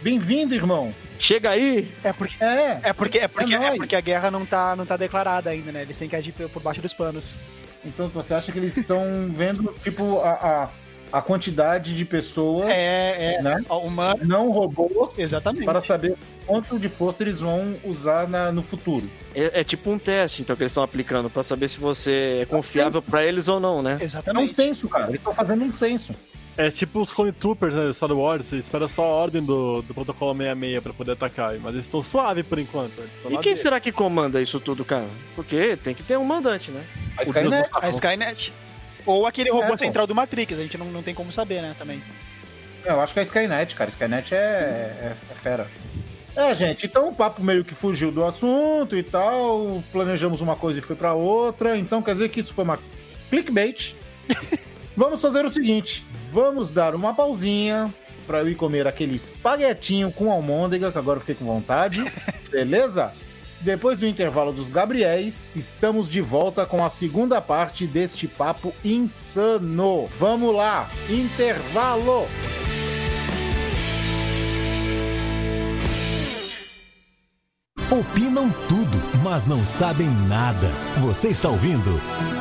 Bem-vindo, 0.00 0.54
irmão. 0.54 0.94
Chega 1.18 1.50
aí! 1.50 1.92
É 2.04 2.12
porque 2.12 2.36
É. 2.42 2.78
é 2.84 2.92
porque 2.92 3.18
é 3.18 3.26
porque, 3.26 3.54
É 3.54 3.64
é 3.64 3.76
porque 3.76 3.96
a 3.96 4.00
guerra 4.00 4.30
não 4.30 4.46
tá 4.46 4.76
não 4.76 4.86
tá 4.86 4.96
declarada 4.96 5.50
ainda, 5.50 5.72
né? 5.72 5.82
Eles 5.82 5.98
têm 5.98 6.08
que 6.08 6.14
agir 6.14 6.30
por 6.30 6.48
por 6.48 6.62
baixo 6.62 6.80
dos 6.80 6.92
panos. 6.92 7.34
Então 7.84 8.06
você 8.08 8.32
acha 8.32 8.52
que 8.52 8.58
eles 8.58 8.76
estão 8.76 9.02
vendo, 9.34 9.74
tipo, 9.82 10.20
a, 10.20 10.30
a, 10.30 10.68
a 11.12 11.20
quantidade 11.20 11.94
de 11.94 12.04
pessoas, 12.04 12.70
É, 12.70 13.34
é. 13.36 13.42
né? 13.42 13.60
Humano, 13.68 14.20
Não 14.24 14.50
robôs, 14.50 15.18
exatamente. 15.18 15.64
para 15.64 15.80
saber 15.80 16.14
quanto 16.46 16.78
de 16.78 16.88
força 16.88 17.22
eles 17.22 17.38
vão 17.40 17.76
usar 17.84 18.28
na- 18.28 18.50
no 18.50 18.62
futuro. 18.62 19.08
É, 19.34 19.60
é 19.60 19.64
tipo 19.64 19.90
um 19.90 19.98
teste, 19.98 20.42
então, 20.42 20.56
que 20.56 20.62
eles 20.62 20.72
estão 20.72 20.82
aplicando 20.82 21.28
pra 21.28 21.42
saber 21.42 21.68
se 21.68 21.78
você 21.78 22.40
é 22.42 22.46
confiável 22.46 23.02
pra 23.02 23.24
eles 23.24 23.48
ou 23.48 23.60
não, 23.60 23.82
né? 23.82 23.92
É 24.00 24.02
um 24.02 24.04
Exatamente. 24.04 24.52
censo, 24.52 24.88
cara. 24.88 25.04
Eles 25.08 25.16
estão 25.20 25.34
fazendo 25.34 25.64
um 25.64 25.72
censo. 25.72 26.14
É 26.54 26.70
tipo 26.70 27.00
os 27.00 27.10
Clone 27.10 27.32
Troopers, 27.32 27.74
né, 27.74 27.86
do 27.86 27.94
Star 27.94 28.12
Wars, 28.12 28.44
você 28.44 28.56
espera 28.58 28.86
só 28.86 29.02
a 29.04 29.06
ordem 29.14 29.42
do, 29.42 29.80
do 29.80 29.94
protocolo 29.94 30.34
66 30.36 30.82
pra 30.82 30.92
poder 30.92 31.12
atacar, 31.12 31.58
mas 31.58 31.72
eles 31.72 31.86
estão 31.86 32.02
suaves 32.02 32.44
por 32.44 32.58
enquanto. 32.58 32.92
E 33.24 33.28
quem 33.28 33.38
dentro. 33.40 33.56
será 33.56 33.80
que 33.80 33.90
comanda 33.90 34.40
isso 34.40 34.60
tudo, 34.60 34.84
cara? 34.84 35.06
Porque 35.34 35.78
tem 35.78 35.94
que 35.94 36.02
ter 36.02 36.18
um 36.18 36.24
mandante, 36.26 36.70
né? 36.70 36.84
A 37.16 37.22
Skynet. 37.22 37.70
A 37.80 37.88
Skynet. 37.88 38.52
Ou 39.04 39.26
aquele 39.26 39.50
robô 39.50 39.74
É, 39.74 39.78
central 39.78 40.06
do 40.06 40.14
Matrix, 40.14 40.58
a 40.58 40.62
gente 40.62 40.78
não, 40.78 40.86
não 40.86 41.02
tem 41.02 41.14
como 41.14 41.32
saber, 41.32 41.60
né, 41.60 41.74
também. 41.78 42.02
Eu 42.84 43.00
acho 43.00 43.12
que 43.12 43.20
é 43.20 43.22
a 43.22 43.24
Skynet, 43.24 43.74
cara. 43.74 43.90
Skynet 43.90 44.34
é, 44.34 44.38
é, 44.38 45.12
é 45.30 45.34
fera. 45.34 45.66
É, 46.34 46.54
gente, 46.54 46.86
então 46.86 47.08
o 47.08 47.14
papo 47.14 47.42
meio 47.42 47.64
que 47.64 47.74
fugiu 47.74 48.10
do 48.10 48.24
assunto 48.24 48.96
e 48.96 49.02
tal. 49.02 49.82
Planejamos 49.92 50.40
uma 50.40 50.56
coisa 50.56 50.78
e 50.78 50.82
foi 50.82 50.96
pra 50.96 51.14
outra. 51.14 51.76
Então 51.76 52.02
quer 52.02 52.14
dizer 52.14 52.28
que 52.30 52.40
isso 52.40 52.54
foi 52.54 52.64
uma 52.64 52.78
clickbait. 53.28 53.94
vamos 54.96 55.20
fazer 55.20 55.44
o 55.44 55.50
seguinte: 55.50 56.04
vamos 56.30 56.70
dar 56.70 56.94
uma 56.94 57.14
pausinha 57.14 57.92
pra 58.26 58.40
eu 58.40 58.48
ir 58.48 58.54
comer 58.54 58.86
aquele 58.86 59.14
espaguetinho 59.14 60.10
com 60.10 60.30
almôndega, 60.30 60.90
que 60.90 60.98
agora 60.98 61.18
eu 61.18 61.20
fiquei 61.20 61.34
com 61.34 61.44
vontade. 61.44 62.02
Beleza? 62.50 63.12
Depois 63.62 63.96
do 63.96 64.06
intervalo 64.06 64.52
dos 64.52 64.68
Gabriéis, 64.68 65.52
estamos 65.54 66.08
de 66.08 66.20
volta 66.20 66.66
com 66.66 66.84
a 66.84 66.88
segunda 66.88 67.40
parte 67.40 67.86
deste 67.86 68.26
papo 68.26 68.74
insano. 68.84 70.08
Vamos 70.18 70.52
lá, 70.52 70.90
intervalo! 71.08 72.26
Opinam 77.88 78.50
tudo, 78.68 78.98
mas 79.22 79.46
não 79.46 79.64
sabem 79.64 80.08
nada. 80.26 80.68
Você 81.00 81.28
está 81.28 81.48
ouvindo 81.48 81.90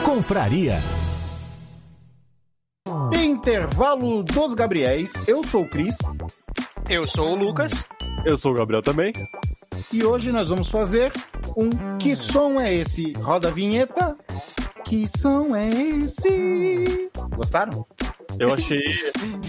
Confraria. 0.03 0.79
Intervalo 3.13 4.23
dos 4.23 4.55
Gabriéis. 4.55 5.13
Eu 5.27 5.43
sou 5.43 5.63
o 5.63 5.69
Cris 5.69 5.97
Eu 6.89 7.07
sou 7.07 7.33
o 7.33 7.35
Lucas. 7.35 7.85
Eu 8.25 8.37
sou 8.37 8.53
o 8.53 8.55
Gabriel 8.55 8.81
também. 8.81 9.13
E 9.91 10.03
hoje 10.03 10.31
nós 10.31 10.49
vamos 10.49 10.69
fazer 10.69 11.11
um 11.55 11.69
Que 11.97 12.15
som 12.15 12.59
é 12.59 12.73
esse? 12.73 13.13
Roda 13.13 13.49
a 13.49 13.51
vinheta. 13.51 14.15
Que 14.85 15.07
som 15.07 15.55
é 15.55 15.69
esse? 15.69 17.09
Gostaram? 17.35 17.85
Eu 18.39 18.53
achei. 18.53 18.81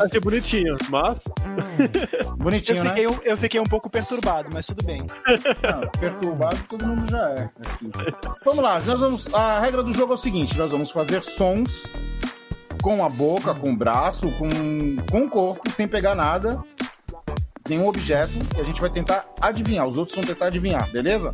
achei 0.00 0.20
bonitinho, 0.20 0.76
mas. 0.88 1.24
Eu 1.26 2.36
Bonitinho, 2.36 2.84
né? 2.84 2.90
fiquei, 2.90 3.06
um, 3.06 3.18
eu 3.22 3.36
fiquei 3.36 3.60
um 3.60 3.64
pouco 3.64 3.88
perturbado, 3.88 4.48
mas 4.52 4.66
tudo 4.66 4.84
bem. 4.84 5.02
Não, 5.02 5.88
perturbado 6.00 6.58
todo 6.68 6.86
mundo 6.86 7.10
já 7.10 7.28
é. 7.30 7.50
aqui. 7.66 7.90
Vamos 8.44 8.62
lá, 8.62 8.80
nós 8.80 9.00
vamos. 9.00 9.34
A 9.34 9.60
regra 9.60 9.82
do 9.82 9.92
jogo 9.92 10.12
é 10.12 10.14
o 10.14 10.18
seguinte: 10.18 10.56
nós 10.58 10.70
vamos 10.70 10.90
fazer 10.90 11.22
sons 11.22 11.84
com 12.82 13.04
a 13.04 13.08
boca, 13.08 13.54
com 13.54 13.72
o 13.72 13.76
braço, 13.76 14.26
com, 14.32 14.48
com 15.10 15.24
o 15.24 15.30
corpo, 15.30 15.70
sem 15.70 15.86
pegar 15.86 16.14
nada, 16.14 16.62
nenhum 17.68 17.86
objeto, 17.88 18.32
e 18.56 18.60
a 18.60 18.64
gente 18.64 18.80
vai 18.80 18.90
tentar 18.90 19.24
adivinhar. 19.40 19.86
Os 19.86 19.96
outros 19.96 20.16
vão 20.16 20.24
tentar 20.24 20.46
adivinhar, 20.46 20.88
beleza? 20.90 21.32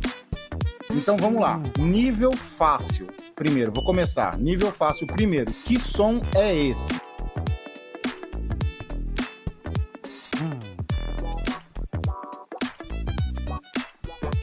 Então 0.91 1.15
vamos 1.17 1.41
lá. 1.41 1.61
Nível 1.77 2.31
fácil. 2.35 3.07
Primeiro, 3.35 3.71
vou 3.71 3.83
começar. 3.83 4.37
Nível 4.37 4.71
fácil 4.71 5.07
primeiro. 5.07 5.51
Que 5.65 5.79
som 5.79 6.21
é 6.35 6.55
esse? 6.55 6.89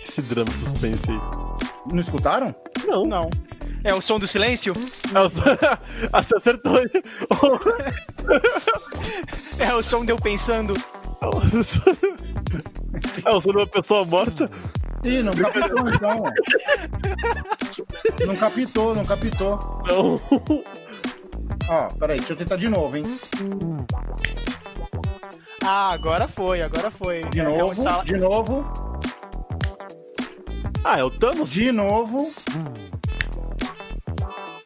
Esse 0.07 0.23
drama 0.23 0.51
suspense 0.53 1.11
aí. 1.11 1.19
Não 1.93 1.99
escutaram? 2.01 2.55
Não. 2.87 3.05
Não. 3.07 3.31
É 3.85 3.95
o 3.95 4.01
som 4.01 4.19
do 4.19 4.27
silêncio? 4.27 4.73
É, 5.15 5.21
o 5.21 5.31
som- 5.31 5.43
Ah, 6.13 6.23
Você 6.23 6.37
acertou. 6.37 6.77
É 9.59 9.75
o 9.75 9.83
som 9.83 10.05
de 10.05 10.13
eu 10.13 10.17
pensando. 10.19 10.75
É 13.25 13.31
o 13.31 13.41
som 13.41 13.51
de 13.51 13.57
uma 13.57 13.67
pessoa 13.67 14.05
morta. 14.05 14.51
Ih, 15.05 15.23
não 15.23 15.33
capitou 15.35 15.89
então. 15.89 16.25
Não 18.27 18.37
capitou, 18.37 18.95
não 18.95 19.05
capitou. 19.05 19.83
Não. 19.89 20.21
Ó, 21.69 21.87
peraí, 21.99 22.19
deixa 22.19 22.33
eu 22.33 22.37
tentar 22.37 22.57
de 22.57 22.69
novo, 22.69 22.97
hein? 22.97 23.05
Ah, 25.65 25.91
agora 25.93 26.29
foi, 26.29 26.63
agora 26.63 26.91
foi. 26.91 27.25
De 27.31 27.41
É, 27.41 27.45
é 27.45 27.49
um 27.49 27.59
novo, 27.59 27.73
estala- 27.73 28.05
de 28.05 28.17
novo, 28.17 28.65
Ah, 30.85 30.99
é 30.99 31.05
o 31.05 31.11
Thanos? 31.11 31.51
de 31.51 31.73
novo. 31.73 32.33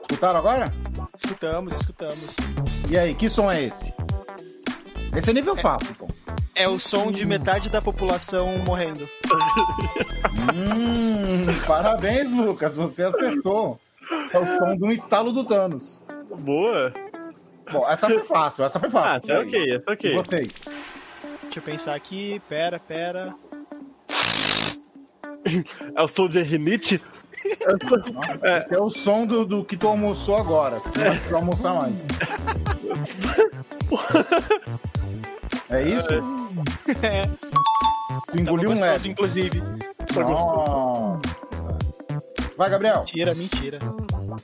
Escutaram 0.03 0.39
agora? 0.41 0.71
Escutamos, 1.17 1.75
escutamos. 1.75 2.37
E 2.89 2.99
aí, 2.99 3.15
que 3.15 3.31
som 3.31 3.51
é 3.51 3.63
esse? 3.65 3.93
Esse 5.17 5.31
é 5.31 5.33
nível 5.33 5.57
fácil, 5.57 5.95
pô. 5.95 6.07
É 6.61 6.69
o 6.69 6.79
som 6.79 7.11
de 7.11 7.25
metade 7.25 7.71
da 7.71 7.81
população 7.81 8.47
morrendo. 8.67 9.09
Hum, 10.55 11.47
parabéns, 11.67 12.31
Lucas, 12.31 12.75
você 12.77 13.05
acertou. 13.05 13.81
É 14.31 14.39
o 14.39 14.45
som 14.45 14.77
de 14.77 14.85
um 14.85 14.91
estalo 14.91 15.33
do 15.33 15.43
Thanos. 15.43 16.03
Boa. 16.41 16.93
Bom, 17.73 17.89
essa 17.89 18.09
foi 18.11 18.19
fácil, 18.25 18.63
essa 18.63 18.79
foi 18.79 18.91
fácil. 18.91 19.11
Ah, 19.11 19.17
essa 19.17 19.33
é 19.33 19.39
ok, 19.47 19.75
essa 19.75 19.91
é 19.91 19.93
E 19.93 19.95
ok. 19.95 20.15
vocês? 20.15 20.55
Deixa 21.45 21.59
eu 21.61 21.63
pensar 21.63 21.95
aqui. 21.95 22.43
Pera, 22.47 22.79
pera. 22.79 23.35
É 25.97 26.03
o 26.03 26.09
som 26.09 26.29
de 26.29 26.43
rinite? 26.43 27.01
Esse 28.59 28.75
é 28.75 28.79
o 28.79 28.91
som 28.91 29.25
do, 29.25 29.47
do 29.47 29.65
que 29.65 29.79
tu 29.79 29.89
almoçou 29.89 30.37
agora. 30.37 30.79
Tu 30.79 30.99
não 30.99 31.15
vai 31.15 31.33
almoçar 31.33 31.75
mais. 31.75 32.07
É 35.71 35.83
isso? 35.83 36.09
É. 37.03 37.23
Tu 38.33 38.41
engoliu 38.41 38.71
um 38.71 38.81
leve. 38.81 39.09
inclusive. 39.09 39.63
Nossa. 40.17 41.23
Vai, 42.57 42.69
Gabriel. 42.71 42.99
Mentira, 43.01 43.35
mentira. 43.35 43.79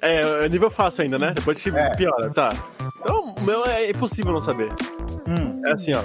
É, 0.01 0.45
é 0.47 0.49
nível 0.49 0.71
fácil 0.71 1.03
ainda, 1.05 1.19
né? 1.19 1.33
Depois 1.35 1.61
te 1.61 1.71
É. 1.77 1.91
piora, 1.97 2.31
tá. 2.31 2.51
Então, 3.01 3.35
o 3.37 3.43
meu 3.43 3.65
é 3.67 3.91
impossível 3.91 4.33
não 4.33 4.41
saber. 4.41 4.71
Hum, 5.27 5.61
É 5.67 5.73
assim, 5.73 5.93
ó. 5.95 6.05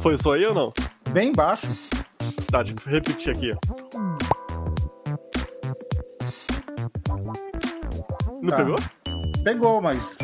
Foi 0.00 0.16
só 0.18 0.32
aí 0.32 0.46
ou 0.46 0.54
não? 0.54 0.72
bem 1.10 1.32
baixo. 1.32 1.66
Tá, 2.50 2.62
deixa 2.62 2.76
eu 2.86 2.92
repetir 2.92 3.34
aqui. 3.34 3.54
Não 8.40 8.48
Tá. 8.50 8.56
pegou? 8.56 8.76
Pegou, 9.44 9.80
mas, 9.80 10.18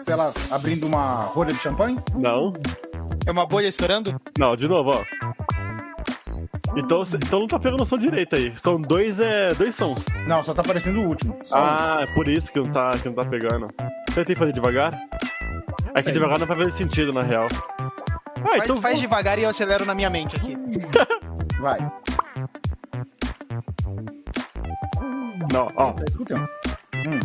sei 0.00 0.14
lá, 0.14 0.32
abrindo 0.50 0.86
uma 0.86 1.24
rolha 1.24 1.52
de 1.52 1.58
champanhe? 1.58 1.98
Não. 2.14 2.52
É 3.26 3.30
uma 3.30 3.46
bolha 3.46 3.68
estourando? 3.68 4.20
Não, 4.38 4.54
de 4.56 4.68
novo, 4.68 4.90
ó. 4.90 5.04
Então, 6.76 7.02
então 7.14 7.40
não 7.40 7.48
tá 7.48 7.58
pegando 7.58 7.82
o 7.82 7.86
som 7.86 7.98
direito 7.98 8.36
aí. 8.36 8.56
São 8.56 8.80
dois, 8.80 9.18
é, 9.18 9.52
dois 9.54 9.74
sons. 9.74 10.04
Não, 10.26 10.42
só 10.42 10.54
tá 10.54 10.62
aparecendo 10.62 11.00
o 11.00 11.08
último. 11.08 11.34
Um. 11.34 11.40
Ah, 11.52 11.98
é 12.02 12.14
por 12.14 12.28
isso 12.28 12.52
que 12.52 12.60
não 12.60 12.70
tá, 12.70 12.92
que 12.92 13.08
não 13.08 13.14
tá 13.14 13.24
pegando. 13.24 13.68
Você 14.08 14.24
tem 14.24 14.34
que 14.34 14.38
fazer 14.38 14.52
devagar? 14.52 14.98
É 15.94 16.02
que 16.02 16.12
devagar 16.12 16.38
não 16.38 16.46
vai 16.46 16.56
fazer 16.56 16.72
sentido, 16.72 17.12
na 17.12 17.22
real. 17.22 17.48
Ah, 17.80 18.42
Faz, 18.42 18.64
então 18.64 18.80
faz 18.80 19.00
devagar 19.00 19.38
e 19.38 19.42
eu 19.42 19.50
acelero 19.50 19.84
na 19.84 19.94
minha 19.94 20.08
mente 20.08 20.36
aqui. 20.36 20.56
Vai. 21.60 21.80
Não, 25.52 25.72
ó. 25.74 25.92
Tá 25.92 26.04
escutando. 26.08 26.48
Hum. 26.94 27.18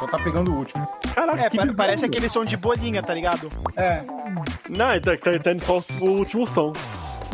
Só 0.00 0.06
tá 0.06 0.18
pegando 0.18 0.50
o 0.50 0.56
último. 0.56 0.88
Caraca, 1.14 1.42
É, 1.42 1.50
que 1.50 1.56
pa- 1.58 1.62
bizarro. 1.64 1.76
parece 1.76 2.06
aquele 2.06 2.28
som 2.30 2.42
de 2.44 2.56
bolinha, 2.56 3.02
tá 3.02 3.12
ligado? 3.14 3.52
É. 3.76 4.02
Não, 4.68 4.98
tá, 5.00 5.14
tá, 5.16 5.38
tá 5.38 5.52
indo 5.52 5.62
só 5.62 5.84
o 6.00 6.04
último 6.06 6.46
som. 6.46 6.72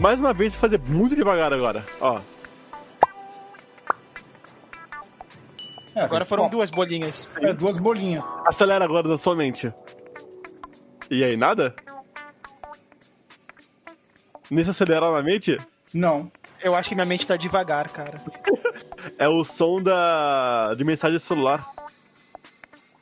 Mais 0.01 0.21
uma 0.21 0.33
vez, 0.35 0.57
fazer 0.57 0.81
muito 0.81 1.15
devagar 1.15 1.53
agora. 1.53 1.85
Ó. 2.01 2.21
é 5.95 6.01
Agora 6.01 6.25
foram 6.25 6.49
duas 6.49 6.71
bolinhas. 6.71 7.31
é, 7.41 7.53
duas 7.53 7.79
bolinhas. 7.79 8.25
Acelera 8.47 8.85
agora 8.85 9.09
na 9.09 9.17
sua 9.17 9.37
mente. 9.37 9.73
E 11.09 11.23
aí, 11.23 11.37
nada? 11.37 11.75
Nesse 14.51 14.71
acelerar 14.71 15.13
na 15.13 15.23
mente, 15.23 15.57
Não. 15.95 16.31
Eu 16.63 16.75
acho 16.75 16.89
que 16.89 16.95
minha 16.95 17.05
mente 17.07 17.27
tá 17.27 17.37
devagar, 17.37 17.89
cara. 17.91 18.19
é 19.19 19.29
o 19.29 19.45
som 19.45 19.81
da 19.81 20.75
de 20.75 20.83
mensagem 20.85 21.19
celular. 21.19 21.65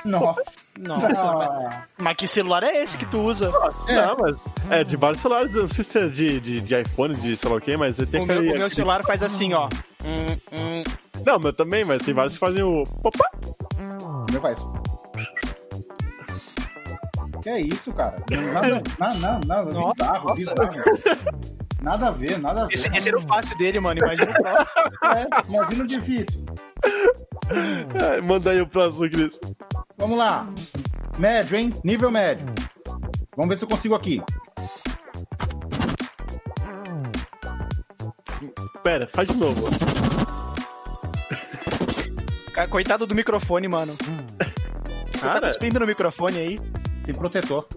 Nossa. 0.05 0.43
Nossa, 0.79 1.09
mas, 1.09 1.49
Ah, 1.49 1.83
mas 1.99 2.17
que 2.17 2.27
celular 2.29 2.63
é 2.63 2.83
esse 2.83 2.99
que 2.99 3.07
tu 3.07 3.21
usa? 3.21 3.49
Não, 3.51 4.17
mas 4.19 4.37
é 4.71 4.85
de 4.85 4.97
vários 4.97 5.23
celulares. 5.23 5.55
Não 5.55 5.69
sei 5.69 5.85
se 5.85 5.99
é 5.99 6.09
de, 6.09 6.41
de, 6.41 6.61
de 6.61 6.81
iPhone, 6.81 7.15
de 7.15 7.37
sei 7.37 7.49
lá 7.51 7.57
o 7.57 7.61
que, 7.61 7.77
mas 7.77 7.97
tem 7.97 8.23
O 8.23 8.27
meu, 8.27 8.37
aquele. 8.39 8.53
o 8.55 8.59
meu 8.59 8.71
celular 8.71 9.03
faz 9.05 9.23
assim, 9.23 9.55
ó. 9.55 9.69
Hum, 10.05 10.37
hum. 10.53 10.83
Não, 11.25 11.39
meu 11.39 11.53
também, 11.53 11.85
mas 11.85 12.03
tem 12.03 12.13
vários 12.13 12.35
que 12.35 12.41
fazem 12.41 12.63
o. 12.63 12.83
Opa! 13.03 13.31
o 13.81 14.27
meu 14.33 14.41
faz. 14.41 14.59
Que 17.43 17.51
é 17.51 17.61
isso, 17.61 17.93
cara? 17.93 18.23
Nada, 18.31 18.83
nada, 18.99 19.19
nada, 19.19 19.47
nada 19.47 19.71
Nossa, 19.73 19.95
bizarro, 19.95 20.29
nossa. 20.29 20.35
bizarro. 20.35 20.71
Nada 21.85 22.09
a 22.09 22.11
ver, 22.11 22.39
nada 22.41 22.63
a 22.63 22.67
ver. 22.67 22.75
Esse, 22.75 22.89
esse 22.97 23.09
era 23.09 23.19
o 23.19 23.21
fácil 23.21 23.57
dele, 23.59 23.79
mano. 23.79 24.01
Imagina 24.01 24.31
o 24.31 24.43
próximo. 24.43 24.71
É, 25.05 25.53
imagina 25.53 25.85
o 25.85 25.87
difícil. 25.87 26.45
É, 28.03 28.21
manda 28.23 28.51
aí 28.51 28.61
o 28.61 28.67
próximo, 28.67 29.09
Cris. 29.11 29.39
Vamos 29.99 30.17
lá. 30.17 30.49
Médio, 31.19 31.59
hein? 31.59 31.71
Nível 31.85 32.11
médio. 32.11 32.47
Vamos 33.37 33.51
ver 33.51 33.59
se 33.59 33.65
eu 33.65 33.69
consigo 33.69 33.95
aqui. 33.95 34.23
Pera, 38.83 39.07
faz 39.07 39.29
de 39.29 39.37
novo. 39.37 39.69
Coitado 42.71 43.07
do 43.07 43.15
microfone, 43.15 43.69
mano. 43.69 43.95
Você 45.13 45.21
tá 45.21 45.35
Cara. 45.35 45.49
cuspindo 45.49 45.81
no 45.81 45.87
microfone 45.87 46.39
aí? 46.39 46.59
Tem 47.05 47.15
protetor. 47.15 47.69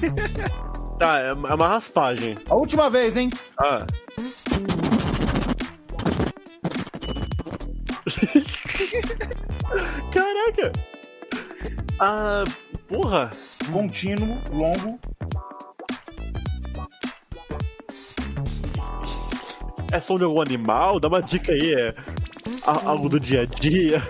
Tá, 0.98 1.20
é 1.20 1.28
é 1.28 1.32
uma 1.32 1.68
raspagem. 1.68 2.36
A 2.48 2.54
última 2.54 2.88
vez, 2.88 3.16
hein? 3.16 3.30
Ah. 3.58 3.86
Caraca! 10.12 10.72
Ah, 12.00 12.44
porra! 12.88 13.30
Contínuo, 13.72 14.36
longo. 14.52 14.98
É 19.92 20.00
som 20.00 20.16
de 20.16 20.24
algum 20.24 20.40
animal? 20.40 21.00
Dá 21.00 21.08
uma 21.08 21.22
dica 21.22 21.52
aí, 21.52 21.74
é 21.74 21.94
a- 22.66 22.88
algo 22.88 23.08
do 23.08 23.18
dia 23.20 23.42
a 23.42 23.46
dia? 23.46 24.02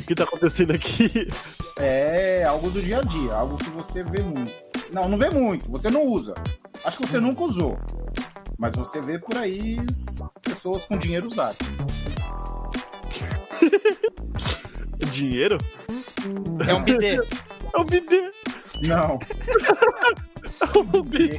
O 0.00 0.04
que 0.06 0.14
tá 0.14 0.24
acontecendo 0.24 0.72
aqui? 0.72 1.28
É 1.78 2.44
algo 2.44 2.70
do 2.70 2.80
dia 2.80 2.98
a 2.98 3.02
dia, 3.02 3.32
algo 3.32 3.56
que 3.58 3.70
você 3.70 4.02
vê 4.02 4.22
muito. 4.22 4.69
Não, 4.92 5.08
não 5.08 5.16
vê 5.18 5.30
muito, 5.30 5.70
você 5.70 5.90
não 5.90 6.02
usa. 6.04 6.34
Acho 6.84 6.98
que 6.98 7.06
você 7.06 7.20
nunca 7.20 7.42
usou. 7.44 7.78
Mas 8.58 8.74
você 8.74 9.00
vê 9.00 9.18
por 9.18 9.36
aí 9.38 9.78
pessoas 10.42 10.84
com 10.84 10.96
dinheiro 10.98 11.28
usado. 11.28 11.56
Dinheiro? 15.12 15.58
É 16.66 16.74
um 16.74 16.82
bidê. 16.84 17.18
É 17.74 17.78
um 17.78 17.84
bidê! 17.84 18.30
Não. 18.82 19.18
É 20.60 20.78
um 20.78 20.84
bidê! 20.84 21.38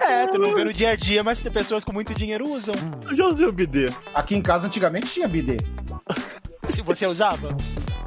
É, 0.00 0.26
tu 0.26 0.38
não 0.38 0.54
vê 0.54 0.64
no 0.64 0.72
dia 0.72 0.90
a 0.90 0.96
dia, 0.96 1.22
mas 1.22 1.42
pessoas 1.42 1.84
com 1.84 1.92
muito 1.92 2.12
dinheiro 2.14 2.48
usam. 2.50 2.74
Eu 3.08 3.16
já 3.16 3.26
usei 3.26 3.46
o 3.46 3.52
bidê. 3.52 3.88
Aqui 4.14 4.34
em 4.34 4.42
casa 4.42 4.66
antigamente 4.66 5.06
tinha 5.08 5.28
bidê. 5.28 5.58
Se 6.66 6.82
você 6.82 7.06
usava, 7.06 7.54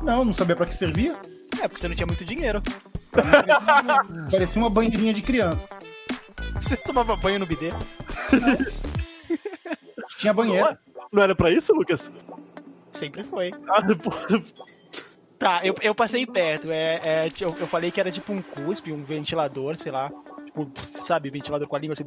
Não, 0.02 0.26
não 0.26 0.34
sabia 0.34 0.56
pra 0.56 0.66
que 0.66 0.76
servia. 0.76 1.18
é 1.62 1.68
porque 1.68 1.82
você 1.82 1.88
não 1.88 1.96
tinha 1.96 2.08
muito 2.08 2.26
dinheiro. 2.26 2.62
Parecia 4.32 4.62
uma 4.62 4.70
banheirinha 4.70 5.14
de 5.14 5.22
criança. 5.22 5.68
Você 6.62 6.78
tomava 6.78 7.16
banho 7.16 7.40
no 7.40 7.46
bidê. 7.46 7.72
Tinha 10.18 10.34
banheiro. 10.34 10.78
Não 11.12 11.24
era 11.24 11.36
pra 11.36 11.52
isso, 11.52 11.74
Lucas? 11.74 12.12
Sempre 12.92 13.24
foi. 13.24 13.52
Ah, 13.68 13.82
porra. 13.96 14.42
Tá, 15.38 15.62
eu, 15.64 15.76
eu 15.82 15.94
passei 15.94 16.26
perto. 16.26 16.72
É, 16.72 16.96
é, 17.04 17.32
eu, 17.40 17.56
eu 17.60 17.68
falei 17.68 17.92
que 17.92 18.00
era 18.00 18.12
tipo 18.12 18.32
um 18.32 18.42
cuspe, 18.42 18.92
um 18.92 19.04
ventilador, 19.04 19.78
sei 19.78 19.92
lá. 19.92 20.10
Tipo, 20.46 20.72
sabe, 21.02 21.30
ventilador 21.30 21.68
com 21.68 21.76
a 21.76 21.80
língua 21.80 21.94
assim. 21.94 22.06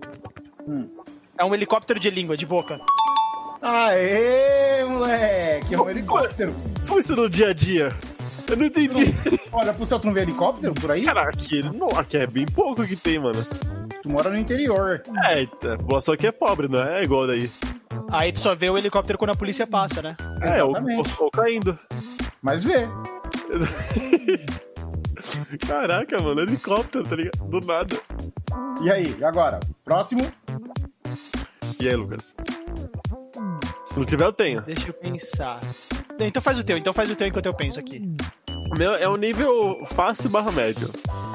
Hum. 0.66 0.88
É 1.36 1.44
um 1.44 1.54
helicóptero 1.54 2.00
de 2.00 2.10
língua, 2.10 2.36
de 2.36 2.46
boca. 2.46 2.80
Aê, 3.60 4.84
moleque! 4.84 5.74
É 5.74 5.80
um 5.80 5.90
helicóptero. 5.90 6.54
Como 6.86 7.00
isso 7.00 7.14
no 7.14 7.28
dia 7.28 7.48
a 7.48 7.52
dia? 7.52 7.94
Eu 8.48 8.56
não 8.56 8.64
entendi. 8.64 9.14
Olha, 9.52 9.74
pro 9.74 9.84
céu, 9.84 10.00
tu 10.00 10.06
não 10.06 10.14
vê 10.14 10.22
helicóptero 10.22 10.72
por 10.74 10.90
aí? 10.90 11.04
Cara, 11.04 11.28
aqui, 11.28 11.62
não, 11.62 11.88
aqui 11.88 12.16
é 12.16 12.26
bem 12.26 12.46
pouco 12.46 12.86
que 12.86 12.96
tem, 12.96 13.18
mano. 13.18 13.44
Tu 14.02 14.08
mora 14.08 14.30
no 14.30 14.38
interior. 14.38 15.02
É, 15.26 15.42
a 15.42 15.76
população 15.76 16.14
aqui 16.14 16.26
é 16.26 16.32
pobre, 16.32 16.68
não 16.68 16.82
é 16.82 17.02
igual 17.02 17.26
daí. 17.26 17.50
Aí 18.10 18.32
tu 18.32 18.40
só 18.40 18.54
vê 18.54 18.70
o 18.70 18.78
helicóptero 18.78 19.18
quando 19.18 19.30
a 19.30 19.36
polícia 19.36 19.66
passa, 19.66 20.00
né? 20.00 20.16
É, 20.40 20.64
ou, 20.64 20.74
ou 21.18 21.30
caindo. 21.30 21.78
Mas 22.40 22.64
vê. 22.64 22.88
Caraca, 25.66 26.20
mano, 26.20 26.40
helicóptero, 26.40 27.04
tá 27.04 27.16
ligado? 27.16 27.44
Do 27.44 27.66
nada. 27.66 27.96
E 28.82 28.90
aí, 28.90 29.14
e 29.18 29.24
agora? 29.24 29.60
Próximo? 29.84 30.22
E 31.80 31.88
aí, 31.88 31.96
Lucas? 31.96 32.34
Se 33.84 33.98
não 33.98 34.06
tiver, 34.06 34.24
eu 34.24 34.32
tenho. 34.32 34.62
Deixa 34.62 34.88
eu 34.88 34.94
pensar. 34.94 35.60
Então 36.20 36.42
faz 36.42 36.58
o 36.58 36.64
teu, 36.64 36.76
então 36.76 36.92
faz 36.92 37.10
o 37.10 37.16
teu 37.16 37.26
enquanto 37.26 37.46
eu 37.46 37.54
penso 37.54 37.78
aqui. 37.78 38.02
O 38.70 38.76
meu 38.76 38.94
é 38.94 39.08
o 39.08 39.16
nível 39.16 39.84
fácil 39.86 40.30
barra 40.30 40.52
médio. 40.52 40.90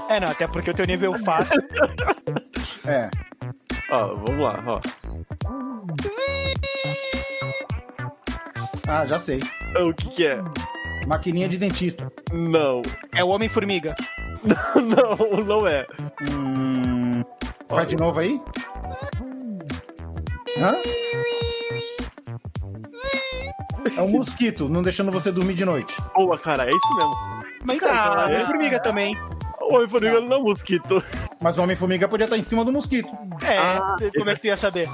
É, 0.10 0.20
não, 0.20 0.28
até 0.28 0.48
porque 0.48 0.72
o 0.72 0.74
teu 0.74 0.86
nível 0.86 1.14
fácil. 1.24 1.62
É. 2.86 3.10
Ó, 3.90 4.16
vamos 4.16 4.44
lá, 4.44 4.62
ó. 4.68 4.82
Ah, 8.86 9.06
já 9.06 9.18
sei. 9.18 9.40
O 9.80 9.94
que 9.94 10.10
que 10.10 10.28
é? 10.28 10.42
Maquininha 11.08 11.48
de 11.48 11.58
dentista. 11.58 12.12
Não. 12.34 12.82
É 13.14 13.24
o 13.24 13.30
Homem-Formiga. 13.30 13.96
Não, 14.44 15.42
não 15.42 15.66
é. 15.66 15.88
Hum... 16.30 17.24
Faz 17.70 17.88
de 17.88 17.96
novo 17.96 18.20
aí? 18.20 18.42
Hã? 20.58 20.76
É 23.98 24.02
um 24.02 24.10
mosquito, 24.10 24.70
não 24.70 24.82
deixando 24.82 25.12
você 25.12 25.32
dormir 25.32 25.56
de 25.56 25.66
noite. 25.66 25.96
Boa, 26.16 26.38
cara, 26.38 26.66
é 26.66 26.70
isso 26.70 26.96
mesmo. 26.96 27.16
Mas 27.66 27.78
então, 27.78 27.90
então 27.90 27.90
é 27.90 28.10
o 28.10 28.14
Cara. 28.14 28.26
Homem-Formiga 28.34 28.80
também. 28.82 29.18
O 29.62 29.76
Homem-Formiga 29.76 30.22
não 30.22 30.36
é 30.36 30.40
um 30.40 30.44
mosquito. 30.44 31.04
Mas 31.42 31.58
o 31.58 31.64
Homem-Formiga 31.64 32.08
podia 32.08 32.26
estar 32.26 32.38
em 32.38 32.42
cima 32.42 32.64
do 32.66 32.72
mosquito. 32.72 33.10
É, 33.46 33.58
Ah, 33.58 33.96
como 34.18 34.30
é 34.30 34.36
que 34.36 34.42
tu 34.42 34.48
ia 34.48 34.58
saber? 34.58 34.90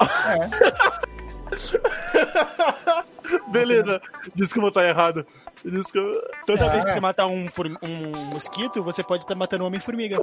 É. 0.00 1.48
Beleza. 3.48 4.00
Desculpa 4.34 4.68
estar 4.68 4.84
errado. 4.88 5.26
Desculpa. 5.64 6.18
Toda 6.46 6.64
É. 6.64 6.68
vez 6.70 6.84
que 6.84 6.92
você 6.92 7.00
matar 7.00 7.26
um, 7.26 7.48
um 7.82 8.30
mosquito, 8.32 8.82
você 8.82 9.02
pode 9.02 9.24
estar 9.24 9.34
matando 9.34 9.64
um 9.64 9.66
homem-formiga. 9.66 10.18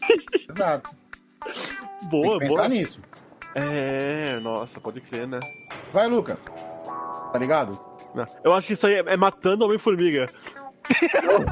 Exato. 0.48 0.90
Boa, 2.04 2.38
Tem 2.38 2.40
que 2.40 2.44
pensar 2.54 2.56
boa. 2.56 2.68
nisso. 2.68 3.00
É, 3.54 4.38
nossa, 4.40 4.80
pode 4.80 5.00
crer, 5.00 5.26
né? 5.26 5.40
Vai, 5.92 6.06
Lucas. 6.08 6.46
Tá 7.36 7.40
ligado? 7.40 7.78
Não, 8.14 8.24
Eu 8.42 8.54
acho 8.54 8.66
que 8.66 8.72
isso 8.72 8.86
aí 8.86 8.94
é, 8.94 9.04
é 9.08 9.16
matando 9.16 9.66
Homem-Formiga. 9.66 10.26
Eu- 11.22 11.44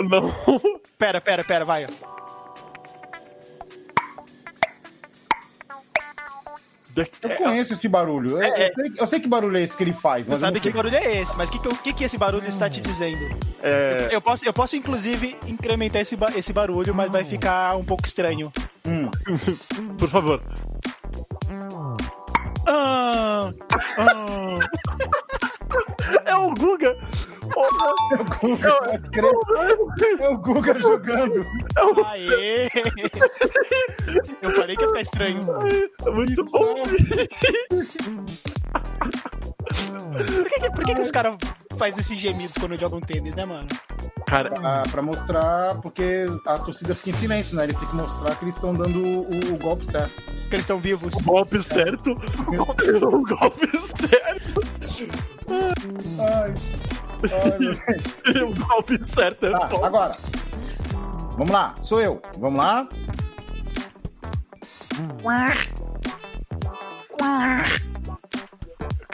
Não. 0.08 0.32
Pera, 0.98 1.20
pera, 1.20 1.44
pera, 1.44 1.64
vai. 1.66 1.86
Eu 7.22 7.30
conheço 7.36 7.74
esse 7.74 7.86
barulho. 7.90 8.38
Eu, 8.38 8.42
É, 8.42 8.70
eu 8.70 8.74
sei, 8.74 8.92
eu 9.00 9.06
sei 9.06 9.20
que 9.20 9.28
barulho 9.28 9.58
é 9.58 9.60
esse 9.60 9.76
que 9.76 9.84
ele 9.84 9.92
faz, 9.92 10.24
Você 10.24 10.30
mas 10.30 10.40
eu 10.40 10.46
sabe 10.46 10.60
que 10.60 10.70
barulho 10.70 10.96
é 10.96 11.20
esse, 11.20 11.36
mas 11.36 11.50
o 11.50 11.52
que, 11.52 11.58
que, 11.82 11.92
que, 11.92 12.04
esse 12.04 12.16
barulho 12.16 12.48
está 12.48 12.70
te 12.70 12.80
dizendo? 12.80 13.18
É, 13.62 14.08
Eu 14.10 14.22
posso, 14.22 14.46
eu 14.48 14.52
posso 14.54 14.76
inclusive, 14.76 15.36
incrementar 15.46 16.00
esse, 16.00 16.16
esse 16.34 16.54
barulho, 16.54 16.94
mas 16.94 17.12
vai 17.12 17.22
ficar 17.22 17.76
um 17.76 17.84
pouco 17.84 18.06
estranho. 18.06 18.50
Hum. 18.86 19.10
por 19.98 20.08
favor. 20.08 20.40
É 26.24 26.36
o 26.36 26.50
Guga! 26.54 26.96
Porra, 27.52 27.86
É 28.10 28.14
o 28.20 28.24
Guga, 28.24 28.98
crer. 29.12 30.20
É 30.20 30.28
o 30.28 30.36
Guga 30.38 30.78
jogando. 30.78 31.46
Aê! 32.06 32.68
Eu 34.42 34.50
falei 34.52 34.76
que 34.76 34.82
ia 34.82 34.88
ficar 34.88 35.00
estranho. 35.00 35.40
é 36.04 36.10
muito 36.10 36.44
bom. 36.44 36.74
Por 39.96 40.24
que, 40.48 40.60
que- 40.60 40.70
por 40.70 40.84
que, 40.84 40.94
que 40.94 41.00
os 41.00 41.10
caras 41.10 41.36
fazem 41.78 42.00
esses 42.00 42.18
gemidos 42.18 42.54
quando 42.58 42.78
jogam 42.78 43.00
tênis, 43.00 43.34
né, 43.34 43.44
mano? 43.44 43.66
Cara, 44.26 44.52
Ah, 44.62 44.82
pra 44.90 45.02
mostrar, 45.02 45.76
porque 45.76 46.26
a 46.46 46.58
torcida 46.58 46.94
fica 46.94 47.10
em 47.10 47.12
silêncio, 47.12 47.56
né? 47.56 47.64
Eles 47.64 47.78
têm 47.78 47.88
que 47.88 47.94
mostrar 47.96 48.34
que 48.36 48.44
eles 48.44 48.54
estão 48.56 48.74
dando 48.74 48.98
o, 49.04 49.20
o 49.54 49.58
golpe 49.58 49.86
certo. 49.86 50.12
Porque 50.14 50.56
eles 50.56 50.64
estão 50.64 50.78
vivos. 50.78 51.14
o 51.14 51.22
golpe 51.22 51.62
certo. 51.62 52.10
O 52.46 52.56
golpe, 52.56 52.90
o 52.90 53.22
golpe 53.22 53.78
certo. 53.78 54.60
Ai. 56.18 56.54
Ai, 57.22 57.58
meu 57.58 57.74
Deus. 57.74 57.78
O 58.58 58.66
golpe 58.66 59.00
certo 59.06 59.46
é 59.46 59.50
Tá, 59.52 59.68
agora. 59.86 60.16
Vamos 61.32 61.50
lá, 61.50 61.74
sou 61.80 62.00
eu. 62.00 62.20
Vamos 62.38 62.64
lá. 62.64 62.88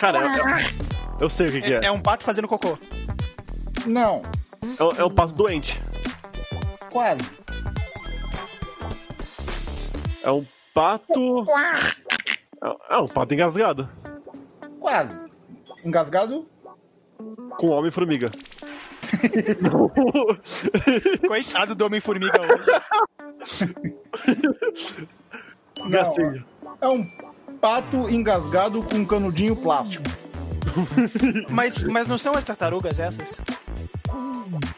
Cara, 0.03 0.19
eu, 0.19 0.49
eu- 0.49 0.57
eu 1.21 1.31
sei 1.31 1.47
o 1.47 1.53
que, 1.53 1.61
que 1.63 1.73
é. 1.75 1.79
É, 1.79 1.85
é 1.87 1.91
um 1.93 2.01
pato 2.01 2.25
fazendo 2.25 2.49
cocô. 2.49 2.77
Não, 3.87 4.21
É, 4.77 4.83
o- 4.83 4.91
é 4.99 5.05
o 5.05 5.11
pato 5.13 5.33
doente. 5.33 5.81
quase. 6.91 7.23
É 10.25 10.31
um 10.33 10.45
pato. 10.75 11.45
É, 12.65 12.95
é 12.95 12.99
um 12.99 13.07
pato 13.07 13.33
engasgado. 13.33 13.89
Quase. 14.81 15.23
Engasgado? 15.85 16.49
Com 17.57 17.69
homem-formiga. 17.69 18.33
Coitado 21.29 21.77
do 21.77 21.85
Homem-Formiga 21.87 22.41
hoje. 22.41 22.65
Gacinho. 25.91 26.45
É 26.81 26.89
um 26.89 27.05
pato 27.63 28.11
engasgado 28.11 28.83
com 28.83 28.97
um 28.97 29.05
canudinho 29.05 29.55
plástico. 29.55 30.05
Mas, 31.49 31.79
mas 31.79 32.09
não 32.09 32.19
são 32.19 32.35
as 32.35 32.45
tartarugas 32.45 32.99
essas? 32.99 33.41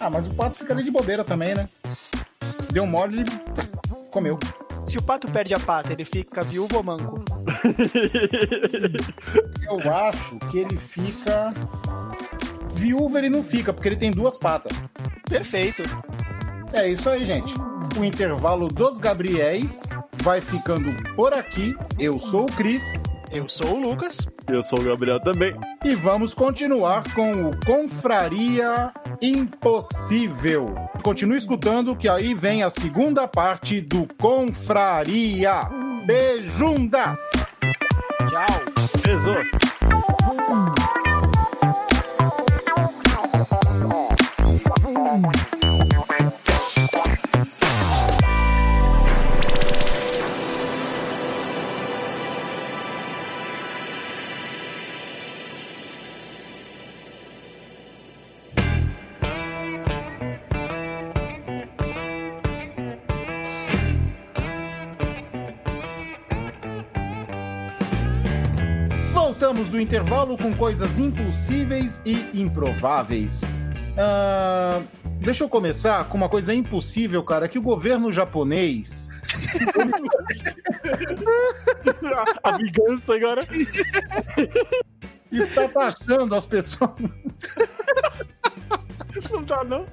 Ah, 0.00 0.10
mas 0.10 0.26
o 0.26 0.34
pato 0.34 0.58
fica 0.58 0.72
ali 0.72 0.82
de 0.82 0.90
bobeira 0.90 1.22
também, 1.22 1.54
né? 1.54 1.68
Deu 2.72 2.86
mole, 2.86 3.20
ele 3.20 3.30
comeu. 4.10 4.38
Se 4.86 4.98
o 4.98 5.02
pato 5.02 5.30
perde 5.30 5.54
a 5.54 5.60
pata, 5.60 5.92
ele 5.92 6.04
fica 6.04 6.42
viúvo 6.42 6.76
ou 6.76 6.82
manco? 6.82 7.22
Eu 9.70 9.94
acho 9.94 10.36
que 10.50 10.58
ele 10.58 10.76
fica. 10.76 11.52
Viúvo 12.74 13.16
ele 13.16 13.28
não 13.28 13.44
fica, 13.44 13.72
porque 13.72 13.88
ele 13.88 13.96
tem 13.96 14.10
duas 14.10 14.36
patas. 14.36 14.72
Perfeito. 15.28 15.82
É 16.72 16.88
isso 16.88 17.08
aí, 17.08 17.24
gente. 17.24 17.54
O 17.98 18.04
intervalo 18.04 18.68
dos 18.68 18.98
Gabriéis 18.98 19.80
vai 20.24 20.40
ficando 20.40 20.90
por 21.14 21.34
aqui. 21.34 21.76
Eu 21.98 22.18
sou 22.18 22.44
o 22.44 22.52
Cris 22.52 22.94
Eu 23.30 23.46
sou 23.46 23.74
o 23.74 23.80
Lucas. 23.90 24.26
Eu 24.48 24.62
sou 24.62 24.80
o 24.80 24.82
Gabriel 24.82 25.20
também. 25.20 25.54
e 25.84 25.94
vamos 25.94 26.32
continuar 26.34 27.04
com 27.12 27.50
o 27.50 27.66
Confraria 27.66 28.90
Impossível. 29.20 30.74
Continue 31.02 31.36
escutando 31.36 31.94
que 31.94 32.08
aí 32.08 32.32
vem 32.32 32.62
a 32.62 32.70
segunda 32.70 33.28
parte 33.28 33.82
do 33.82 34.08
Confraria. 34.18 35.68
Beijundas! 36.06 37.18
Tchau. 38.30 39.00
Pesou. 39.02 39.73
Voltamos 69.54 69.68
do 69.68 69.80
intervalo 69.80 70.36
com 70.36 70.52
coisas 70.52 70.98
impossíveis 70.98 72.02
e 72.04 72.28
improváveis. 72.34 73.42
Ah, 73.96 74.82
deixa 75.20 75.44
eu 75.44 75.48
começar 75.48 76.08
com 76.08 76.16
uma 76.16 76.28
coisa 76.28 76.52
impossível, 76.52 77.22
cara, 77.22 77.46
que 77.46 77.56
o 77.56 77.62
governo 77.62 78.10
japonês 78.10 79.10
A 82.42 82.58
vingança 82.58 83.14
agora. 83.14 83.42
está 85.30 85.68
taxando 85.68 86.34
as 86.34 86.46
pessoas. 86.46 86.90
Não 89.30 89.44
dá, 89.44 89.62
não. 89.62 89.86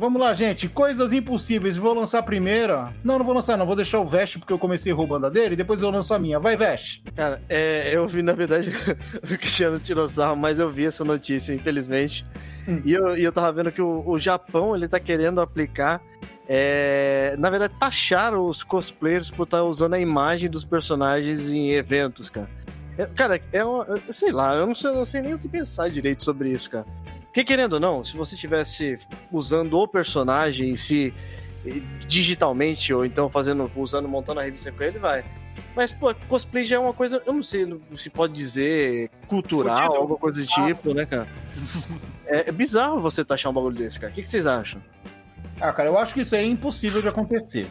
Vamos 0.00 0.18
lá, 0.18 0.32
gente. 0.32 0.66
Coisas 0.66 1.12
impossíveis. 1.12 1.76
Vou 1.76 1.92
lançar 1.92 2.20
a 2.20 2.22
primeira. 2.22 2.90
Não, 3.04 3.18
não 3.18 3.24
vou 3.24 3.34
lançar, 3.34 3.58
não. 3.58 3.66
Vou 3.66 3.76
deixar 3.76 4.00
o 4.00 4.06
Vest 4.06 4.38
porque 4.38 4.50
eu 4.50 4.58
comecei 4.58 4.90
roubando 4.94 5.26
a 5.26 5.28
dele. 5.28 5.54
Depois 5.54 5.82
eu 5.82 5.90
lanço 5.90 6.14
a 6.14 6.18
minha. 6.18 6.40
Vai, 6.40 6.56
Vest. 6.56 7.02
Cara, 7.14 7.42
é, 7.50 7.94
eu 7.94 8.08
vi, 8.08 8.22
na 8.22 8.32
verdade, 8.32 8.72
o 9.22 9.36
Cristiano 9.36 9.78
tirou 9.78 10.08
sarro, 10.08 10.36
mas 10.36 10.58
eu 10.58 10.70
vi 10.72 10.86
essa 10.86 11.04
notícia, 11.04 11.52
infelizmente. 11.52 12.26
Hum. 12.66 12.80
E, 12.82 12.94
eu, 12.94 13.14
e 13.14 13.22
eu 13.22 13.30
tava 13.30 13.52
vendo 13.52 13.70
que 13.70 13.82
o, 13.82 14.02
o 14.06 14.18
Japão, 14.18 14.74
ele 14.74 14.88
tá 14.88 14.98
querendo 14.98 15.38
aplicar, 15.38 16.00
é, 16.48 17.36
na 17.38 17.50
verdade, 17.50 17.74
taxar 17.78 18.34
os 18.34 18.62
cosplayers 18.62 19.28
por 19.28 19.42
estar 19.42 19.62
usando 19.64 19.92
a 19.92 20.00
imagem 20.00 20.48
dos 20.48 20.64
personagens 20.64 21.50
em 21.50 21.72
eventos, 21.72 22.30
cara. 22.30 22.48
É, 22.96 23.04
cara, 23.04 23.38
é 23.52 23.62
uma, 23.62 23.86
sei 24.10 24.32
lá, 24.32 24.54
eu 24.54 24.66
não 24.66 24.74
sei, 24.74 24.90
eu 24.90 24.94
não 24.94 25.04
sei 25.04 25.20
nem 25.20 25.34
o 25.34 25.38
que 25.38 25.46
pensar 25.46 25.90
direito 25.90 26.24
sobre 26.24 26.48
isso, 26.48 26.70
cara. 26.70 26.86
Porque 27.30 27.44
querendo 27.44 27.74
ou 27.74 27.80
não, 27.80 28.04
se 28.04 28.16
você 28.16 28.34
estivesse 28.34 28.98
usando 29.30 29.78
o 29.78 29.86
personagem 29.86 30.70
em 30.70 30.76
si, 30.76 31.14
digitalmente, 32.00 32.92
ou 32.92 33.04
então 33.04 33.30
fazendo, 33.30 33.70
usando, 33.76 34.08
montando 34.08 34.40
a 34.40 34.42
revista 34.42 34.72
com 34.72 34.82
ele, 34.82 34.98
vai. 34.98 35.24
Mas, 35.76 35.92
pô, 35.92 36.12
cosplay 36.28 36.64
já 36.64 36.76
é 36.76 36.78
uma 36.80 36.92
coisa, 36.92 37.22
eu 37.24 37.32
não 37.32 37.42
sei 37.42 37.80
se 37.96 38.10
pode 38.10 38.32
dizer 38.32 39.10
cultural, 39.28 39.76
Fudido. 39.76 39.94
alguma 39.94 40.18
coisa 40.18 40.40
do 40.40 40.46
tipo, 40.46 40.92
né, 40.92 41.06
cara? 41.06 41.28
É, 42.26 42.48
é 42.48 42.52
bizarro 42.52 43.00
você 43.00 43.24
taxar 43.24 43.52
um 43.52 43.54
bagulho 43.54 43.76
desse, 43.76 44.00
cara. 44.00 44.10
O 44.10 44.14
que, 44.14 44.22
que 44.22 44.28
vocês 44.28 44.46
acham? 44.46 44.82
Ah, 45.60 45.72
cara, 45.72 45.88
eu 45.88 45.98
acho 45.98 46.12
que 46.14 46.22
isso 46.22 46.34
é 46.34 46.42
impossível 46.42 47.00
de 47.00 47.08
acontecer. 47.08 47.68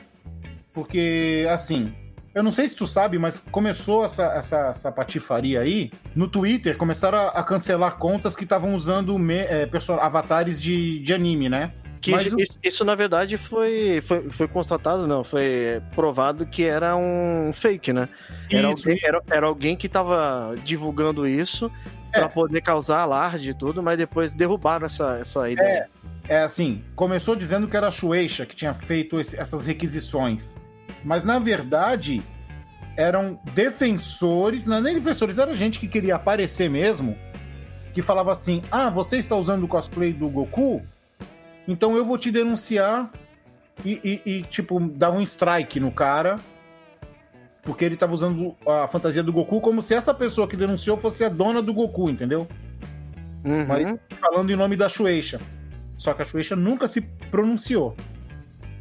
Porque, 0.73 1.45
assim, 1.49 1.93
eu 2.33 2.43
não 2.43 2.51
sei 2.51 2.67
se 2.67 2.75
tu 2.75 2.85
sabe, 2.87 3.17
mas 3.17 3.39
começou 3.39 4.05
essa, 4.05 4.23
essa, 4.33 4.57
essa 4.67 4.91
patifaria 4.91 5.61
aí. 5.61 5.91
No 6.15 6.27
Twitter, 6.27 6.77
começaram 6.77 7.17
a, 7.17 7.27
a 7.29 7.43
cancelar 7.43 7.97
contas 7.97 8.35
que 8.35 8.43
estavam 8.43 8.73
usando 8.75 9.17
me- 9.17 9.35
é, 9.35 9.67
avatares 9.99 10.59
de, 10.59 10.99
de 10.99 11.13
anime, 11.13 11.49
né? 11.49 11.71
Que 12.01 12.11
Mas 12.11 12.31
o- 12.31 12.39
isso, 12.39 12.53
isso, 12.63 12.85
na 12.85 12.95
verdade, 12.95 13.37
foi, 13.37 13.99
foi, 14.01 14.29
foi 14.29 14.47
constatado, 14.47 15.05
não, 15.05 15.21
foi 15.23 15.81
provado 15.93 16.45
que 16.45 16.63
era 16.63 16.95
um 16.95 17.51
fake, 17.51 17.91
né? 17.91 18.07
Era, 18.49 18.67
alguém, 18.67 18.97
era, 19.03 19.21
era 19.29 19.45
alguém 19.47 19.75
que 19.75 19.89
tava 19.89 20.55
divulgando 20.63 21.27
isso 21.27 21.69
É. 22.13 22.19
pra 22.19 22.29
poder 22.29 22.61
causar 22.61 22.99
alarde 23.01 23.49
e 23.49 23.53
tudo, 23.53 23.83
mas 23.83 23.97
depois 23.97 24.33
derrubaram 24.33 24.85
essa, 24.85 25.17
essa 25.19 25.49
ideia. 25.49 25.89
É 26.29 26.43
assim, 26.43 26.83
começou 26.95 27.35
dizendo 27.35 27.67
que 27.67 27.75
era 27.75 27.87
a 27.87 27.91
Shueisha 27.91 28.45
que 28.45 28.55
tinha 28.55 28.73
feito 28.73 29.19
esse- 29.19 29.35
essas 29.37 29.65
requisições. 29.65 30.57
Mas, 31.03 31.23
na 31.23 31.39
verdade, 31.39 32.21
eram 32.97 33.39
defensores, 33.53 34.65
não 34.65 34.77
é 34.77 34.81
nem 34.81 34.95
defensores, 34.95 35.37
era 35.37 35.53
gente 35.53 35.79
que 35.79 35.87
queria 35.87 36.15
aparecer 36.15 36.69
mesmo, 36.69 37.15
que 37.93 38.01
falava 38.01 38.31
assim, 38.31 38.61
ah, 38.71 38.89
você 38.89 39.17
está 39.17 39.35
usando 39.35 39.63
o 39.63 39.67
cosplay 39.67 40.11
do 40.13 40.27
Goku? 40.29 40.81
Então 41.67 41.95
eu 41.95 42.03
vou 42.05 42.17
te 42.17 42.31
denunciar 42.31 43.09
e, 43.85 43.99
e- 44.25 44.29
e, 44.29 44.41
tipo, 44.43 44.79
dar 44.79 45.11
um 45.11 45.21
strike 45.21 45.79
no 45.79 45.91
cara, 45.91 46.39
porque 47.63 47.85
ele 47.85 47.93
estava 47.93 48.13
usando 48.13 48.55
a 48.67 48.87
fantasia 48.87 49.23
do 49.23 49.31
Goku 49.31 49.61
como 49.61 49.81
se 49.81 49.93
essa 49.93 50.13
pessoa 50.13 50.47
que 50.47 50.57
denunciou 50.57 50.97
fosse 50.97 51.23
a 51.23 51.29
dona 51.29 51.61
do 51.61 51.73
Goku, 51.73 52.09
entendeu? 52.09 52.47
Uhum. 53.45 53.65
Mas- 53.67 53.99
falando 54.19 54.49
em 54.51 54.55
nome 54.55 54.75
da 54.75 54.89
Shueisha. 54.89 55.39
Só 55.95 56.13
que 56.13 56.21
a 56.21 56.25
Shueisha 56.25 56.55
nunca 56.55 56.87
se 56.87 57.01
pronunciou. 57.31 57.95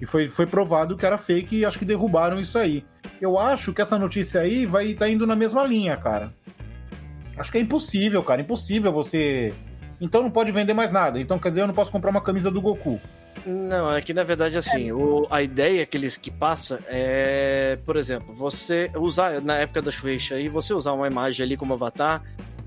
E 0.00 0.06
foi, 0.06 0.28
foi 0.28 0.46
provado 0.46 0.96
que 0.96 1.04
era 1.04 1.18
fake 1.18 1.56
e 1.58 1.64
acho 1.64 1.78
que 1.78 1.84
derrubaram 1.84 2.40
isso 2.40 2.58
aí. 2.58 2.84
Eu 3.20 3.38
acho 3.38 3.72
que 3.72 3.82
essa 3.82 3.98
notícia 3.98 4.40
aí 4.40 4.64
vai 4.64 4.88
estar 4.88 5.08
indo 5.08 5.26
na 5.26 5.34
mesma 5.34 5.64
linha, 5.64 5.96
cara. 5.96 6.30
Acho 7.36 7.50
que 7.50 7.58
é 7.58 7.60
impossível, 7.60 8.22
cara. 8.22 8.40
Impossível 8.40 8.92
você. 8.92 9.52
Então 10.00 10.22
não 10.22 10.30
pode 10.30 10.52
vender 10.52 10.74
mais 10.74 10.92
nada. 10.92 11.20
Então 11.20 11.38
quer 11.38 11.48
dizer, 11.50 11.62
eu 11.62 11.66
não 11.66 11.74
posso 11.74 11.90
comprar 11.90 12.10
uma 12.10 12.20
camisa 12.20 12.50
do 12.50 12.60
Goku. 12.60 13.00
Não, 13.46 13.92
é 13.94 14.00
que 14.00 14.12
na 14.12 14.24
verdade, 14.24 14.58
assim, 14.58 14.90
o- 14.90 15.26
a 15.30 15.40
ideia 15.42 15.86
que 15.86 15.96
eles 15.96 16.16
que 16.16 16.30
passa 16.30 16.80
é, 16.88 17.78
por 17.86 17.96
exemplo, 17.96 18.34
você 18.34 18.90
usar, 18.96 19.40
na 19.40 19.54
época 19.56 19.80
da 19.82 19.90
Shueisha 19.92 20.34
aí, 20.34 20.48
você 20.48 20.74
usar 20.74 20.92
uma 20.92 21.06
imagem 21.06 21.44
ali 21.46 21.56
como 21.56 21.72
avatar, 21.74 22.22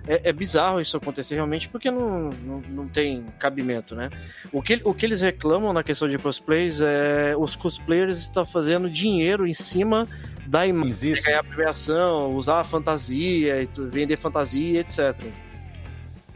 é, 0.07 0.29
é 0.29 0.33
bizarro 0.33 0.79
isso 0.81 0.97
acontecer 0.97 1.35
realmente, 1.35 1.69
porque 1.69 1.89
não, 1.91 2.29
não, 2.43 2.61
não 2.69 2.87
tem 2.87 3.25
cabimento, 3.39 3.95
né? 3.95 4.09
O 4.51 4.61
que, 4.61 4.81
o 4.83 4.93
que 4.93 5.05
eles 5.05 5.21
reclamam 5.21 5.71
na 5.73 5.83
questão 5.83 6.07
de 6.09 6.17
cosplays 6.17 6.81
é 6.81 7.35
os 7.37 7.55
cosplayers 7.55 8.17
estão 8.19 8.45
fazendo 8.45 8.89
dinheiro 8.89 9.45
em 9.47 9.53
cima 9.53 10.07
da 10.47 10.65
imagem, 10.65 10.89
Existe. 10.89 11.25
ganhar 11.25 11.43
premiação, 11.43 12.35
usar 12.35 12.63
fantasia, 12.63 13.61
e 13.61 13.67
tu- 13.67 13.87
vender 13.87 14.17
fantasia, 14.17 14.79
etc. 14.81 15.15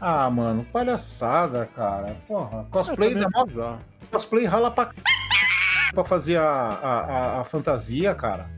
Ah, 0.00 0.30
mano, 0.30 0.64
palhaçada, 0.72 1.68
cara. 1.74 2.14
Porra, 2.28 2.66
cosplay, 2.70 3.10
É, 3.10 3.14
também 3.14 3.28
da 3.56 3.70
é 3.72 4.06
cosplay 4.10 4.44
rala 4.44 4.70
pra 4.70 4.90
c... 4.90 4.96
pra 5.92 6.04
fazer 6.04 6.36
a, 6.36 6.42
a, 6.44 7.00
a- 7.00 7.40
a 7.40 7.44
fantasia, 7.44 8.14
cara. 8.14 8.48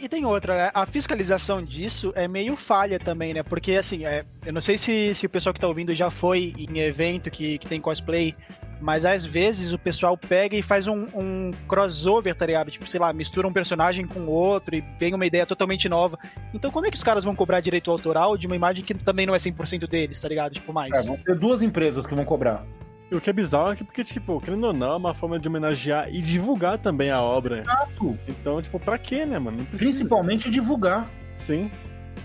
E 0.00 0.08
tem 0.08 0.24
outra, 0.24 0.56
né? 0.56 0.70
a 0.74 0.84
fiscalização 0.84 1.62
disso 1.62 2.12
é 2.16 2.26
meio 2.26 2.56
falha 2.56 2.98
também, 2.98 3.32
né? 3.32 3.42
Porque, 3.42 3.72
assim, 3.72 4.04
é, 4.04 4.24
eu 4.44 4.52
não 4.52 4.60
sei 4.60 4.76
se, 4.76 5.14
se 5.14 5.26
o 5.26 5.30
pessoal 5.30 5.54
que 5.54 5.60
tá 5.60 5.68
ouvindo 5.68 5.94
já 5.94 6.10
foi 6.10 6.52
em 6.56 6.78
evento 6.80 7.30
que, 7.30 7.58
que 7.58 7.68
tem 7.68 7.80
cosplay, 7.80 8.34
mas 8.80 9.04
às 9.04 9.24
vezes 9.24 9.72
o 9.72 9.78
pessoal 9.78 10.16
pega 10.16 10.56
e 10.56 10.62
faz 10.62 10.86
um, 10.86 11.06
um 11.14 11.50
crossover, 11.66 12.34
tá 12.34 12.46
ligado? 12.46 12.70
Tipo, 12.70 12.88
sei 12.88 13.00
lá, 13.00 13.12
mistura 13.12 13.46
um 13.46 13.52
personagem 13.52 14.06
com 14.06 14.26
outro 14.26 14.74
e 14.74 14.84
vem 14.98 15.14
uma 15.14 15.26
ideia 15.26 15.46
totalmente 15.46 15.88
nova. 15.88 16.18
Então, 16.52 16.70
como 16.70 16.86
é 16.86 16.90
que 16.90 16.96
os 16.96 17.02
caras 17.02 17.24
vão 17.24 17.34
cobrar 17.34 17.60
direito 17.60 17.90
autoral 17.90 18.36
de 18.36 18.46
uma 18.46 18.56
imagem 18.56 18.84
que 18.84 18.94
também 18.94 19.26
não 19.26 19.34
é 19.34 19.38
100% 19.38 19.86
deles, 19.88 20.20
tá 20.20 20.28
ligado? 20.28 20.52
Tipo, 20.54 20.72
mais. 20.72 20.92
É, 20.96 21.02
vão 21.02 21.16
ter 21.16 21.36
duas 21.36 21.62
empresas 21.62 22.06
que 22.06 22.14
vão 22.14 22.24
cobrar. 22.24 22.64
E 23.10 23.16
o 23.16 23.20
que 23.20 23.30
é 23.30 23.32
bizarro 23.32 23.72
é 23.72 23.76
que, 23.76 23.84
porque, 23.84 24.04
tipo, 24.04 24.38
querendo 24.40 24.64
ou 24.64 24.72
não, 24.72 24.92
é 24.92 24.96
uma 24.96 25.14
forma 25.14 25.38
de 25.38 25.48
homenagear 25.48 26.14
e 26.14 26.20
divulgar 26.20 26.78
também 26.78 27.10
a 27.10 27.22
obra. 27.22 27.60
Exato. 27.60 28.18
Então, 28.28 28.60
tipo, 28.60 28.78
pra 28.78 28.98
quê, 28.98 29.24
né, 29.24 29.38
mano? 29.38 29.64
Principalmente 29.64 30.50
divulgar. 30.50 31.10
Sim. 31.36 31.70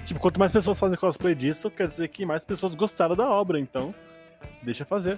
Tipo, 0.06 0.20
quanto 0.20 0.40
mais 0.40 0.52
pessoas 0.52 0.78
fazem 0.78 0.98
cosplay 0.98 1.34
disso, 1.34 1.72
quer 1.72 1.88
dizer 1.88 2.10
que 2.10 2.26
mais 2.26 2.44
pessoas 2.44 2.76
gostaram 2.76 3.16
da 3.16 3.30
obra, 3.30 3.60
então. 3.60 3.96
Deixa 4.62 4.84
fazer. 4.84 5.18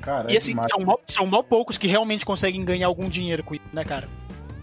Cara, 0.00 0.30
E 0.30 0.34
é 0.34 0.38
assim, 0.38 0.54
são 0.68 0.84
mó, 0.84 0.96
são 1.06 1.26
mó 1.26 1.42
poucos 1.42 1.78
que 1.78 1.86
realmente 1.86 2.26
conseguem 2.26 2.64
ganhar 2.64 2.88
algum 2.88 3.08
dinheiro 3.08 3.44
com 3.44 3.54
isso, 3.54 3.64
né, 3.72 3.84
cara? 3.84 4.08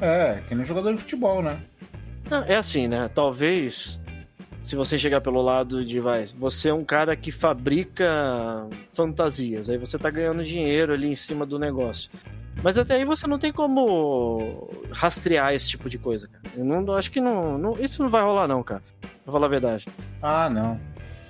É, 0.02 0.42
que 0.48 0.54
nem 0.54 0.66
jogador 0.66 0.94
de 0.94 1.00
futebol, 1.00 1.42
né? 1.42 1.58
Não, 2.30 2.44
é 2.44 2.56
assim, 2.56 2.88
né? 2.88 3.10
Talvez 3.14 4.00
se 4.68 4.76
você 4.76 4.98
chegar 5.00 5.22
pelo 5.22 5.42
lado 5.42 5.86
de 5.86 5.98
vai, 6.00 6.26
você 6.38 6.68
é 6.68 6.74
um 6.74 6.84
cara 6.84 7.16
que 7.16 7.32
fabrica 7.32 8.68
fantasias, 8.94 9.70
aí 9.70 9.78
você 9.78 9.98
tá 9.98 10.10
ganhando 10.10 10.44
dinheiro 10.44 10.92
ali 10.94 11.08
em 11.08 11.16
cima 11.16 11.46
do 11.46 11.58
negócio. 11.58 12.12
Mas 12.62 12.78
até 12.78 12.96
aí 12.96 13.06
você 13.06 13.28
não 13.28 13.40
tem 13.40 13.54
como 13.54 14.70
rastrear 14.92 15.54
esse 15.54 15.70
tipo 15.70 15.90
de 15.90 15.98
coisa, 15.98 16.28
cara. 16.28 16.44
Eu 16.58 16.66
não, 16.66 16.94
acho 16.96 17.10
que 17.12 17.22
não, 17.22 17.58
não- 17.58 17.78
Isso 17.80 18.02
não 18.04 18.10
vai 18.10 18.22
rolar, 18.24 18.46
não, 18.48 18.62
cara. 18.62 18.82
Pra 19.24 19.32
falar 19.32 19.46
a 19.46 19.50
verdade. 19.50 19.86
Ah, 20.22 20.50
não. 20.50 20.78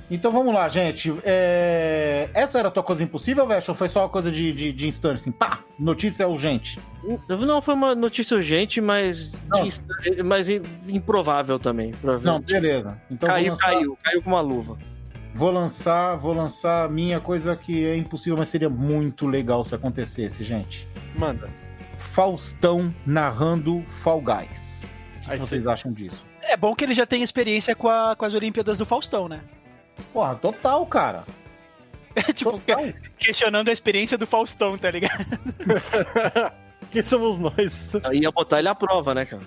Então 0.09 0.31
vamos 0.31 0.53
lá, 0.53 0.69
gente. 0.69 1.13
É, 1.25 2.29
Essa 2.33 2.59
era 2.59 2.69
a 2.69 2.71
tua 2.71 2.83
coisa 2.83 3.03
impossível, 3.03 3.45
Vesh? 3.45 3.67
Ou 3.67 3.75
foi 3.75 3.89
só 3.89 4.03
uma 4.03 4.09
coisa 4.09 4.31
de, 4.31 4.53
de, 4.53 4.71
de 4.71 4.87
instante, 4.87 5.15
assim? 5.15 5.31
Pá! 5.31 5.59
Notícia 5.77 6.27
urgente. 6.27 6.79
Não 7.27 7.61
foi 7.61 7.73
uma 7.73 7.93
notícia 7.93 8.35
urgente, 8.37 8.79
mas, 8.79 9.29
Não. 9.49 9.61
de 9.61 9.67
insta- 9.67 9.85
mas 10.23 10.47
improvável 10.87 11.59
também. 11.59 11.93
Não, 12.23 12.39
beleza. 12.39 12.99
Então 13.11 13.27
caiu, 13.27 13.51
lançar, 13.51 13.65
caiu, 13.65 13.97
caiu 14.03 14.21
com 14.21 14.29
uma 14.29 14.41
luva. 14.41 14.77
Vou 15.35 15.51
lançar, 15.51 16.15
vou 16.15 16.33
lançar 16.33 16.85
a 16.85 16.89
minha 16.89 17.19
coisa 17.19 17.55
que 17.55 17.85
é 17.85 17.95
impossível, 17.95 18.37
mas 18.37 18.47
seria 18.49 18.69
muito 18.69 19.27
legal 19.27 19.63
se 19.63 19.75
acontecesse, 19.75 20.43
gente. 20.43 20.87
Manda. 21.15 21.49
Faustão 21.97 22.93
narrando 23.05 23.83
Fall 23.87 24.21
Guys. 24.21 24.89
O 25.17 25.21
que 25.25 25.31
Aí 25.33 25.37
vocês 25.37 25.63
sim. 25.63 25.69
acham 25.69 25.91
disso? 25.91 26.25
É 26.41 26.55
bom 26.55 26.73
que 26.73 26.83
ele 26.85 26.93
já 26.93 27.05
tem 27.05 27.21
experiência 27.21 27.75
com, 27.75 27.89
a- 27.89 28.15
com 28.17 28.23
as 28.25 28.33
Olimpíadas 28.33 28.77
do 28.77 28.85
Faustão, 28.85 29.27
né? 29.27 29.41
Porra, 30.13 30.35
total, 30.35 30.85
cara. 30.85 31.23
tipo, 32.33 32.51
Total. 32.51 32.83
questionando 33.17 33.69
a 33.69 33.71
experiência 33.71 34.17
do 34.17 34.25
Faustão, 34.25 34.77
tá 34.77 34.89
ligado? 34.89 35.25
Quem 36.91 37.03
somos 37.03 37.37
nós? 37.37 37.93
Aí 38.03 38.21
ia 38.21 38.31
botar 38.31 38.59
ele 38.59 38.67
à 38.67 38.75
prova, 38.75 39.13
né, 39.13 39.25
cara? 39.25 39.43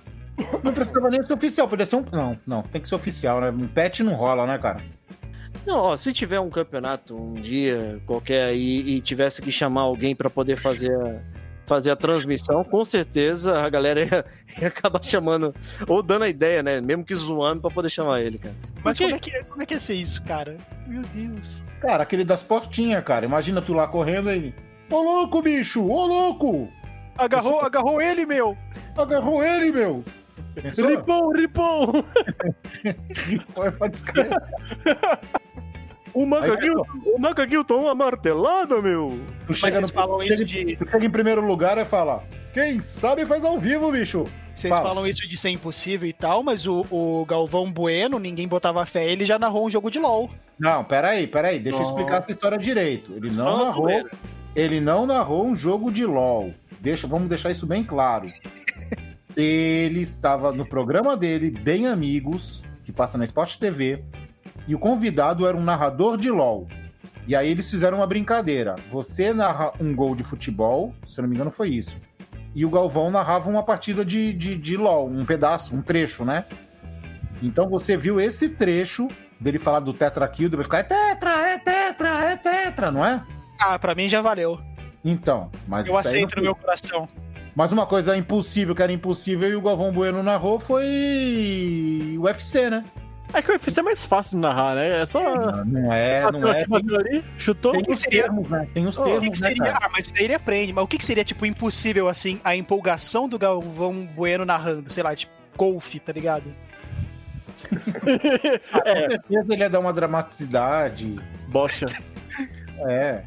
Não 0.62 0.72
precisava 0.72 1.10
nem 1.10 1.22
ser 1.22 1.34
oficial, 1.34 1.68
podia 1.68 1.86
ser 1.86 1.96
um. 1.96 2.04
Não, 2.12 2.38
não, 2.46 2.62
tem 2.62 2.80
que 2.80 2.88
ser 2.88 2.94
oficial, 2.94 3.40
né? 3.40 3.50
Um 3.50 3.66
pet 3.66 4.02
não 4.02 4.14
rola, 4.14 4.46
né, 4.46 4.56
cara? 4.58 4.82
Não, 5.66 5.78
ó, 5.78 5.96
se 5.96 6.12
tiver 6.12 6.40
um 6.40 6.48
campeonato 6.48 7.16
um 7.16 7.34
dia 7.34 8.00
qualquer 8.06 8.44
aí 8.44 8.80
e 8.80 9.00
tivesse 9.00 9.42
que 9.42 9.52
chamar 9.52 9.82
alguém 9.82 10.14
pra 10.14 10.30
poder 10.30 10.56
fazer 10.56 10.92
a, 10.94 11.20
fazer 11.70 11.92
a 11.92 11.96
transmissão, 11.96 12.64
com 12.64 12.84
certeza 12.84 13.60
a 13.60 13.70
galera 13.70 14.00
ia, 14.04 14.24
ia 14.60 14.66
acabar 14.66 15.00
chamando, 15.04 15.54
ou 15.86 16.02
dando 16.02 16.24
a 16.24 16.28
ideia, 16.28 16.64
né? 16.64 16.80
Mesmo 16.80 17.04
que 17.04 17.14
zoando 17.14 17.60
pra 17.60 17.70
poder 17.70 17.88
chamar 17.88 18.20
ele, 18.20 18.38
cara. 18.38 18.54
Mas 18.82 18.98
como 18.98 19.14
é, 19.14 19.18
que, 19.20 19.44
como 19.44 19.62
é 19.62 19.66
que 19.66 19.74
ia 19.74 19.78
ser 19.78 19.94
isso, 19.94 20.20
cara? 20.24 20.56
Meu 20.88 21.02
Deus. 21.14 21.62
Cara, 21.80 22.02
aquele 22.02 22.24
das 22.24 22.42
portinhas, 22.42 23.04
cara. 23.04 23.24
Imagina 23.24 23.62
tu 23.62 23.72
lá 23.72 23.86
correndo 23.86 24.30
aí. 24.30 24.52
Ô 24.90 25.00
louco, 25.00 25.40
bicho! 25.40 25.86
Ô 25.88 26.06
louco! 26.06 26.68
Agarrou, 27.16 27.60
agarrou 27.60 28.02
ele, 28.02 28.26
meu! 28.26 28.58
Agarrou 28.98 29.44
ele, 29.44 29.70
meu! 29.70 30.04
Pensou? 30.56 30.88
Ripon, 30.88 31.30
Ripon! 31.30 32.04
Vai 33.54 33.70
pra 33.70 33.86
descrever. 33.86 34.36
O 36.12 36.22
Aí, 36.22 36.26
Macaguilton, 36.26 36.84
o 37.04 37.18
Macaguilton 37.18 37.82
uma 37.82 37.94
martelada, 37.94 38.80
meu! 38.82 39.18
Tu 39.40 39.46
Mas 39.48 39.56
chega, 39.58 39.72
vocês 39.76 39.92
no, 39.92 39.94
falam 39.94 40.20
chega, 40.20 40.34
isso 40.34 40.44
de. 40.44 40.76
tu 40.76 40.88
chega 40.88 41.06
em 41.06 41.10
primeiro 41.10 41.40
lugar 41.40 41.78
e 41.78 41.84
fala: 41.84 42.24
Quem 42.52 42.80
sabe 42.80 43.24
faz 43.26 43.44
ao 43.44 43.58
vivo, 43.58 43.90
bicho! 43.92 44.26
Vocês 44.54 44.74
Fala. 44.74 44.88
falam 44.88 45.06
isso 45.06 45.26
de 45.26 45.38
ser 45.38 45.48
impossível 45.48 46.06
e 46.06 46.12
tal, 46.12 46.42
mas 46.42 46.66
o, 46.66 46.84
o 46.90 47.24
Galvão 47.24 47.72
Bueno, 47.72 48.18
ninguém 48.18 48.46
botava 48.46 48.84
fé, 48.84 49.10
ele 49.10 49.24
já 49.24 49.38
narrou 49.38 49.66
um 49.66 49.70
jogo 49.70 49.90
de 49.90 49.98
LOL. 49.98 50.28
Não, 50.58 50.84
peraí, 50.84 51.26
peraí, 51.26 51.58
deixa 51.58 51.78
eu 51.78 51.84
explicar 51.84 52.18
essa 52.18 52.30
história 52.30 52.58
direito. 52.58 53.12
Ele 53.12 53.30
não 53.30 53.44
Fala, 53.44 53.64
narrou. 53.64 54.10
Ele 54.54 54.80
não 54.80 55.06
narrou 55.06 55.46
um 55.46 55.56
jogo 55.56 55.90
de 55.90 56.04
LOL. 56.04 56.50
Deixa, 56.80 57.06
vamos 57.06 57.28
deixar 57.28 57.50
isso 57.50 57.66
bem 57.66 57.82
claro. 57.82 58.30
Ele 59.36 60.00
estava 60.00 60.52
no 60.52 60.66
programa 60.66 61.16
dele, 61.16 61.50
Bem 61.50 61.86
Amigos, 61.86 62.62
que 62.84 62.92
passa 62.92 63.16
na 63.16 63.24
Sport 63.24 63.56
TV, 63.56 64.04
e 64.66 64.74
o 64.74 64.78
convidado 64.78 65.46
era 65.46 65.56
um 65.56 65.62
narrador 65.62 66.16
de 66.16 66.30
LOL. 66.30 66.66
E 67.26 67.34
aí 67.36 67.50
eles 67.50 67.70
fizeram 67.70 67.98
uma 67.98 68.06
brincadeira. 68.06 68.76
Você 68.90 69.32
narra 69.32 69.72
um 69.80 69.94
gol 69.94 70.14
de 70.14 70.24
futebol, 70.24 70.94
se 71.06 71.20
não 71.20 71.28
me 71.28 71.34
engano 71.34 71.50
foi 71.50 71.70
isso. 71.70 71.96
e 72.54 72.64
o 72.64 72.70
Galvão 72.70 73.10
narrava 73.10 73.48
uma 73.48 73.62
partida 73.62 74.04
de, 74.04 74.32
de, 74.32 74.56
de 74.56 74.76
LOL, 74.76 75.08
um 75.08 75.24
pedaço, 75.24 75.74
um 75.74 75.82
trecho, 75.82 76.24
né? 76.24 76.44
Então 77.42 77.68
você 77.68 77.96
viu 77.96 78.20
esse 78.20 78.50
trecho 78.50 79.08
dele 79.40 79.58
falar 79.58 79.80
do 79.80 79.92
Tetra 79.92 80.26
Kill, 80.28 80.48
dele 80.48 80.64
ficar 80.64 80.78
é 80.78 80.82
Tetra, 80.82 81.30
é 81.48 81.58
Tetra, 81.58 82.08
é 82.24 82.36
Tetra, 82.36 82.90
não 82.90 83.04
é? 83.04 83.22
Ah, 83.58 83.78
pra 83.78 83.94
mim 83.94 84.08
já 84.08 84.20
valeu. 84.20 84.58
Então, 85.04 85.50
mas 85.66 85.86
Eu 85.86 85.96
aceito 85.96 86.36
no 86.36 86.42
meu 86.42 86.54
coração. 86.54 87.08
Mas 87.54 87.72
uma 87.72 87.86
coisa 87.86 88.16
impossível 88.16 88.74
que 88.74 88.82
era 88.82 88.92
impossível 88.92 89.48
e 89.48 89.54
o 89.54 89.62
Galvão 89.62 89.92
Bueno 89.92 90.22
narrou 90.22 90.60
foi 90.60 92.16
o 92.18 92.22
UFC, 92.22 92.70
né? 92.70 92.84
É 93.32 93.42
que 93.42 93.50
o 93.50 93.52
UFC 93.54 93.80
é 93.80 93.82
mais 93.82 94.04
fácil 94.04 94.32
de 94.36 94.42
narrar, 94.42 94.74
né? 94.74 95.02
É 95.02 95.06
só. 95.06 95.20
Não 95.64 95.92
é, 95.92 96.32
não 96.32 96.48
é. 96.48 96.54
Tem, 96.64 96.68
Bateu 96.68 96.96
ali, 96.98 97.24
chutou. 97.38 97.72
tem 97.72 97.82
que 97.82 97.96
seria- 97.96 98.22
termos, 98.24 98.48
né? 98.50 98.68
Tem 98.74 98.86
os 98.86 98.98
O 98.98 99.04
que, 99.04 99.10
termos, 99.10 99.28
que 99.38 99.42
né, 99.42 99.48
seria. 99.48 99.64
cara? 99.72 99.78
Ah, 99.86 99.88
mas 99.92 100.06
daí 100.08 100.24
ele 100.24 100.34
aprende. 100.34 100.72
Mas 100.72 100.84
o 100.84 100.86
que, 100.86 100.98
que 100.98 101.04
seria, 101.04 101.24
tipo, 101.24 101.46
impossível, 101.46 102.08
assim, 102.08 102.40
a 102.44 102.56
empolgação 102.56 103.28
do 103.28 103.38
Galvão 103.38 104.06
Bueno 104.14 104.44
narrando? 104.44 104.92
Sei 104.92 105.02
lá, 105.02 105.14
tipo, 105.14 105.32
golfe, 105.56 105.98
tá 106.00 106.12
ligado? 106.12 106.44
Com 107.70 108.08
certeza 109.10 109.52
ele 109.52 109.62
ia 109.62 109.70
dar 109.70 109.80
uma 109.80 109.92
dramaticidade. 109.92 111.20
Bocha. 111.48 111.86
É. 112.88 113.22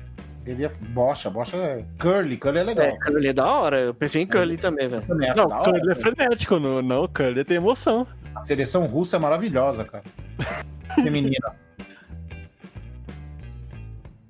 Ele 0.46 0.64
ia. 0.64 0.72
Bocha, 0.90 1.30
bocha 1.30 1.56
é. 1.58 1.86
Curly, 2.00 2.36
curly 2.38 2.60
é 2.60 2.64
legal. 2.64 2.86
É, 2.86 2.98
Curly 3.00 3.28
é 3.30 3.34
da 3.34 3.46
hora. 3.50 3.80
Eu 3.80 3.94
pensei 3.94 4.22
em 4.24 4.28
Curly 4.28 4.58
também, 4.58 4.90
velho. 4.90 5.02
Acho 5.04 5.14
Não, 5.38 5.48
da 5.48 5.56
o 5.56 5.60
hora, 5.62 5.72
Curly 5.72 5.92
é 5.92 5.96
frenético, 5.96 6.60
não, 6.60 6.82
não, 6.82 7.04
o 7.04 7.08
Curly 7.08 7.44
tem 7.46 7.58
emoção. 7.58 8.06
A 8.44 8.46
seleção 8.46 8.86
russa 8.86 9.16
é 9.16 9.20
maravilhosa, 9.20 9.86
cara. 9.86 10.04
Feminina. 11.02 11.56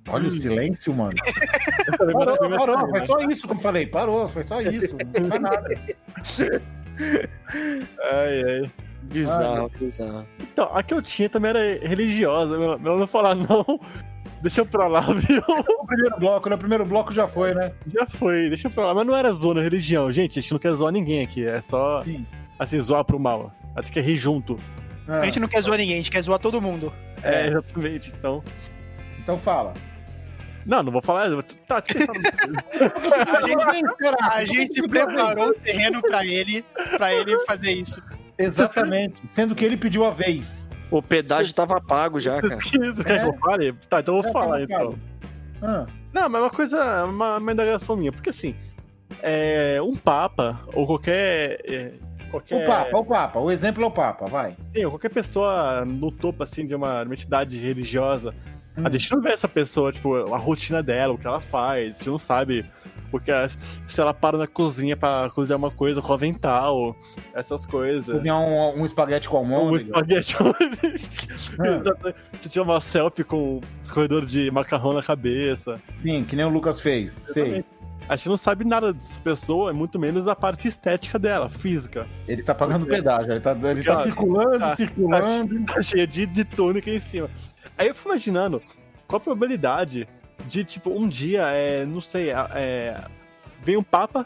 Olha 0.07 0.27
o 0.27 0.31
silêncio, 0.31 0.93
mano. 0.93 1.15
Parou, 1.97 2.37
parou. 2.59 2.89
Foi 2.89 3.01
só 3.01 3.17
isso 3.21 3.47
que 3.47 3.53
eu 3.53 3.57
falei. 3.57 3.87
Parou, 3.87 4.27
foi 4.27 4.43
só 4.43 4.61
isso. 4.61 4.95
Não 5.19 5.29
foi 5.29 5.39
nada. 5.39 5.67
Ai, 8.03 8.43
ai. 8.43 8.71
Bizarro, 9.01 9.71
bizarro. 9.79 10.27
Então, 10.39 10.69
a 10.71 10.83
que 10.83 10.93
eu 10.93 11.01
tinha 11.01 11.27
também 11.27 11.49
era 11.49 11.59
religiosa. 11.87 12.55
Meu, 12.55 12.77
meu 12.77 12.99
não 12.99 13.07
falar 13.07 13.33
não. 13.33 13.79
Deixa 14.43 14.61
eu 14.61 14.65
pra 14.65 14.87
lá, 14.87 15.01
viu? 15.01 15.41
O 15.47 15.87
primeiro 15.87 16.19
bloco, 16.19 16.49
né? 16.49 16.55
O 16.55 16.59
primeiro 16.59 16.85
bloco 16.85 17.11
já 17.11 17.27
foi, 17.27 17.55
né? 17.55 17.73
Já 17.91 18.05
foi, 18.05 18.49
deixa 18.49 18.67
eu 18.67 18.71
pra 18.71 18.85
lá. 18.85 18.93
Mas 18.93 19.07
não 19.07 19.15
era 19.15 19.33
zona 19.33 19.61
religião. 19.61 20.11
Gente, 20.11 20.37
a 20.37 20.41
gente 20.41 20.51
não 20.51 20.59
quer 20.59 20.73
zoar 20.73 20.91
ninguém 20.91 21.23
aqui. 21.23 21.45
É 21.45 21.61
só, 21.61 22.03
Sim. 22.03 22.25
Assim, 22.59 22.79
zoar 22.79 23.03
pro 23.03 23.19
mal. 23.19 23.53
A 23.75 23.81
gente 23.81 23.91
quer 23.91 24.03
rir 24.03 24.15
junto. 24.15 24.57
Ah, 25.07 25.19
A 25.19 25.25
gente 25.25 25.39
não 25.39 25.47
quer 25.47 25.61
zoar 25.61 25.77
ninguém, 25.77 25.95
a 25.95 25.97
gente 25.97 26.11
quer 26.11 26.21
zoar 26.21 26.39
todo 26.39 26.61
mundo. 26.61 26.93
É, 27.21 27.47
exatamente. 27.47 28.13
Então. 28.17 28.43
Então 29.19 29.37
fala. 29.39 29.73
Não, 30.65 30.81
não 30.81 30.91
vou 30.93 31.01
falar. 31.01 31.29
Tá, 31.67 31.83
A 33.41 33.45
gente, 33.45 34.05
a 34.31 34.45
gente 34.45 34.87
preparou 34.87 35.49
o 35.49 35.53
terreno 35.53 36.01
pra 36.01 36.25
ele, 36.25 36.63
pra 36.97 37.13
ele 37.13 37.37
fazer 37.45 37.71
isso. 37.73 38.01
Exatamente. 38.37 39.15
Sendo 39.27 39.55
que 39.55 39.63
ele 39.65 39.77
pediu 39.77 40.05
a 40.05 40.09
vez. 40.11 40.69
O 40.89 41.01
pedágio 41.01 41.53
tava 41.53 41.81
pago 41.81 42.19
já, 42.19 42.41
cara. 42.41 42.57
Quer 43.03 43.19
que 43.21 43.27
eu 43.27 43.37
fale? 43.39 43.73
Tá, 43.89 43.99
então 43.99 44.15
eu 44.17 44.21
vou 44.21 44.29
É, 44.29 44.33
falar 44.33 44.45
fala, 44.45 44.63
então. 44.63 44.95
Ah, 45.61 45.85
Não, 46.13 46.29
mas 46.29 46.41
é 46.41 46.43
uma 46.45 46.49
coisa, 46.49 47.05
uma, 47.05 47.37
uma 47.37 47.51
indagação 47.51 47.95
minha, 47.95 48.11
porque 48.11 48.29
assim, 48.29 48.55
é, 49.21 49.79
um 49.81 49.95
papa, 49.95 50.61
ou 50.73 50.85
qualquer. 50.85 51.59
é, 51.65 51.91
qualquer 52.39 52.63
O 52.63 52.67
Papa, 52.67 52.97
o 52.97 53.05
Papa. 53.05 53.39
O 53.39 53.51
exemplo 53.51 53.83
é 53.83 53.87
o 53.87 53.91
Papa, 53.91 54.25
vai. 54.25 54.55
sim, 54.75 54.83
qualquer 54.89 55.09
pessoa 55.09 55.85
no 55.85 56.11
topo 56.11 56.43
assim 56.43 56.65
de 56.65 56.73
uma, 56.75 57.03
uma 57.03 57.13
entidade 57.13 57.57
religiosa, 57.57 58.33
Hum. 58.75 58.81
a 58.85 58.89
gente 58.89 59.11
não 59.11 59.21
vê 59.21 59.29
essa 59.29 59.47
pessoa, 59.47 59.91
tipo, 59.91 60.33
a 60.33 60.37
rotina 60.37 60.81
dela, 60.81 61.13
o 61.13 61.17
que 61.17 61.27
ela 61.27 61.39
faz, 61.39 61.91
a 61.93 61.95
gente 61.97 62.09
não 62.09 62.17
sabe 62.17 62.65
porque 63.11 63.29
ela- 63.29 63.47
se 63.87 64.01
ela 64.01 64.15
para 64.15 64.35
na 64.35 64.47
cozinha 64.47 64.97
pra 64.97 65.29
cozinhar 65.29 65.59
uma 65.59 65.69
coisa 65.69 66.01
com 66.01 66.11
avental, 66.11 66.95
essas 67.35 67.67
coisas. 67.67 68.15
Cozinhar 68.15 68.39
um, 68.41 68.79
um 68.81 68.83
espaguete 68.83 69.29
com 69.29 69.37
Um 69.37 69.55
almôndega. 69.55 69.77
espaguete. 69.85 70.35
Ah. 71.59 72.13
Você 72.41 72.49
tira 72.49 72.63
uma 72.63 72.79
selfie 72.79 73.23
com 73.23 73.61
escorredor 73.83 74.25
de 74.25 74.49
macarrão 74.49 74.93
na 74.93 75.03
cabeça. 75.03 75.75
Sim, 75.93 76.23
que 76.23 76.35
nem 76.35 76.43
o 76.45 76.49
Lucas 76.49 76.79
fez. 76.79 77.11
Sei. 77.11 77.63
A 78.07 78.15
gente 78.15 78.29
não 78.29 78.37
sabe 78.37 78.65
nada 78.65 78.91
dessa 78.93 79.19
pessoa, 79.19 79.71
muito 79.73 79.97
menos 79.97 80.27
a 80.27 80.35
parte 80.35 80.67
estética 80.67 81.17
dela, 81.17 81.47
física. 81.49 82.07
Ele 82.27 82.43
tá 82.43 82.53
pagando 82.53 82.85
pedágio. 82.85 83.31
Ele 83.31 83.39
tá, 83.39 83.51
ele 83.51 83.83
tá 83.83 83.93
Cara, 83.93 84.03
circulando, 84.03 84.59
tá- 84.59 84.75
circulando. 84.75 85.65
Tá 85.65 85.81
cheia 85.81 86.05
de, 86.05 86.25
de 86.25 86.43
túnica 86.43 86.89
em 86.91 86.99
cima. 86.99 87.29
Aí 87.77 87.87
eu 87.87 87.95
fui 87.95 88.11
imaginando 88.11 88.61
qual 89.07 89.17
a 89.17 89.19
probabilidade 89.19 90.07
de, 90.47 90.63
tipo, 90.63 90.89
um 90.89 91.07
dia, 91.07 91.43
é, 91.47 91.85
não 91.85 92.01
sei, 92.01 92.29
é, 92.31 93.01
vem 93.63 93.77
um 93.77 93.83
papa, 93.83 94.25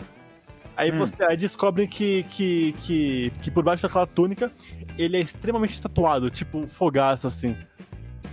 aí 0.75 0.91
Hum. 0.91 0.97
você 0.97 1.23
aí 1.23 1.37
descobrem 1.37 1.87
que, 1.87 2.23
que, 2.31 2.73
que, 2.81 3.31
que 3.41 3.51
por 3.51 3.63
baixo 3.63 3.83
daquela 3.83 4.07
túnica 4.07 4.51
ele 4.97 5.17
é 5.17 5.21
extremamente 5.21 5.79
tatuado, 5.81 6.29
tipo, 6.31 6.65
fogaço, 6.67 7.27
assim. 7.27 7.55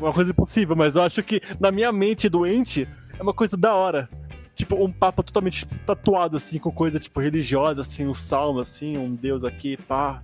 Uma 0.00 0.12
coisa 0.12 0.30
impossível, 0.30 0.74
mas 0.74 0.96
eu 0.96 1.02
acho 1.02 1.22
que 1.22 1.40
na 1.60 1.70
minha 1.70 1.92
mente 1.92 2.28
doente 2.28 2.88
é 3.18 3.22
uma 3.22 3.34
coisa 3.34 3.56
da 3.56 3.74
hora. 3.74 4.08
Tipo, 4.54 4.76
um 4.84 4.92
papa 4.92 5.22
totalmente 5.22 5.66
tatuado, 5.84 6.36
assim, 6.36 6.58
com 6.58 6.70
coisa, 6.70 7.00
tipo, 7.00 7.18
religiosa, 7.20 7.80
assim, 7.80 8.06
um 8.06 8.14
salmo, 8.14 8.60
assim, 8.60 8.96
um 8.96 9.12
deus 9.14 9.42
aqui, 9.44 9.76
pá. 9.76 10.20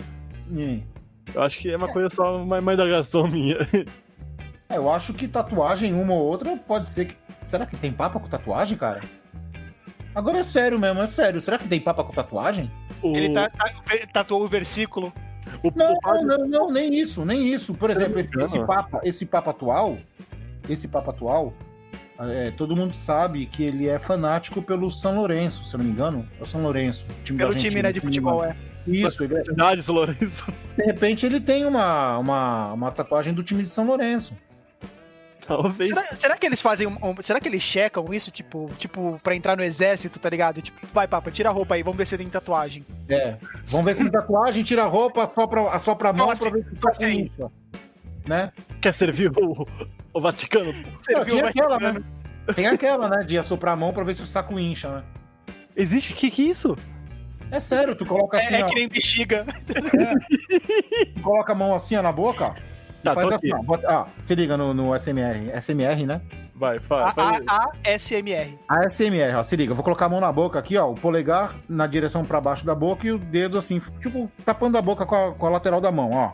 Hum. 0.51 0.81
Eu 1.35 1.43
acho 1.43 1.59
que 1.59 1.71
é 1.71 1.77
uma 1.77 1.89
coisa 1.89 2.09
só, 2.11 2.37
uma, 2.37 2.59
uma 2.61 2.75
indagação 2.75 3.27
minha. 3.27 3.57
É, 4.69 4.77
eu 4.77 4.89
acho 4.91 5.13
que 5.13 5.27
tatuagem, 5.27 5.93
uma 5.93 6.15
ou 6.15 6.21
outra, 6.23 6.57
pode 6.57 6.89
ser 6.89 7.07
que. 7.07 7.17
Será 7.45 7.67
que 7.67 7.77
tem 7.77 7.93
papa 7.93 8.21
com 8.21 8.29
tatuagem, 8.29 8.79
cara? 8.79 9.01
Agora 10.15 10.39
é 10.39 10.43
sério 10.45 10.79
mesmo, 10.79 11.01
é 11.03 11.07
sério. 11.07 11.41
Será 11.41 11.59
que 11.59 11.67
tem 11.69 11.81
papa 11.81 12.05
com 12.05 12.13
tatuagem? 12.13 12.71
O, 13.03 13.17
Ele 13.17 13.33
tá, 13.33 13.49
tá- 13.49 13.73
tatuou 14.13 14.45
o 14.45 14.49
versículo. 14.49 15.13
o, 15.63 15.73
Não, 15.75 15.93
o 15.95 16.01
padre- 16.01 16.25
não, 16.25 16.47
não, 16.47 16.71
nem 16.71 16.95
isso, 16.95 17.25
nem 17.25 17.53
isso. 17.53 17.75
Por 17.75 17.91
exemplo, 17.91 18.19
esse, 18.21 18.31
esse 18.41 18.65
papa, 18.65 19.01
esse 19.03 19.27
papa 19.27 19.51
atual, 19.51 19.97
esse 20.69 20.87
papa 20.87 21.11
atual, 21.11 21.53
é, 22.29 22.51
todo 22.51 22.77
mundo 22.77 22.95
sabe 22.95 23.47
que 23.47 23.63
ele 23.63 23.89
é 23.89 23.99
fanático 23.99 24.61
pelo 24.63 24.91
São 24.91 25.17
Lourenço, 25.17 25.65
se 25.65 25.75
eu 25.75 25.79
não 25.79 25.85
me 25.87 25.93
engano. 25.93 26.29
É 26.39 26.43
o 26.43 26.47
São 26.47 26.63
Lourenço. 26.63 27.07
Time 27.25 27.39
da 27.39 27.45
Pelo 27.47 27.55
time, 27.59 27.67
Argentina, 27.69 27.83
né, 27.89 27.93
de 27.93 28.01
futebol, 28.01 28.45
engano. 28.45 28.57
é. 28.87 28.91
Isso, 28.91 29.23
ele 29.25 29.35
é- 29.37 29.41
cidade, 29.41 29.83
São 29.83 29.95
Lourenço. 29.95 30.47
de 30.77 30.83
repente 30.85 31.25
ele 31.27 31.41
tem 31.41 31.65
uma, 31.67 32.19
uma, 32.19 32.73
uma 32.73 32.91
tatuagem 32.93 33.33
do 33.35 33.43
time 33.43 33.63
de 33.63 33.69
São 33.69 33.87
Lourenço. 33.87 34.33
Talvez. 35.47 35.89
Será, 35.89 36.05
será 36.15 36.37
que 36.37 36.47
eles 36.47 36.61
fazem 36.61 36.87
um, 36.87 36.97
um- 37.03 37.17
Será 37.23 37.41
que 37.41 37.49
eles 37.49 37.63
checam 37.63 38.13
isso, 38.15 38.31
tipo, 38.31 38.71
tipo, 38.79 39.19
pra 39.23 39.35
entrar 39.35 39.57
no 39.57 39.65
exército, 39.65 40.19
tá 40.21 40.31
ligado? 40.31 40.63
Tipo, 40.63 40.87
vai, 40.93 41.09
papa, 41.09 41.31
tira 41.31 41.49
a 41.49 41.53
roupa 41.53 41.75
aí, 41.75 41.83
vamos 41.83 41.99
ver 41.99 42.07
se 42.07 42.17
tem 42.17 42.29
tatuagem. 42.29 42.85
É. 43.09 43.37
Vamos 43.67 43.85
ver 43.87 43.95
se 43.95 44.03
tem 44.03 44.11
tatuagem, 44.11 44.63
tira 44.63 44.85
a 44.85 44.87
roupa, 44.87 45.29
sopra, 45.35 45.69
assopra 45.71 46.11
a 46.11 46.13
mão 46.13 46.29
Nossa, 46.29 46.49
pra 46.49 46.53
ver 46.53 46.65
se 46.69 46.77
tá 46.77 46.91
assim. 46.91 47.31
Né? 48.27 48.53
Quer 48.81 48.95
servir 48.95 49.33
o, 49.37 49.67
o 50.13 50.21
Vaticano? 50.21 50.73
Não, 51.11 51.25
tinha 51.25 51.45
o 51.45 51.47
aquela, 51.49 51.79
Vaticano. 51.79 52.01
né? 52.01 52.55
Tem 52.55 52.67
aquela, 52.67 53.09
né? 53.09 53.25
De 53.25 53.39
assoprar 53.39 53.75
a 53.75 53.77
mão 53.77 53.93
pra 53.93 54.05
ver 54.05 54.15
se 54.15 54.23
o 54.23 54.27
saco 54.27 54.59
incha, 54.59 54.89
né? 54.89 55.03
Existe? 55.77 56.13
Que 56.15 56.31
que 56.31 56.47
é 56.47 56.51
isso? 56.51 56.77
É 57.51 57.59
sério, 57.59 57.95
tu 57.97 58.05
coloca 58.07 58.39
assim, 58.39 58.55
É, 58.55 58.61
é 58.61 58.65
ó. 58.65 58.67
que 58.69 58.75
nem 58.77 58.89
bexiga. 58.89 59.45
Tu 61.15 61.21
coloca 61.21 61.53
a 61.53 61.55
mão 61.55 61.75
assim, 61.75 61.97
ó, 61.97 62.03
na 62.03 62.13
boca, 62.13 62.45
ó. 62.47 62.55
e 62.55 63.03
Tá, 63.03 63.15
faz 63.15 63.33
assim, 63.33 63.53
ó. 63.53 63.63
Bota, 63.63 63.89
ah, 63.91 64.07
se 64.19 64.35
liga 64.35 64.57
no, 64.57 64.73
no 64.75 64.95
SMR. 64.99 65.51
SMR, 65.61 66.07
né? 66.07 66.21
Vai, 66.55 66.79
fala. 66.79 67.13
A, 67.17 67.39
a, 67.47 67.71
a 67.87 67.99
SMR. 67.99 68.59
A 68.69 68.89
SMR, 68.89 69.35
ó, 69.37 69.43
se 69.43 69.57
liga. 69.57 69.73
Eu 69.73 69.75
vou 69.77 69.83
colocar 69.83 70.07
a 70.07 70.09
mão 70.09 70.21
na 70.21 70.31
boca 70.31 70.59
aqui, 70.59 70.77
ó. 70.77 70.91
O 70.91 70.95
polegar 70.95 71.55
na 71.69 71.87
direção 71.87 72.25
pra 72.25 72.41
baixo 72.41 72.65
da 72.67 72.75
boca 72.75 73.07
e 73.07 73.13
o 73.13 73.19
dedo 73.19 73.57
assim, 73.59 73.81
tipo, 74.01 74.31
tapando 74.45 74.77
a 74.77 74.83
boca 74.83 75.05
com 75.07 75.15
a, 75.17 75.33
com 75.33 75.47
a 75.47 75.51
lateral 75.51 75.81
da 75.81 75.91
mão, 75.91 76.11
ó. 76.13 76.33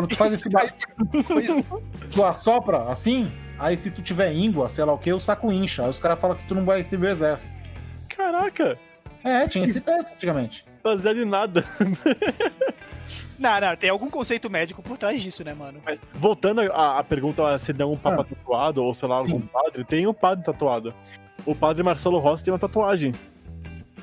Quando 0.00 0.08
tu 0.10 0.16
faz 0.16 0.32
esse 0.32 0.48
ba- 0.48 0.66
Pois- 1.26 1.64
tu 2.12 2.24
assopra 2.24 2.88
assim, 2.90 3.30
aí 3.58 3.76
se 3.76 3.90
tu 3.90 4.00
tiver 4.02 4.32
íngua, 4.32 4.68
sei 4.68 4.84
lá 4.84 4.92
o 4.92 4.98
que, 4.98 5.12
o 5.12 5.18
saco 5.20 5.50
incha. 5.52 5.82
Aí 5.84 5.90
os 5.90 5.98
caras 5.98 6.18
falam 6.20 6.36
que 6.36 6.46
tu 6.46 6.54
não 6.54 6.64
vai 6.64 6.78
receber 6.78 7.08
o 7.08 7.10
exército. 7.10 7.52
Caraca, 8.08 8.78
É, 9.24 9.46
tinha 9.48 9.64
esse 9.64 9.80
teste 9.80 10.12
antigamente. 10.14 10.64
baseado 10.82 11.18
em 11.20 11.24
nada. 11.24 11.64
Não, 13.38 13.60
não, 13.60 13.76
tem 13.76 13.88
algum 13.88 14.10
conceito 14.10 14.50
médico 14.50 14.82
por 14.82 14.98
trás 14.98 15.22
disso, 15.22 15.44
né, 15.44 15.54
mano? 15.54 15.80
Mas, 15.84 16.00
Voltando 16.12 16.60
à, 16.72 16.98
à 16.98 17.04
pergunta 17.04 17.56
se 17.58 17.72
dá 17.72 17.86
um 17.86 17.96
papa 17.96 18.22
Ah. 18.22 18.24
tatuado, 18.24 18.82
ou 18.82 18.92
sei 18.92 19.08
lá, 19.08 19.14
algum 19.16 19.40
Sim. 19.40 19.48
padre, 19.52 19.84
tem 19.84 20.06
um 20.08 20.12
padre 20.12 20.44
tatuado. 20.44 20.92
O 21.46 21.54
padre 21.54 21.84
Marcelo 21.84 22.18
Rossi 22.18 22.42
tem 22.44 22.52
uma 22.52 22.58
tatuagem. 22.58 23.14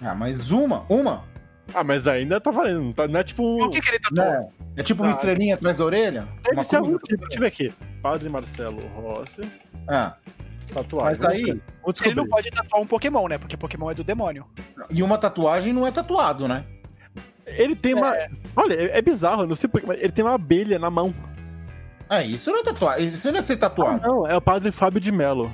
Ah, 0.02 0.16
mas 0.16 0.52
uma, 0.52 0.86
uma, 0.88 1.26
Ah, 1.74 1.84
mas 1.84 2.08
ainda 2.08 2.40
tá 2.40 2.52
valendo. 2.52 2.84
não 2.84 2.94
tá- 2.94 3.08
Não 3.08 3.20
é 3.20 3.24
tipo. 3.24 3.44
O 3.66 3.70
que, 3.70 3.82
que 3.82 3.90
ele 3.90 4.00
tatuou? 4.00 4.26
né? 4.26 4.48
É 4.78 4.84
tipo 4.84 5.02
uma 5.04 5.10
Ah. 5.10 5.12
estrelinha 5.12 5.56
atrás 5.56 5.76
da 5.78 5.86
orelha? 5.86 6.28
Deve 6.44 6.64
ser 6.64 6.78
algum 6.78 6.98
tipo. 6.98 7.18
Deixa 7.24 7.36
eu 7.36 7.40
ver 7.42 7.48
aqui. 7.48 7.74
Padre 8.02 8.30
Marcelo 8.30 8.86
Rossi, 8.90 9.42
Ah, 9.88 10.14
tatuagem. 10.74 11.20
mas 11.22 11.26
aí, 11.26 11.62
Ele 12.06 12.16
não 12.16 12.28
pode 12.28 12.52
tatuar 12.52 12.82
um 12.82 12.86
Pokémon, 12.88 13.28
né? 13.28 13.38
Porque 13.38 13.58
Pokémon 13.58 13.90
é 13.92 13.94
do 13.96 14.04
demônio. 14.04 14.46
e 14.90 15.02
uma 15.02 15.18
tatuagem 15.18 15.74
não 15.74 15.86
é 15.88 15.92
tatuado, 15.92 16.48
né? 16.48 16.64
Ele 17.48 17.76
tem 17.76 17.94
uma. 17.94 18.14
Olha, 18.56 18.74
é, 18.74 18.98
é 18.98 19.02
bizarro, 19.02 19.44
eu 19.44 19.48
não 19.48 19.56
sei 19.56 19.70
porquê, 19.70 19.86
mas 19.88 20.02
ele 20.02 20.12
tem 20.12 20.24
uma 20.26 20.34
abelha 20.36 20.78
na 20.80 20.90
mão. 20.90 21.14
Ah, 22.10 22.24
isso 22.24 22.52
não 22.52 22.60
é 22.60 22.64
tatuagem, 22.64 23.06
isso 23.08 23.32
não 23.32 23.40
é 23.40 23.42
ser 23.42 23.54
Ah, 23.54 23.58
tatuado. 23.58 24.08
não, 24.08 24.28
é 24.28 24.36
o 24.36 24.42
padre 24.42 24.72
Fábio 24.72 25.00
de 25.00 25.12
Mello. 25.12 25.52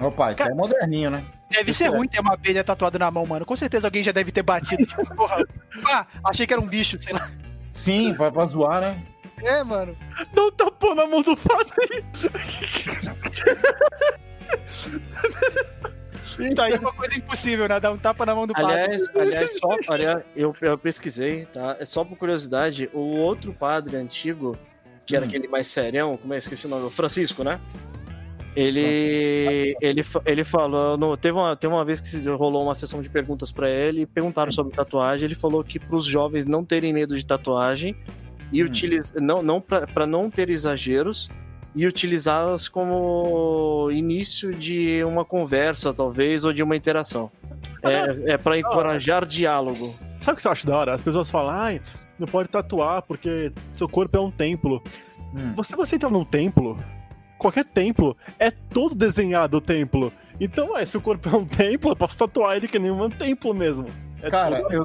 Opa, 0.00 0.32
isso 0.32 0.42
aí 0.42 0.48
é 0.48 0.54
moderninho, 0.54 1.10
né? 1.10 1.24
Deve 1.52 1.72
ser 1.72 1.88
ruim 1.88 2.08
ter 2.08 2.20
uma 2.20 2.34
abelha 2.34 2.64
tatuada 2.64 2.98
na 2.98 3.10
mão, 3.10 3.26
mano. 3.26 3.44
Com 3.46 3.56
certeza 3.56 3.86
alguém 3.86 4.02
já 4.02 4.12
deve 4.12 4.32
ter 4.32 4.42
batido. 4.42 4.84
Tipo, 4.86 5.06
porra, 5.14 5.46
ah, 5.90 6.06
achei 6.24 6.46
que 6.46 6.52
era 6.52 6.60
um 6.62 6.66
bicho, 6.66 7.00
sei 7.00 7.12
lá. 7.12 7.30
Sim, 7.70 8.14
pra, 8.14 8.30
pra 8.30 8.44
zoar, 8.44 8.80
né? 8.80 9.02
É, 9.42 9.62
mano. 9.64 9.96
Não 10.34 10.52
tapou 10.52 10.94
na 10.94 11.06
mão 11.06 11.22
do 11.22 11.36
padre. 11.36 12.04
Tá 16.54 16.64
aí 16.64 16.74
uma 16.74 16.92
coisa 16.92 17.16
impossível, 17.16 17.68
né? 17.68 17.78
Dar 17.80 17.92
um 17.92 17.98
tapa 17.98 18.24
na 18.24 18.34
mão 18.34 18.46
do 18.46 18.54
padre. 18.54 18.72
Aliás, 18.72 19.02
aliás, 19.14 19.58
só, 19.58 19.92
aliás 19.92 20.24
eu, 20.34 20.54
eu 20.60 20.78
pesquisei, 20.78 21.46
tá? 21.46 21.76
É 21.78 21.84
só 21.84 22.04
por 22.04 22.16
curiosidade, 22.16 22.88
o 22.92 23.00
outro 23.00 23.52
padre 23.52 23.96
antigo, 23.96 24.56
que 25.04 25.16
era 25.16 25.24
Hum. 25.24 25.28
aquele 25.28 25.48
mais 25.48 25.66
serião, 25.66 26.16
como 26.16 26.32
é? 26.32 26.38
Esqueci 26.38 26.66
o 26.66 26.70
nome, 26.70 26.86
o 26.86 26.90
Francisco, 26.90 27.42
né? 27.44 27.60
Ele, 28.54 29.76
ele, 29.80 30.04
ele 30.26 30.44
falou. 30.44 30.98
No, 30.98 31.16
teve, 31.16 31.36
uma, 31.36 31.56
teve 31.56 31.72
uma 31.72 31.84
vez 31.84 32.00
que 32.00 32.06
se 32.06 32.28
rolou 32.28 32.64
uma 32.64 32.74
sessão 32.74 33.00
de 33.00 33.08
perguntas 33.08 33.50
pra 33.50 33.68
ele 33.70 34.02
e 34.02 34.06
perguntaram 34.06 34.52
sobre 34.52 34.74
tatuagem. 34.74 35.24
Ele 35.24 35.34
falou 35.34 35.64
que 35.64 35.78
pros 35.78 36.04
jovens 36.04 36.44
não 36.44 36.64
terem 36.64 36.92
medo 36.92 37.16
de 37.16 37.24
tatuagem 37.24 37.96
e 38.52 38.62
Hum. 38.62 38.66
utiliz, 38.66 39.12
não, 39.14 39.42
não 39.42 39.60
pra, 39.60 39.86
pra 39.86 40.06
não 40.06 40.30
ter 40.30 40.50
exageros 40.50 41.28
e 41.74 41.86
utilizá-las 41.86 42.68
como 42.68 43.88
início 43.90 44.54
de 44.54 45.02
uma 45.04 45.24
conversa, 45.24 45.92
talvez, 45.94 46.44
ou 46.44 46.52
de 46.52 46.62
uma 46.62 46.76
interação. 46.76 47.30
É, 47.82 48.34
é 48.34 48.38
para 48.38 48.58
encorajar 48.58 49.24
diálogo. 49.24 49.94
Sabe 50.20 50.38
o 50.38 50.40
que 50.40 50.46
eu 50.46 50.52
acho 50.52 50.66
da 50.66 50.76
hora? 50.76 50.94
As 50.94 51.02
pessoas 51.02 51.30
falam, 51.30 51.50
ai, 51.50 51.80
não 52.18 52.28
pode 52.28 52.50
tatuar 52.50 53.02
porque 53.02 53.50
seu 53.72 53.88
corpo 53.88 54.16
é 54.16 54.20
um 54.20 54.30
templo. 54.30 54.82
Hum. 55.34 55.52
Você, 55.56 55.74
você 55.74 55.96
entra 55.96 56.10
num 56.10 56.24
templo, 56.24 56.76
qualquer 57.42 57.64
templo, 57.64 58.16
é 58.38 58.50
todo 58.50 58.94
desenhado 58.94 59.58
o 59.58 59.60
templo. 59.60 60.12
Então, 60.40 60.76
é, 60.76 60.86
se 60.86 60.96
o 60.96 61.00
corpo 61.00 61.28
é 61.28 61.36
um 61.36 61.44
templo, 61.44 61.92
eu 61.92 61.96
posso 61.96 62.18
tatuar 62.18 62.56
ele 62.56 62.66
que 62.66 62.78
nem 62.78 62.90
um 62.90 63.10
templo 63.10 63.52
mesmo. 63.52 63.86
É 64.22 64.30
Cara, 64.30 64.62
eu-. 64.70 64.84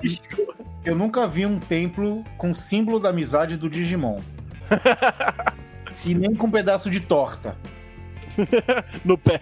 Eu 0.84 0.96
nunca 0.96 1.28
vi 1.28 1.46
um 1.46 1.60
templo 1.60 2.24
com 2.38 2.54
símbolo 2.54 3.00
da 3.00 3.10
amizade 3.10 3.58
do 3.58 3.70
Digimon. 3.70 4.18
e 6.06 6.14
nem 6.14 6.36
com 6.36 6.48
um 6.48 6.52
pedaço 6.52 6.90
de 6.90 7.00
torta 7.00 7.56
no 9.04 9.18
pé. 9.18 9.42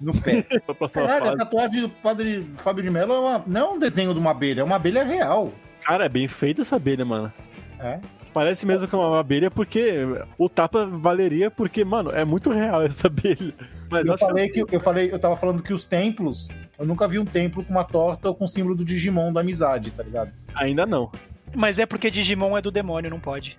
no 0.00 0.12
pé. 0.12 0.42
Caralho, 0.92 1.32
a 1.32 1.36
tatuagem 1.36 1.82
do 1.82 1.88
padre 1.88 2.46
Fábio 2.56 2.82
de 2.82 2.90
Mello 2.90 3.14
é 3.14 3.18
uma- 3.18 3.44
não 3.46 3.60
é 3.60 3.68
um 3.74 3.78
desenho 3.78 4.12
de 4.12 4.20
uma 4.20 4.30
abelha, 4.32 4.60
é 4.60 4.64
uma 4.64 4.76
abelha 4.76 5.04
real. 5.04 5.52
Cara, 5.82 6.06
é 6.06 6.08
bem 6.08 6.28
feita 6.28 6.62
essa 6.62 6.76
abelha, 6.76 7.04
mano. 7.04 7.32
É. 7.78 7.98
Parece 8.34 8.66
mesmo 8.66 8.88
que 8.88 8.94
é 8.94 8.98
uma 8.98 9.20
abelha 9.20 9.48
porque 9.50 9.92
o 10.36 10.48
tapa 10.48 10.84
valeria 10.86 11.50
porque, 11.52 11.84
mano, 11.84 12.10
é 12.10 12.24
muito 12.24 12.50
real 12.50 12.82
essa 12.82 13.06
abelha. 13.06 13.54
Mas 13.88 14.06
Eu 14.06 14.18
falei 14.18 14.48
que 14.48 14.64
eu 14.74 14.80
falei, 14.80 15.12
eu 15.12 15.18
tava 15.20 15.36
falando 15.36 15.62
que 15.62 15.72
os 15.72 15.86
templos, 15.86 16.48
eu 16.78 16.84
nunca 16.84 17.06
vi 17.06 17.18
um 17.20 17.24
templo 17.24 17.64
com 17.64 17.70
uma 17.70 17.84
torta 17.84 18.28
ou 18.28 18.34
com 18.34 18.44
o 18.44 18.48
símbolo 18.48 18.74
do 18.74 18.84
Digimon 18.84 19.32
da 19.32 19.40
amizade, 19.40 19.92
tá 19.92 20.02
ligado? 20.02 20.32
ainda 20.56 20.84
não. 20.84 21.10
Mas 21.54 21.78
é 21.78 21.86
porque 21.86 22.10
Digimon 22.10 22.58
é 22.58 22.60
do 22.60 22.72
demônio, 22.72 23.08
não 23.08 23.20
pode. 23.20 23.56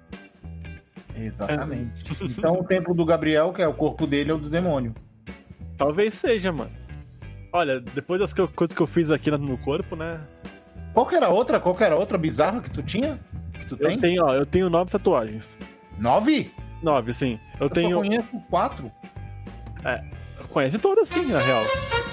Exatamente. 1.18 2.04
Então 2.22 2.60
o 2.60 2.64
templo 2.66 2.94
do 2.94 3.06
Gabriel, 3.06 3.54
que 3.54 3.62
é 3.62 3.68
o 3.68 3.74
corpo 3.74 4.06
dele, 4.06 4.32
é 4.32 4.34
o 4.34 4.38
do 4.38 4.50
demônio. 4.50 4.94
Talvez 5.78 6.16
seja, 6.16 6.52
mano. 6.52 6.72
Olha, 7.54 7.80
depois 7.80 8.20
das 8.20 8.34
co- 8.34 8.50
coisas 8.50 8.76
que 8.76 8.82
eu 8.82 8.88
fiz 8.88 9.10
aqui 9.12 9.32
no 9.32 9.58
corpo, 9.58 9.96
né? 9.96 10.20
Qual 10.94 11.06
que 11.06 11.16
era 11.16 11.28
a 11.28 11.30
outra? 11.30 11.60
Qual 11.60 11.74
que 11.74 11.84
era 11.84 11.96
a 11.96 11.98
outra 11.98 12.18
bizarra 12.18 12.60
que 12.60 12.70
tu 12.70 12.84
tinha? 12.84 13.18
Que 13.68 13.76
tu 13.76 13.84
Eu 13.84 13.88
tem? 13.90 14.00
tenho, 14.00 14.24
ó, 14.26 14.34
eu 14.34 14.46
tenho 14.46 14.70
nove 14.70 14.92
tatuagens. 14.92 15.58
Nove? 15.98 16.52
Nove, 16.82 17.12
sim. 17.14 17.40
Eu, 17.60 17.66
Eu 17.66 17.70
tenho. 17.70 17.90
só 17.92 18.02
conheço 18.02 18.30
quatro. 18.50 18.92
Conhece 20.50 20.78
todas, 20.78 21.10
sim, 21.10 21.26
na 21.26 21.40
real. 21.40 21.64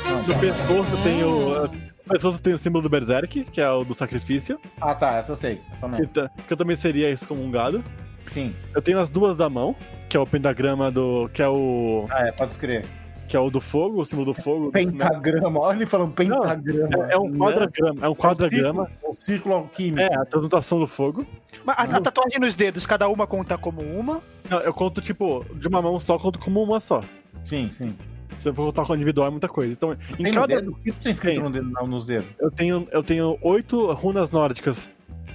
Não, 0.08 0.22
No 0.22 0.34
tá. 0.34 0.40
pescoço 0.40 0.96
eu 0.96 1.02
tenho. 1.02 1.62
No 1.68 2.08
pescoço 2.08 2.38
eu 2.38 2.42
tenho 2.42 2.56
o 2.56 2.58
símbolo 2.58 2.82
do 2.82 2.88
Berserk, 2.88 3.44
que 3.44 3.60
é 3.60 3.70
o 3.70 3.84
do 3.84 3.94
sacrifício. 3.94 4.58
Ah, 4.80 4.94
tá, 4.94 5.12
essa 5.14 5.32
eu 5.32 5.36
sei. 5.36 5.60
Essa 5.70 5.88
Que, 5.88 6.02
não. 6.02 6.08
ta- 6.08 6.30
que 6.46 6.52
eu 6.52 6.56
também 6.56 6.74
seria 6.76 7.08
excomungado. 7.10 7.84
Sim. 8.22 8.54
Eu 8.74 8.82
tenho 8.82 8.98
as 8.98 9.10
duas 9.10 9.36
da 9.36 9.48
mão, 9.48 9.74
que 10.08 10.16
é 10.16 10.20
o 10.20 10.26
pentagrama 10.26 10.90
do. 10.90 11.28
que 11.32 11.42
é 11.42 11.48
o. 11.48 12.06
Ah, 12.10 12.26
é, 12.28 12.32
pode 12.32 12.52
escrever. 12.52 12.84
Que 13.32 13.36
é 13.36 13.40
o 13.40 13.48
do 13.48 13.62
fogo, 13.62 14.02
o 14.02 14.04
símbolo 14.04 14.34
do 14.34 14.42
fogo. 14.42 14.70
Pentagrama, 14.70 15.58
olha 15.58 15.76
ele 15.76 15.86
falando 15.86 16.12
pentagrama. 16.12 17.06
É, 17.08 17.14
é 17.14 17.16
um 17.16 17.32
quadragrama, 17.32 18.04
é 18.04 18.08
um 18.10 18.14
quadragrama. 18.14 18.90
O 19.02 19.14
círculo 19.14 19.54
alquímico. 19.54 20.02
É, 20.02 20.14
a 20.14 20.26
transmutação 20.26 20.78
do 20.78 20.86
fogo. 20.86 21.24
Mas 21.64 21.78
a, 21.78 21.84
a 21.84 22.00
tatuagem 22.02 22.38
nos 22.38 22.54
dedos, 22.54 22.84
cada 22.84 23.08
uma 23.08 23.26
conta 23.26 23.56
como 23.56 23.80
uma. 23.80 24.20
Não, 24.50 24.60
eu 24.60 24.74
conto, 24.74 25.00
tipo, 25.00 25.46
de 25.54 25.66
uma 25.66 25.80
mão 25.80 25.98
só, 25.98 26.18
conto 26.18 26.38
como 26.38 26.62
uma 26.62 26.78
só. 26.78 27.00
Sim, 27.40 27.70
sim. 27.70 27.96
Se 28.36 28.50
eu 28.50 28.54
for 28.54 28.66
contar 28.66 28.84
com 28.84 28.94
individual 28.94 29.28
é 29.28 29.30
muita 29.30 29.48
coisa. 29.48 29.72
Então, 29.72 29.94
em 29.94 30.24
Tem 30.24 30.26
no 30.26 30.40
cada. 30.42 30.54
dedo? 30.54 30.72
O 30.72 30.74
que 30.74 30.92
tu 30.92 31.02
tem 31.02 31.12
escrito 31.12 31.36
Tem. 31.36 31.42
no 31.42 31.50
dedo, 31.50 31.70
não, 31.70 31.86
nos 31.86 32.04
dedos? 32.04 32.28
Eu 32.38 32.50
tenho, 32.50 32.86
eu 32.92 33.02
tenho 33.02 33.38
oito 33.40 33.90
runas 33.94 34.30
nórdicas 34.30 34.90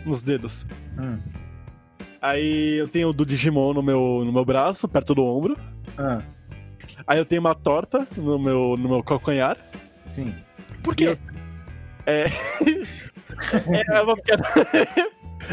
nos 0.05 0.21
dedos. 0.21 0.67
Hum. 0.99 1.17
Aí 2.21 2.75
eu 2.77 2.87
tenho 2.87 3.09
o 3.09 3.13
do 3.13 3.25
Digimon 3.25 3.73
no 3.73 3.81
meu, 3.81 4.21
no 4.23 4.31
meu 4.31 4.45
braço, 4.45 4.87
perto 4.87 5.15
do 5.15 5.23
ombro. 5.23 5.57
Ah, 5.97 6.21
Aí 7.07 7.17
eu 7.17 7.25
tenho 7.25 7.39
uma 7.41 7.55
torta 7.55 8.05
no 8.17 8.37
meu, 8.37 8.75
no 8.77 8.89
meu 8.89 9.03
calcanhar. 9.03 9.57
sim. 10.03 10.33
Por 10.83 10.95
quê? 10.95 11.17
É. 12.05 12.25
é 13.93 14.01
uma 14.01 14.15
piada. 14.15 14.43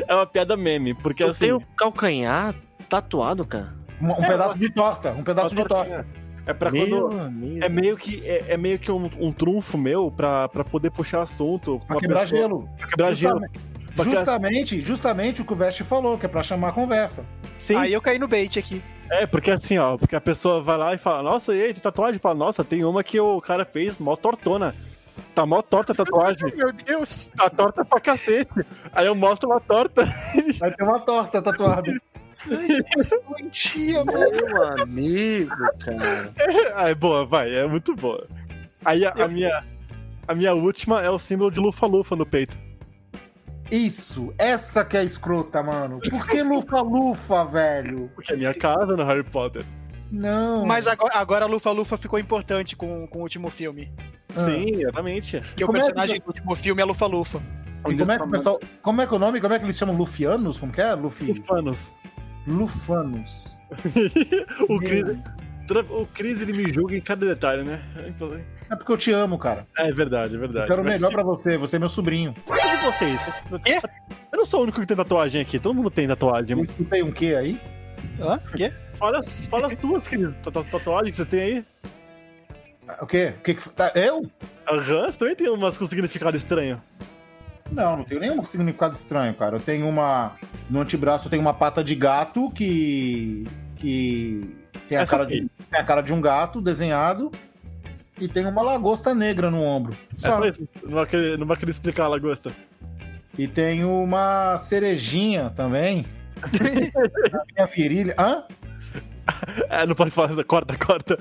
é 0.08 0.14
uma 0.14 0.26
piada 0.26 0.56
meme, 0.56 0.94
porque 0.94 1.24
Tu 1.24 1.30
assim. 1.30 1.40
tem 1.46 1.52
o 1.52 1.60
calcanhar 1.76 2.54
tatuado, 2.88 3.44
cara. 3.44 3.74
Um, 4.00 4.10
um 4.12 4.14
pedaço 4.16 4.58
de 4.58 4.70
torta, 4.72 5.12
um 5.12 5.22
pedaço 5.24 5.54
de 5.54 5.64
torta. 5.64 6.06
É 6.46 6.52
pra 6.52 6.70
Meu 6.70 6.86
quando. 7.08 7.20
amigo. 7.20 7.64
É 7.64 7.68
meio 7.70 7.96
que, 7.96 8.22
é, 8.28 8.52
é 8.52 8.56
meio 8.56 8.78
que 8.78 8.92
um, 8.92 9.10
um 9.18 9.32
trunfo 9.32 9.78
meu 9.78 10.10
pra, 10.10 10.46
pra 10.48 10.62
poder 10.62 10.90
puxar 10.90 11.22
assunto. 11.22 11.80
Pra 11.86 11.96
quebrar 11.96 12.20
pessoa- 12.20 12.40
gelo. 12.42 12.68
Pra 12.76 12.86
quebrar 12.88 13.14
gelo. 13.14 13.40
Justamente, 13.40 13.60
Porque- 13.96 14.10
justamente, 14.10 14.80
justamente 14.80 15.42
o 15.42 15.44
que 15.44 15.52
o 15.52 15.56
Vest 15.56 15.82
falou, 15.84 16.18
que 16.18 16.26
é 16.26 16.28
pra 16.28 16.42
chamar 16.42 16.68
a 16.68 16.72
conversa. 16.72 17.24
Sim, 17.56 17.76
Aí 17.76 17.92
eu 17.92 18.02
caí 18.02 18.18
no 18.18 18.28
bait 18.28 18.58
aqui. 18.58 18.82
É, 19.10 19.26
porque 19.26 19.50
assim, 19.50 19.78
ó, 19.78 19.96
porque 19.96 20.16
a 20.16 20.20
pessoa 20.20 20.62
vai 20.62 20.76
lá 20.76 20.94
e 20.94 20.98
fala, 20.98 21.22
nossa, 21.22 21.54
e 21.54 21.62
aí, 21.62 21.72
tem 21.72 21.82
tatuagem? 21.82 22.18
Fala, 22.18 22.34
nossa, 22.34 22.64
tem 22.64 22.84
uma 22.84 23.02
que 23.02 23.18
o 23.20 23.40
cara 23.40 23.64
fez 23.64 24.00
mó 24.00 24.16
tortona. 24.16 24.74
Tá 25.34 25.46
mó 25.46 25.62
torta 25.62 25.92
a 25.92 25.94
tatuagem. 25.94 26.52
Meu 26.56 26.72
Deus. 26.72 27.30
Tá 27.36 27.48
torta 27.50 27.84
pra 27.84 28.00
cacete. 28.00 28.50
Aí 28.92 29.06
eu 29.06 29.14
mostro 29.14 29.48
uma 29.48 29.60
torta. 29.60 30.04
Vai 30.58 30.72
ter 30.72 30.84
uma 30.84 31.00
torta 31.00 31.40
tatuada. 31.42 31.92
Mano. 34.04 34.32
Meu 34.32 34.82
amigo, 34.82 35.56
cara. 35.78 36.32
Ah, 36.74 36.90
é 36.90 36.94
boa, 36.94 37.24
vai, 37.24 37.54
é 37.54 37.66
muito 37.66 37.94
boa. 37.94 38.26
Aí 38.84 39.04
a, 39.04 39.10
a 39.12 39.28
minha. 39.28 39.64
A 40.26 40.34
minha 40.34 40.54
última 40.54 41.02
é 41.02 41.10
o 41.10 41.18
símbolo 41.18 41.50
de 41.50 41.60
lufa-lufa 41.60 42.16
no 42.16 42.24
peito. 42.24 42.56
Isso, 43.70 44.32
essa 44.38 44.84
que 44.84 44.96
é 44.96 45.04
escrota, 45.04 45.62
mano. 45.62 46.00
Por 46.00 46.26
que 46.26 46.42
lufa-lufa, 46.42 47.44
velho? 47.44 48.10
Porque 48.14 48.32
é 48.32 48.36
minha 48.36 48.54
casa 48.54 48.96
no 48.96 49.04
Harry 49.04 49.24
Potter. 49.24 49.64
Não. 50.10 50.64
Mas 50.64 50.86
agora, 50.86 51.14
agora 51.16 51.44
a 51.44 51.48
Lufa 51.48 51.72
Lufa 51.72 51.96
ficou 51.96 52.18
importante 52.18 52.76
com, 52.76 53.06
com 53.08 53.18
o 53.18 53.22
último 53.22 53.50
filme. 53.50 53.90
Ah. 54.30 54.44
Sim, 54.44 54.66
exatamente. 54.80 55.40
Porque 55.40 55.64
o 55.64 55.66
Como 55.66 55.78
é 55.78 55.80
que- 55.80 55.86
personagem 55.86 56.20
do 56.20 56.26
último 56.28 56.54
filme 56.54 56.82
é 56.82 56.84
Lufa 56.84 57.06
Lufa. 57.06 57.42
E 57.88 57.96
como 57.96 58.12
é 58.12 58.16
que 58.16 58.22
o 58.24 58.30
pessoal. 58.30 58.60
Como 58.80 59.02
é 59.02 59.06
que 59.06 59.12
é 59.12 59.16
o 59.16 59.20
nome? 59.20 59.40
Como 59.40 59.52
é 59.52 59.58
que 59.58 59.64
eles 59.64 59.76
chamam? 59.76 59.96
Lufianos? 59.96 60.58
Como 60.58 60.72
que 60.72 60.80
é? 60.80 60.94
Lufi... 60.94 61.24
Lufanos. 61.32 61.92
Lufanos. 62.46 63.58
o 64.68 64.78
Chris, 64.78 65.04
o 65.90 66.06
Chris, 66.06 66.40
ele 66.40 66.52
me 66.52 66.72
julga 66.72 66.96
em 66.96 67.00
cada 67.00 67.26
detalhe, 67.26 67.64
né? 67.64 67.82
É 68.70 68.76
porque 68.76 68.92
eu 68.92 68.96
te 68.98 69.12
amo, 69.12 69.38
cara. 69.38 69.64
É 69.76 69.92
verdade, 69.92 70.32
é 70.34 70.36
Eu 70.36 70.40
verdade. 70.40 70.66
quero 70.66 70.80
o 70.80 70.84
Mas- 70.84 70.94
melhor 70.94 71.10
pra 71.12 71.22
você. 71.22 71.56
Você 71.58 71.76
é 71.76 71.78
meu 71.78 71.88
sobrinho. 71.88 72.34
Mas 72.48 72.64
e 72.64 72.76
vocês? 72.84 73.20
Quê? 73.64 73.80
Eu 74.32 74.38
não 74.38 74.46
sou 74.46 74.60
o 74.60 74.62
único 74.64 74.80
que 74.80 74.86
tem 74.86 74.96
tatuagem 74.96 75.40
aqui, 75.40 75.58
todo 75.58 75.74
mundo 75.74 75.90
tem 75.90 76.04
Eu 76.04 76.08
tatuagem. 76.10 76.60
escutei 76.62 77.02
um 77.02 77.12
quê 77.12 77.34
aí? 77.34 77.60
Hã? 78.20 78.38
Quê? 78.56 78.72
Fala, 78.94 79.22
fala 79.48 79.66
as 79.66 79.74
tuas, 79.76 80.04
tatu- 80.42 80.64
tatuagem 80.70 81.10
que 81.10 81.16
você 81.16 81.24
tem 81.24 81.40
aí. 81.40 81.64
O 83.00 83.06
quê? 83.06 83.32
O 83.38 83.42
que 83.42 83.54
que... 83.54 83.68
Tá, 83.70 83.92
eu? 83.94 84.30
Aham, 84.68 85.10
você 85.10 85.18
também 85.18 85.34
tem 85.36 85.48
umas 85.48 85.76
com 85.78 85.86
significado 85.86 86.36
estranho. 86.36 86.80
Não, 87.72 87.96
não 87.98 88.04
tenho 88.04 88.20
nenhum 88.20 88.44
significado 88.44 88.94
estranho, 88.94 89.34
cara. 89.34 89.56
Eu 89.56 89.60
tenho 89.60 89.88
uma. 89.88 90.32
No 90.68 90.80
antebraço 90.80 91.26
eu 91.26 91.30
tenho 91.30 91.40
uma 91.42 91.54
pata 91.54 91.82
de 91.82 91.94
gato 91.94 92.50
que. 92.50 93.44
que. 93.76 94.54
tem 94.86 94.98
a, 94.98 95.02
Essa 95.02 95.16
cara 95.16 95.26
de, 95.28 95.48
tem 95.70 95.80
a 95.80 95.84
cara 95.84 96.02
de 96.02 96.12
um 96.12 96.20
gato 96.20 96.60
desenhado. 96.60 97.32
E 98.20 98.28
tem 98.28 98.46
uma 98.46 98.62
lagosta 98.62 99.14
negra 99.14 99.50
no 99.50 99.62
ombro. 99.62 99.92
É 100.12 100.16
Só. 100.16 100.36
só 100.36 100.44
isso, 100.46 100.68
não 100.84 100.92
vai 100.94 101.06
querer, 101.06 101.38
não 101.38 101.46
vai 101.46 101.56
querer 101.56 101.70
explicar 101.72 102.04
a 102.04 102.08
lagosta. 102.08 102.52
E 103.36 103.48
tenho 103.48 103.90
uma 104.02 104.56
cerejinha 104.58 105.50
também. 105.50 106.06
na 107.32 107.44
minha 107.54 107.66
virilha. 107.66 108.14
Hã? 108.18 108.44
É, 109.70 109.86
não 109.86 109.94
pode 109.94 110.10
falar, 110.10 110.44
corta, 110.44 110.76
corta. 110.76 111.18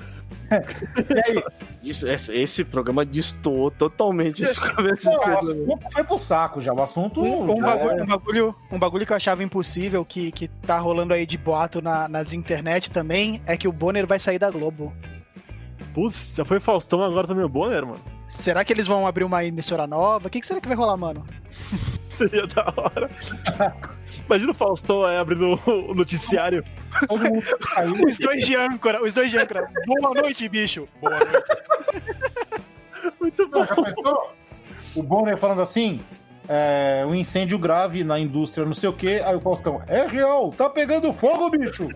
E 0.52 1.30
aí? 1.32 1.42
Isso- 1.82 2.06
esse, 2.08 2.32
esse 2.36 2.64
programa 2.64 3.04
destoou 3.04 3.70
totalmente 3.70 4.42
esse 4.42 4.60
começo 4.60 5.02
Pô, 5.04 5.10
de 5.10 5.16
o 5.16 5.20
semana. 5.20 5.38
assunto 5.38 5.86
foi 5.92 6.04
pro 6.04 6.18
saco 6.18 6.60
já. 6.60 6.72
O 6.72 6.82
assunto. 6.82 7.22
Um, 7.22 7.50
um 7.50 7.60
bagulho, 7.60 7.98
é- 7.98 8.02
um, 8.02 8.06
bagulho, 8.06 8.54
um 8.70 8.78
bagulho 8.78 9.06
que 9.06 9.12
eu 9.12 9.16
achava 9.16 9.42
impossível, 9.42 10.04
que, 10.04 10.30
que 10.30 10.46
tá 10.48 10.78
rolando 10.78 11.14
aí 11.14 11.26
de 11.26 11.38
boato 11.38 11.80
na- 11.82 12.06
nas 12.08 12.32
internet 12.32 12.90
também, 12.90 13.40
é 13.46 13.56
que 13.56 13.66
o 13.66 13.72
Bonner 13.72 14.06
vai 14.06 14.18
sair 14.20 14.38
da 14.38 14.50
Globo. 14.50 14.92
Putz, 15.94 16.34
já 16.34 16.44
foi 16.44 16.58
Faustão, 16.58 17.00
agora 17.04 17.24
também 17.24 17.44
o 17.44 17.48
Bonner, 17.48 17.86
mano. 17.86 18.00
Será 18.26 18.64
que 18.64 18.72
eles 18.72 18.84
vão 18.84 19.06
abrir 19.06 19.22
uma 19.22 19.44
emissora 19.44 19.86
nova? 19.86 20.26
O 20.26 20.30
que, 20.30 20.40
que 20.40 20.46
será 20.46 20.60
que 20.60 20.66
vai 20.66 20.76
rolar, 20.76 20.96
mano? 20.96 21.24
Seria 22.10 22.48
da 22.48 22.64
hora. 22.76 23.08
Imagina 24.26 24.50
o 24.50 24.54
Faustão 24.54 25.04
aí 25.04 25.16
abrindo 25.16 25.58
o 25.66 25.94
noticiário. 25.94 26.64
Caiu. 27.74 27.92
Os 28.08 28.18
dois 28.18 28.44
de 28.44 28.56
âncora, 28.56 29.04
os 29.04 29.14
dois 29.14 29.30
de 29.30 29.38
âncora. 29.38 29.68
Boa 29.86 30.14
noite, 30.14 30.48
bicho. 30.48 30.88
Boa 31.00 31.16
noite. 31.16 32.02
Muito 33.20 33.48
bom. 33.48 33.60
Não, 33.60 33.66
já 33.66 33.74
pensou? 33.74 34.32
O 34.96 35.02
Bonner 35.02 35.36
falando 35.36 35.62
assim, 35.62 36.00
é, 36.48 37.04
um 37.06 37.14
incêndio 37.14 37.58
grave 37.58 38.04
na 38.04 38.18
indústria, 38.18 38.66
não 38.66 38.74
sei 38.74 38.88
o 38.88 38.92
quê. 38.92 39.22
Aí 39.24 39.34
o 39.34 39.40
Faustão, 39.40 39.82
é 39.86 40.06
real, 40.06 40.52
tá 40.52 40.68
pegando 40.68 41.12
fogo, 41.12 41.50
bicho. 41.50 41.88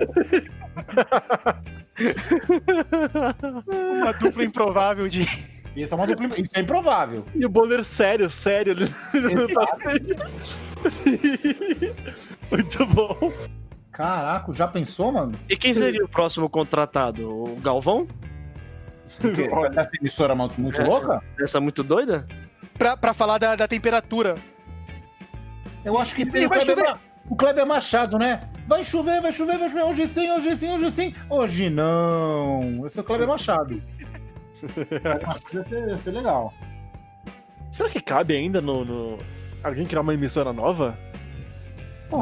Uma 3.66 4.12
dupla 4.12 4.44
improvável 4.44 5.09
de. 5.09 5.22
Isso 5.76 5.94
é 5.94 5.96
uma 5.96 6.07
dupla, 6.07 6.26
isso 6.40 6.51
é 6.55 6.61
improvável. 6.61 7.24
E 7.34 7.44
o 7.44 7.49
Bonner 7.49 7.84
sério, 7.84 8.28
sério. 8.30 8.72
Ele 9.14 9.34
não 9.34 9.46
tá 9.46 9.76
Muito 12.51 12.86
bom. 12.86 13.32
Caraca, 13.92 14.53
já 14.55 14.66
pensou, 14.68 15.12
mano? 15.12 15.32
E 15.49 15.57
quem 15.57 15.74
seria 15.74 16.05
o 16.05 16.09
próximo 16.09 16.49
contratado? 16.49 17.28
O 17.28 17.57
Galvão? 17.57 18.07
Essa 19.76 19.90
emissora 20.01 20.34
muito, 20.34 20.61
muito 20.61 20.80
É. 20.80 20.84
louca? 20.84 21.22
Essa 21.38 21.61
muito 21.61 21.82
doida? 21.82 22.26
Pra, 22.79 22.97
pra 22.97 23.12
falar 23.12 23.39
da, 23.39 23.57
da 23.57 23.66
temperatura. 23.68 24.37
Eu 25.85 25.99
acho 25.99 26.14
que 26.14 26.24
tem 26.24 26.47
o 26.47 26.51
Kleber, 26.51 26.97
o 27.29 27.37
Kleber 27.37 27.66
Machado, 27.66 28.18
né? 28.18 28.49
Vai 28.66 28.85
chover, 28.85 29.20
vai 29.20 29.33
chover, 29.33 29.59
vai 29.59 29.68
chover. 29.68 29.83
Hoje 29.85 30.07
sim, 30.07 30.31
hoje 30.31 30.57
sim, 30.57 30.70
hoje 30.76 30.91
sim. 30.93 31.14
Hoje 31.29 31.70
não. 31.70 32.85
Esse 32.87 32.99
é 32.99 33.03
o 33.03 33.05
Kleber 33.05 33.26
Machado. 33.26 33.83
Ia 34.62 35.64
ser, 35.64 35.89
ia 35.89 35.99
ser 35.99 36.11
legal. 36.11 36.53
Será 37.72 37.89
que 37.89 38.01
cabe 38.01 38.37
ainda 38.37 38.61
no, 38.61 38.85
no- 38.85 39.18
alguém 39.62 39.87
criar 39.87 40.01
uma 40.03 40.14
emissora 40.14 40.53
nova? 40.53 40.99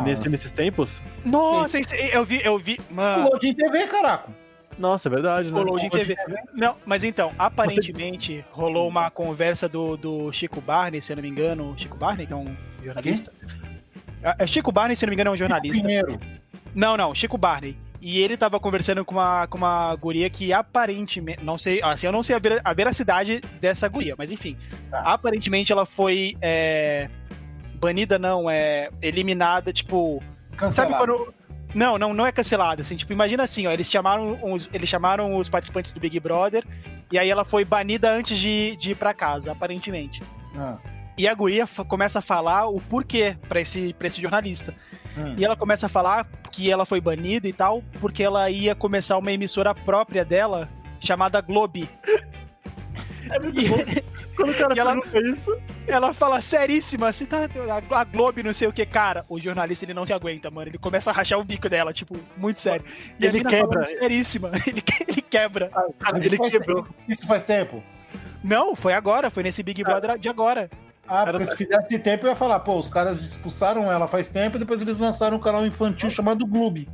Nesse, 0.04 0.28
nesses 0.28 0.50
tempos? 0.50 1.00
Nossa, 1.24 1.78
eu 2.12 2.24
vi, 2.24 2.40
eu 2.44 2.58
vi. 2.58 2.78
Mano. 2.90 3.24
Pulou 3.24 3.38
de 3.38 3.54
TV, 3.54 3.86
caraca. 3.86 4.30
Nossa, 4.78 5.08
é 5.08 5.10
verdade, 5.10 5.50
né? 5.50 5.58
Rolou 5.58 5.78
de 5.78 5.88
TV. 5.88 6.14
Não, 6.54 6.76
mas 6.84 7.02
então, 7.04 7.32
aparentemente 7.38 8.44
rolou 8.52 8.88
uma 8.88 9.10
conversa 9.10 9.68
do, 9.68 9.96
do 9.96 10.32
Chico 10.32 10.60
Barney, 10.60 11.00
se 11.00 11.12
eu 11.12 11.16
não 11.16 11.22
me 11.22 11.28
engano. 11.28 11.74
Chico 11.78 11.96
Barney, 11.96 12.26
que 12.26 12.32
é 12.32 12.36
um 12.36 12.54
jornalista. 12.84 13.32
Ah, 14.22 14.36
é 14.38 14.46
Chico 14.46 14.70
Barney, 14.72 14.94
se 14.96 15.04
eu 15.04 15.06
não 15.06 15.10
me 15.10 15.14
engano, 15.16 15.30
é 15.30 15.32
um 15.32 15.36
jornalista. 15.36 15.78
Primeiro. 15.78 16.18
Não, 16.74 16.96
não, 16.96 17.14
Chico 17.14 17.38
Barney. 17.38 17.76
E 18.00 18.20
ele 18.20 18.36
tava 18.36 18.60
conversando 18.60 19.04
com 19.04 19.14
uma, 19.14 19.46
com 19.46 19.56
uma 19.56 19.94
guria 19.96 20.28
que 20.28 20.52
aparentemente. 20.52 21.42
Não 21.42 21.56
sei, 21.56 21.82
assim, 21.82 22.06
eu 22.06 22.12
não 22.12 22.22
sei 22.22 22.36
a, 22.36 22.38
vera- 22.38 22.60
a 22.62 22.72
veracidade 22.74 23.40
dessa 23.60 23.88
guria, 23.88 24.14
mas 24.18 24.30
enfim. 24.30 24.56
Tá. 24.90 25.00
Aparentemente 25.00 25.72
ela 25.72 25.86
foi. 25.86 26.36
é, 26.42 27.08
banida, 27.76 28.18
não, 28.18 28.48
é. 28.50 28.90
Eliminada, 29.00 29.72
tipo. 29.72 30.22
Sabe 30.50 30.56
Cancelado. 30.58 30.96
quando. 30.98 31.34
Não, 31.76 31.98
não, 31.98 32.14
não 32.14 32.24
é 32.26 32.32
cancelada, 32.32 32.80
assim, 32.82 32.96
tipo, 32.96 33.12
imagina 33.12 33.42
assim, 33.42 33.66
ó, 33.66 33.70
eles 33.70 33.88
chamaram 33.88 34.38
os, 34.52 34.68
eles 34.72 34.88
chamaram 34.88 35.36
os 35.36 35.48
participantes 35.48 35.92
do 35.92 36.00
Big 36.00 36.18
Brother 36.18 36.64
e 37.12 37.18
aí 37.18 37.28
ela 37.28 37.44
foi 37.44 37.64
banida 37.66 38.10
antes 38.10 38.38
de, 38.38 38.74
de 38.76 38.92
ir 38.92 38.94
pra 38.94 39.12
casa, 39.12 39.52
aparentemente. 39.52 40.22
Ah, 40.56 40.78
E 41.18 41.28
a 41.28 41.34
guria 41.34 41.66
começa 41.86 42.20
a 42.20 42.22
falar 42.22 42.66
o 42.66 42.80
porquê 42.80 43.36
pra 43.46 43.60
esse, 43.60 43.92
pra 43.92 44.06
esse 44.06 44.20
jornalista. 44.22 44.72
hum. 45.18 45.34
E 45.36 45.44
ela 45.44 45.54
começa 45.54 45.84
a 45.84 45.88
falar 45.88 46.26
que 46.50 46.70
ela 46.70 46.86
foi 46.86 46.98
banida 47.00 47.46
e 47.46 47.52
tal, 47.52 47.82
porque 48.00 48.22
ela 48.22 48.48
ia 48.50 48.74
começar 48.74 49.18
uma 49.18 49.30
emissora 49.30 49.74
própria 49.74 50.24
dela, 50.24 50.68
chamada 50.98 51.40
Globe. 51.42 51.88
É 53.30 53.38
muito 53.38 53.60
E- 53.60 53.68
bom. 53.68 53.76
Quando 54.36 54.50
o 54.50 54.54
cara 54.54 54.74
E 54.74 54.78
ela- 54.78 54.96
isso, 55.34 55.56
Ela 55.86 56.12
fala 56.12 56.40
seríssima, 56.40 57.08
assim, 57.08 57.24
tá, 57.26 57.48
a, 57.90 58.00
a 58.00 58.04
Globo 58.04 58.42
não 58.42 58.52
sei 58.52 58.68
o 58.68 58.72
que, 58.72 58.84
cara. 58.84 59.24
O 59.28 59.40
jornalista 59.40 59.84
ele 59.84 59.94
não 59.94 60.04
se 60.04 60.12
aguenta, 60.12 60.50
mano. 60.50 60.68
Ele 60.68 60.78
começa 60.78 61.10
a 61.10 61.12
rachar 61.12 61.38
o 61.40 61.44
bico 61.44 61.68
dela, 61.68 61.92
tipo, 61.92 62.14
muito 62.36 62.60
sério. 62.60 62.84
E 63.18 63.24
Ele 63.26 63.42
quebra. 63.42 63.68
falando 63.68 63.88
seríssima. 63.88 64.50
Ele, 64.66 64.82
ele 65.08 65.22
quebra. 65.22 65.70
Mas 66.12 66.24
ele 66.24 66.26
isso 66.34 66.36
faz, 66.36 66.52
quebrou. 66.52 66.86
Isso 67.08 67.26
faz 67.26 67.44
tempo? 67.46 67.82
Não, 68.44 68.74
foi 68.76 68.92
agora, 68.92 69.30
foi 69.30 69.42
nesse 69.42 69.62
Big 69.62 69.82
Brother 69.82 70.18
de 70.18 70.28
agora. 70.28 70.68
Ah, 71.08 71.22
Era- 71.22 71.32
porque 71.38 71.46
se 71.46 71.56
fizesse 71.56 71.98
tempo 72.00 72.26
eu 72.26 72.30
ia 72.30 72.36
falar, 72.36 72.58
pô, 72.60 72.76
os 72.76 72.90
caras 72.90 73.20
expulsaram 73.20 73.90
ela 73.90 74.08
faz 74.08 74.28
tempo 74.28 74.56
e 74.56 74.60
depois 74.60 74.82
eles 74.82 74.98
lançaram 74.98 75.36
um 75.36 75.40
canal 75.40 75.64
infantil 75.64 76.10
chamado 76.10 76.44
Gloob. 76.44 76.88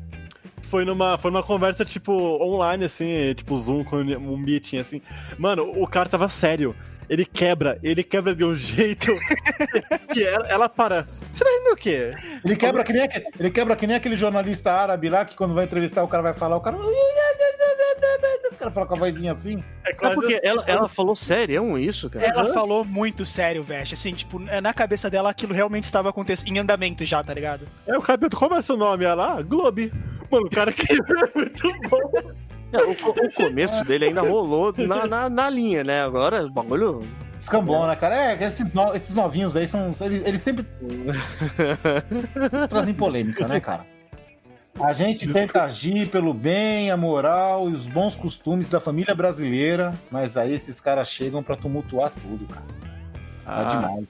foi 0.63 0.85
numa, 0.85 1.17
foi 1.19 1.31
numa 1.31 1.43
conversa, 1.43 1.85
tipo, 1.85 2.13
online, 2.43 2.85
assim, 2.85 3.35
tipo, 3.35 3.57
Zoom, 3.59 3.85
com 3.85 3.97
um 3.97 4.37
meeting, 4.37 4.79
assim. 4.79 5.01
Mano, 5.39 5.65
o 5.83 5.87
cara 5.87 6.09
tava 6.09 6.29
sério. 6.29 6.75
Ele 7.09 7.25
quebra, 7.25 7.79
ele 7.83 8.03
quebra 8.03 8.35
de 8.35 8.45
um 8.45 8.55
jeito 8.55 9.13
que 10.13 10.25
ela, 10.25 10.47
ela 10.49 10.69
para. 10.69 11.07
Você 11.31 11.45
tá 11.45 11.51
rindo 11.51 11.73
o 11.73 11.77
quê? 11.77 12.15
Ele 12.45 12.57
quebra, 12.57 12.85
que 12.85 12.93
nem, 12.93 13.09
ele 13.39 13.51
quebra 13.51 13.77
que 13.77 13.87
nem 13.87 13.97
aquele 13.97 14.17
jornalista 14.17 14.73
árabe 14.73 15.09
lá 15.09 15.25
que 15.25 15.37
quando 15.37 15.55
vai 15.55 15.65
entrevistar 15.65 16.03
o 16.03 16.09
cara 16.09 16.23
vai 16.23 16.35
falar, 16.35 16.57
o 16.57 16.61
cara. 16.61 16.77
O 16.77 18.57
cara 18.57 18.71
fala 18.71 18.87
com 18.87 18.95
a 18.95 18.99
vozinha 18.99 19.33
assim. 19.33 19.63
É 19.85 19.91
É 19.91 19.95
quase 19.95 20.15
porque 20.15 20.35
assim. 20.35 20.47
ela, 20.47 20.65
ela 20.67 20.89
falou 20.89 21.17
sério 21.17 21.79
isso, 21.79 22.09
cara. 22.09 22.27
Ela 22.27 22.53
falou 22.53 22.85
muito 22.85 23.27
sério, 23.27 23.63
Vest. 23.63 23.93
Assim, 23.93 24.15
tipo, 24.15 24.39
na 24.39 24.73
cabeça 24.75 25.11
dela 25.11 25.31
aquilo 25.31 25.55
realmente 25.55 25.85
estava 25.85 26.11
acontecendo 26.11 26.57
em 26.57 26.59
andamento 26.59 27.05
já, 27.05 27.23
tá 27.23 27.35
ligado? 27.35 27.67
É, 27.87 27.97
o 27.97 28.03
cara 28.03 28.19
perguntou, 28.19 28.49
qual 28.49 28.59
é 28.59 28.63
seu 28.63 28.77
nome? 28.77 29.05
Ela, 29.05 29.39
ah, 29.39 29.43
Globe. 29.43 29.93
Mano, 30.31 30.47
o 30.47 30.51
cara 30.51 30.73
quebra 30.73 31.29
é 31.29 31.39
muito 31.39 31.69
bom. 31.89 32.33
É, 32.73 32.77
o, 32.85 33.27
o 33.27 33.33
começo 33.35 33.85
dele 33.85 34.07
ainda 34.07 34.23
rolou 34.23 34.73
na, 34.77 35.07
na, 35.07 35.29
na 35.31 35.51
linha, 35.51 35.85
né? 35.85 36.03
Agora 36.03 36.45
o 36.45 36.51
bagulho. 36.51 37.01
Escambou, 37.41 37.87
né, 37.87 37.97
cara? 37.97 38.15
É, 38.35 38.45
esses, 38.45 38.73
no- 38.73 38.95
esses 38.95 39.15
novinhos 39.15 39.57
aí 39.57 39.67
são. 39.67 39.91
Eles, 40.01 40.25
eles 40.25 40.41
sempre 40.43 40.65
trazem 42.69 42.95
polêmica, 42.95 43.47
né, 43.47 43.61
cara? 43.61 43.85
A 44.81 44.93
gente 44.93 45.31
tenta 45.31 45.65
agir 45.65 46.09
pelo 46.09 46.33
bem, 46.33 46.91
a 46.91 46.97
moral 46.97 47.69
e 47.69 47.75
os 47.75 47.87
bons 47.87 48.17
costumes 48.17 48.69
da 48.69 48.81
família 48.81 49.15
brasileira, 49.15 49.93
mas 50.11 50.37
aí 50.37 50.55
esses 50.55 50.81
caras 50.81 51.09
chegam 51.09 51.43
pra 51.43 51.57
tumultuar 51.57 52.11
tudo, 52.23 52.47
cara. 52.47 52.67
Tá 53.45 53.47
Ah. 53.61 53.65
demais. 53.65 54.07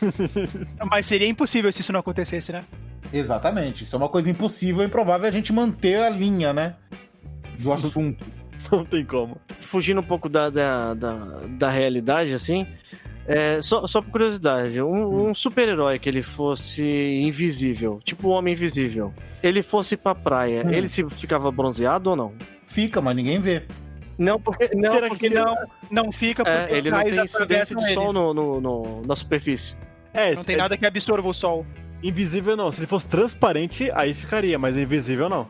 Mas 0.90 1.04
seria 1.04 1.28
impossível 1.28 1.70
se 1.70 1.82
isso 1.82 1.92
não 1.92 2.00
acontecesse, 2.00 2.50
né? 2.52 2.64
Exatamente. 3.12 3.84
Isso 3.84 3.94
é 3.94 3.98
uma 3.98 4.08
coisa 4.08 4.30
impossível 4.30 4.82
e 4.82 4.86
improvável 4.86 5.28
a 5.28 5.30
gente 5.30 5.52
manter 5.52 6.00
a 6.02 6.08
linha, 6.08 6.54
né? 6.54 6.74
Do 7.62 7.72
assunto. 7.72 8.24
Não 8.70 8.84
tem 8.84 9.04
como. 9.04 9.36
Fugindo 9.58 10.00
um 10.00 10.04
pouco 10.04 10.28
da, 10.28 10.50
da, 10.50 10.94
da, 10.94 11.14
da 11.58 11.70
realidade, 11.70 12.32
assim. 12.34 12.66
é, 13.26 13.60
só, 13.62 13.86
só 13.86 14.02
por 14.02 14.10
curiosidade, 14.12 14.80
um, 14.82 15.28
um 15.28 15.34
super-herói 15.34 15.98
que 15.98 16.08
ele 16.08 16.22
fosse 16.22 16.82
invisível, 17.24 18.00
tipo 18.04 18.28
o 18.28 18.30
Homem 18.32 18.52
Invisível, 18.54 19.12
ele 19.42 19.62
fosse 19.62 19.96
pra 19.96 20.14
praia, 20.14 20.62
Hum. 20.66 20.70
ele 20.70 20.88
se 20.88 21.08
ficava 21.10 21.50
bronzeado 21.50 22.10
ou 22.10 22.16
não? 22.16 22.32
Fica, 22.66 23.00
mas 23.00 23.16
ninguém 23.16 23.40
vê. 23.40 23.62
Não, 24.18 24.38
porque, 24.38 24.68
não, 24.74 24.90
Será 24.92 25.08
porque 25.08 25.28
que 25.30 25.34
Não, 25.34 25.54
não 25.90 26.12
fica 26.12 26.44
porque 26.44 26.74
é, 26.74 26.76
ele 26.76 26.90
não 26.90 27.02
tem 27.02 27.24
incidência 27.24 27.74
de 27.74 27.94
sol 27.94 28.12
no, 28.12 28.34
no- 28.34 28.60
no- 28.60 29.02
na 29.06 29.16
superfície. 29.16 29.74
É, 30.12 30.34
Não 30.34 30.44
tem 30.44 30.56
é 30.56 30.58
nada 30.58 30.76
que 30.76 30.84
absorva 30.84 31.26
o 31.26 31.32
sol. 31.32 31.64
invisível 32.02 32.56
não. 32.56 32.70
Se 32.70 32.80
ele 32.80 32.86
fosse 32.86 33.08
transparente, 33.08 33.90
aí 33.94 34.12
ficaria, 34.12 34.58
mas 34.58 34.76
invisível 34.76 35.28
não. 35.30 35.48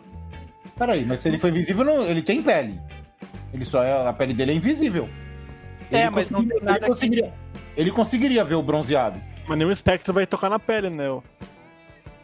Peraí, 0.81 1.05
mas 1.05 1.21
se 1.21 1.29
ele 1.29 1.39
for 1.39 1.49
invisível, 1.51 1.85
não, 1.85 2.03
ele 2.03 2.23
tem 2.23 2.43
pele. 2.43 2.81
Ele 3.53 3.67
só 3.67 3.83
é. 3.85 4.09
A 4.09 4.13
pele 4.15 4.33
dele 4.33 4.53
é 4.53 4.55
invisível. 4.55 5.07
É, 5.93 6.03
Ele 6.03 6.11
mas 6.11 6.31
não 6.31 6.41
tem 6.41 6.49
conseguiria- 6.49 6.65
nada 6.65 6.79
ele 6.79 6.85
que- 6.87 6.91
conseguiria, 6.91 7.35
ele 7.77 7.91
conseguiria 7.91 8.45
ver 8.45 8.55
o 8.55 8.63
bronzeado. 8.63 9.21
Mas 9.47 9.59
nenhum 9.59 9.71
espectro 9.71 10.15
vai 10.15 10.27
tocar 10.27 10.49
na 10.49 10.59
pele, 10.59 10.89
né? 10.89 11.05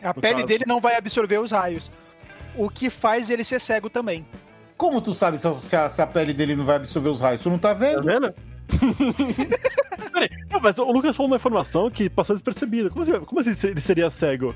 A 0.02 0.08
No 0.14 0.20
pele 0.22 0.34
caso. 0.36 0.46
dele 0.46 0.64
não 0.66 0.80
vai 0.80 0.96
absorver 0.96 1.36
os 1.38 1.50
raios. 1.50 1.90
O 2.56 2.70
que 2.70 2.88
faz 2.88 3.28
ele 3.28 3.44
ser 3.44 3.60
cego 3.60 3.90
também. 3.90 4.24
Como 4.78 5.02
tu 5.02 5.12
sabe 5.12 5.36
se 5.36 5.46
a, 5.46 5.52
se 5.52 5.76
a- 5.76 5.88
se 5.90 6.00
a 6.00 6.06
pele 6.06 6.32
dele 6.32 6.56
não 6.56 6.64
vai 6.64 6.76
absorver 6.76 7.10
os 7.10 7.20
raios? 7.20 7.42
Tu 7.42 7.50
não 7.50 7.58
tá 7.58 7.74
Tá 7.74 7.74
vendo? 7.74 8.00
vendo? 8.06 8.34
Não, 10.50 10.60
mas 10.60 10.78
o 10.78 10.90
Lucas 10.90 11.14
falou 11.14 11.30
uma 11.30 11.36
informação 11.36 11.90
que 11.90 12.08
passou 12.08 12.34
despercebida. 12.34 12.88
Como 12.88 13.02
assim, 13.02 13.12
como 13.26 13.40
assim 13.40 13.68
ele 13.68 13.80
seria 13.82 14.08
cego? 14.10 14.54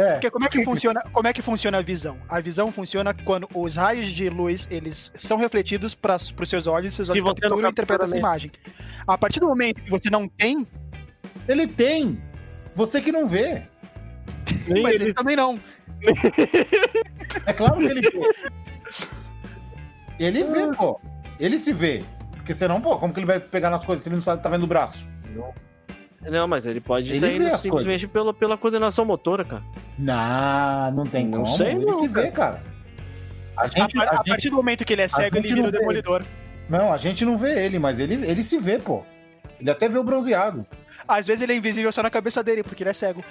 É. 0.00 0.12
Porque 0.12 0.30
como 0.30 0.46
é 0.46 0.48
que 0.48 0.64
funciona, 0.64 1.02
como 1.12 1.28
é 1.28 1.32
que 1.32 1.42
funciona 1.42 1.78
a 1.78 1.82
visão? 1.82 2.16
A 2.28 2.40
visão 2.40 2.72
funciona 2.72 3.12
quando 3.12 3.48
os 3.54 3.76
raios 3.76 4.06
de 4.06 4.28
luz, 4.30 4.66
eles 4.70 5.12
são 5.16 5.36
refletidos 5.36 5.94
para 5.94 6.16
os 6.16 6.48
seus 6.48 6.66
olhos, 6.66 6.94
seus 6.94 7.08
Se 7.08 7.12
olhos 7.12 7.24
você 7.24 7.28
não 7.28 7.34
capturam 7.34 7.58
e 7.58 7.62
captura 7.62 7.70
interpretam 7.70 8.06
essa 8.06 8.16
imagem. 8.16 8.50
A 9.06 9.18
partir 9.18 9.40
do 9.40 9.46
momento 9.46 9.82
que 9.82 9.90
você 9.90 10.08
não 10.08 10.26
tem, 10.26 10.66
Ele 11.46 11.66
tem. 11.66 12.20
Você 12.74 13.00
que 13.00 13.12
não 13.12 13.28
vê. 13.28 13.62
Nem 14.66 14.82
mas 14.82 14.94
ele. 14.94 15.04
ele 15.04 15.14
também 15.14 15.36
não. 15.36 15.60
É 17.46 17.52
claro 17.52 17.78
que 17.78 17.84
ele 17.84 18.00
vê. 18.00 18.20
Ele 20.18 20.44
vê, 20.44 20.76
pô. 20.76 21.00
Ele 21.38 21.58
se 21.58 21.72
vê. 21.72 22.02
Porque 22.32 22.54
senão, 22.54 22.80
pô, 22.80 22.96
como 22.98 23.12
que 23.12 23.20
ele 23.20 23.26
vai 23.26 23.40
pegar 23.40 23.70
nas 23.70 23.84
coisas 23.84 24.02
se 24.02 24.08
ele 24.08 24.16
não 24.16 24.22
sabe, 24.22 24.42
tá 24.42 24.48
vendo 24.48 24.64
o 24.64 24.66
braço? 24.66 25.08
Não, 25.34 25.52
mas 26.48 26.66
ele 26.66 26.80
pode 26.80 27.08
Ele 27.08 27.16
estar 27.18 27.28
vê 27.28 27.36
indo 27.36 27.54
as 27.54 27.60
simplesmente 27.60 28.00
coisas. 28.00 28.12
pela, 28.12 28.34
pela 28.34 28.56
coordenação 28.58 29.04
motora, 29.04 29.44
cara. 29.44 29.62
Não, 29.98 30.90
não 30.92 31.04
tem 31.06 31.26
Não 31.26 31.42
como. 31.44 31.56
sei 31.56 31.68
ele 31.72 31.84
não, 31.86 32.00
se 32.00 32.08
vê, 32.08 32.30
cara. 32.30 32.62
A 33.56 33.62
A, 33.62 33.66
gente, 33.66 33.94
par- 33.94 34.06
a 34.06 34.10
a 34.10 34.16
gente- 34.16 34.28
partir 34.28 34.50
do 34.50 34.56
momento 34.56 34.84
que 34.84 34.92
ele 34.92 35.02
é 35.02 35.08
cego, 35.08 35.36
ele 35.36 35.48
vira 35.48 35.60
não 35.62 35.68
o 35.68 35.72
vê. 35.72 35.78
demolidor. 35.78 36.22
Não, 36.68 36.92
a 36.92 36.96
gente 36.98 37.24
não 37.24 37.36
vê 37.38 37.64
ele, 37.64 37.78
mas 37.78 37.98
ele, 37.98 38.14
ele 38.26 38.42
se 38.42 38.58
vê, 38.58 38.78
pô. 38.78 39.02
Ele 39.58 39.70
até 39.70 39.88
vê 39.88 39.98
o 39.98 40.04
bronzeado. 40.04 40.66
Às 41.08 41.26
vezes 41.26 41.42
ele 41.42 41.52
é 41.52 41.56
invisível 41.56 41.90
só 41.92 42.02
na 42.02 42.10
cabeça 42.10 42.42
dele, 42.42 42.62
porque 42.62 42.82
ele 42.82 42.90
é 42.90 42.94
cego. 42.94 43.24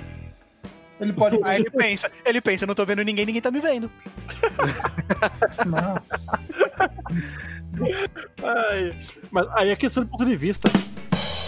Ele 1.00 1.14
pode. 1.14 1.40
Aí 1.44 1.62
ele 1.62 1.70
pensa, 1.72 2.12
ele 2.26 2.42
pensa, 2.42 2.68
não 2.68 2.76
tô 2.76 2.86
vendo 2.86 3.02
ninguém, 3.04 3.26
ninguém 3.26 3.42
tá 3.42 3.50
me 3.50 3.60
vendo. 3.62 3.90
Nossa. 5.66 6.38
Ai, 8.44 8.96
mas 9.32 9.48
aí 9.54 9.70
é 9.70 9.76
questão 9.76 10.04
de 10.04 10.10
ponto 10.10 10.26
de 10.26 10.36
vista. 10.36 10.70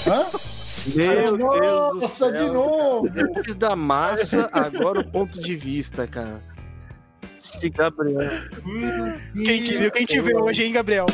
Hã? 0.08 0.26
Meu 0.96 1.38
Deus 1.38 1.94
do 1.94 2.00
Nossa, 2.02 2.30
céu. 2.30 2.32
de 2.32 2.52
novo! 2.52 3.10
Depois 3.10 3.56
da 3.56 3.76
massa, 3.76 4.50
agora 4.52 5.00
o 5.00 5.12
ponto 5.12 5.42
de 5.42 5.56
vista, 5.56 6.06
cara. 6.08 6.44
Esse 7.38 7.70
Gabriel. 7.70 8.20
Quem 9.44 9.64
te 9.64 9.78
viu, 9.78 9.92
quem 9.92 10.06
te 10.06 10.22
vê 10.22 10.36
hoje, 10.36 10.64
hein, 10.64 10.74
Gabriel? 10.74 11.08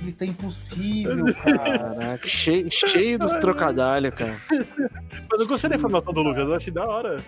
Ele 0.00 0.12
tá 0.12 0.24
impossível, 0.24 1.24
cara. 1.34 1.78
Caraca, 1.78 2.28
cheio, 2.28 2.70
cheio 2.70 3.18
dos 3.18 3.32
trocadalhos, 3.34 4.14
cara. 4.14 4.36
Mas 4.50 5.40
eu 5.40 5.46
gostei 5.46 5.68
da 5.68 5.76
informação 5.76 6.12
do 6.12 6.22
Lucas, 6.22 6.44
eu 6.46 6.54
achei 6.54 6.72
da 6.72 6.86
hora. 6.86 7.20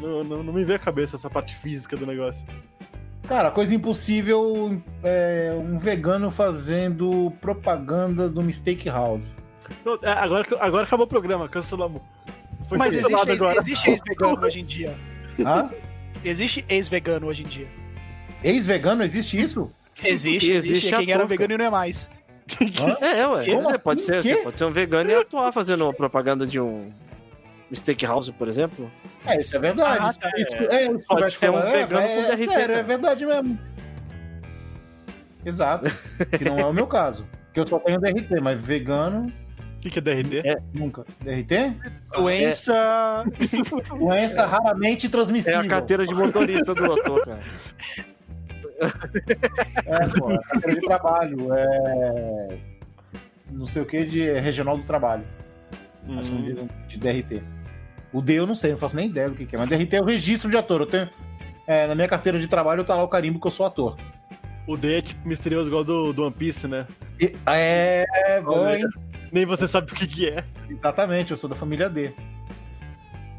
Não, 0.00 0.24
não, 0.24 0.42
não 0.42 0.52
me 0.52 0.64
vê 0.64 0.74
a 0.74 0.78
cabeça 0.78 1.16
essa 1.16 1.30
parte 1.30 1.54
física 1.54 1.96
do 1.96 2.04
negócio. 2.04 2.44
Cara, 3.28 3.50
coisa 3.50 3.74
impossível 3.74 4.80
é 5.02 5.52
um 5.56 5.78
vegano 5.78 6.30
fazendo 6.30 7.32
propaganda 7.40 8.28
do 8.28 8.42
Mistake 8.42 8.88
House. 8.88 9.36
Não, 9.84 9.98
é, 10.02 10.10
agora, 10.10 10.46
agora 10.60 10.84
acabou 10.84 11.06
o 11.06 11.08
programa, 11.08 11.48
cancelamos. 11.48 12.02
Foi 12.68 12.76
Mas 12.78 12.94
cancelado 12.96 13.30
existe, 13.30 13.42
agora. 13.44 13.58
existe 13.60 13.90
ex-vegano 13.90 14.40
hoje 14.44 14.60
em 14.60 14.64
dia. 14.64 14.98
Hã? 15.44 15.70
Existe 16.24 16.64
ex-vegano 16.68 17.26
hoje 17.26 17.42
em 17.42 17.46
dia. 17.46 17.68
Ex-vegano, 18.42 19.02
existe 19.04 19.40
isso? 19.40 19.70
Existe, 20.02 20.50
existe. 20.50 20.72
existe 20.72 20.94
É 20.94 20.98
quem 20.98 21.12
era 21.12 21.24
vegano 21.24 21.54
e 21.54 21.58
não 21.58 21.64
é 21.66 21.70
mais. 21.70 22.08
Hã? 22.80 22.96
É, 23.04 23.26
ué. 23.26 23.44
Como 23.46 23.62
Você 23.64 23.78
pode, 23.78 24.00
assim? 24.00 24.08
ser, 24.08 24.22
Quê? 24.22 24.28
você 24.36 24.42
pode 24.42 24.58
ser 24.58 24.64
um 24.64 24.72
vegano 24.72 25.10
e 25.10 25.14
atuar 25.14 25.52
fazendo 25.52 25.84
uma 25.84 25.92
propaganda 25.92 26.46
de 26.46 26.60
um 26.60 26.92
steakhouse, 27.74 28.32
por 28.32 28.48
exemplo. 28.48 28.90
É, 29.26 29.40
isso 29.40 29.56
é 29.56 29.58
verdade. 29.58 29.98
Ah, 30.04 30.08
Isso- 30.10 30.20
tá, 30.20 30.30
isso, 30.36 30.56
é, 30.56 30.82
isso 30.92 31.06
Pode 31.08 31.32
ser 31.32 31.50
um 31.50 31.54
falar, 31.54 31.64
vegano 31.70 32.00
é, 32.06 32.14
com 32.14 32.20
é, 32.32 32.36
DRT, 32.36 32.44
sério, 32.46 32.74
é 32.76 32.82
verdade 32.82 33.26
mesmo. 33.26 33.58
Exato. 35.44 35.86
Que 36.38 36.44
não 36.44 36.58
é 36.58 36.64
o 36.66 36.72
meu 36.72 36.86
caso. 36.86 37.26
Que 37.52 37.60
eu 37.60 37.66
só 37.66 37.78
tenho 37.78 38.00
DRT, 38.00 38.40
mas 38.40 38.60
vegano, 38.60 39.32
O 39.76 39.80
que, 39.80 39.90
que 39.90 39.98
é 39.98 40.02
DRD? 40.02 40.42
nunca. 40.74 41.04
DRT? 41.20 41.74
Doença. 42.14 43.24
Doença 43.98 44.46
raramente 44.46 45.06
É 45.06 45.10
transmissível. 45.10 45.60
a 45.60 45.66
carteira 45.66 46.06
de 46.06 46.14
motorista 46.14 46.74
do 46.74 46.92
ator, 46.92 47.24
cara. 47.24 47.40
É, 49.86 50.08
pô, 50.18 50.32
é 50.32 50.38
carteira 50.38 50.80
de 50.80 50.86
trabalho. 50.86 51.54
É. 51.54 52.58
Não 53.50 53.66
sei 53.66 53.82
o 53.82 53.86
que 53.86 54.04
de 54.04 54.28
é 54.28 54.40
regional 54.40 54.76
do 54.76 54.82
trabalho. 54.84 55.22
Acho 56.18 56.32
que 56.32 56.36
Hum, 56.52 56.68
de, 56.88 56.96
de 56.96 56.98
DRT. 56.98 57.42
O 58.12 58.20
D 58.22 58.34
eu 58.34 58.46
não 58.46 58.54
sei, 58.54 58.70
não 58.72 58.78
faço 58.78 58.96
nem 58.96 59.08
ideia 59.08 59.28
do 59.28 59.34
que, 59.36 59.46
que 59.46 59.54
é. 59.56 59.58
Mas 59.58 59.68
DRT 59.68 59.96
é 59.96 60.00
o 60.00 60.04
registro 60.04 60.50
de 60.50 60.56
ator. 60.56 60.80
Eu 60.80 60.86
tenho. 60.86 61.08
é, 61.66 61.86
na 61.86 61.94
minha 61.94 62.08
carteira 62.08 62.38
de 62.38 62.46
trabalho 62.48 62.82
tá 62.84 62.94
lá 62.94 63.02
o 63.04 63.08
carimbo 63.08 63.40
que 63.40 63.46
eu 63.46 63.50
sou 63.50 63.66
ator. 63.66 63.96
o 64.66 64.76
D 64.76 64.96
é 64.98 65.02
tipo 65.02 65.26
misterioso 65.28 65.68
igual 65.68 65.84
do, 65.84 66.12
do 66.12 66.24
One 66.24 66.34
Piece, 66.34 66.66
né? 66.66 66.86
E- 67.20 67.34
é, 67.46 68.04
bom, 68.44 68.68
hein? 68.68 68.84
Nem 69.32 69.44
você 69.46 69.66
sabe 69.66 69.90
o 69.92 69.94
que, 69.94 70.06
que 70.06 70.28
é. 70.28 70.44
Exatamente, 70.68 71.30
eu 71.30 71.36
sou 71.36 71.48
da 71.50 71.56
família 71.56 71.88
D. 71.88 72.12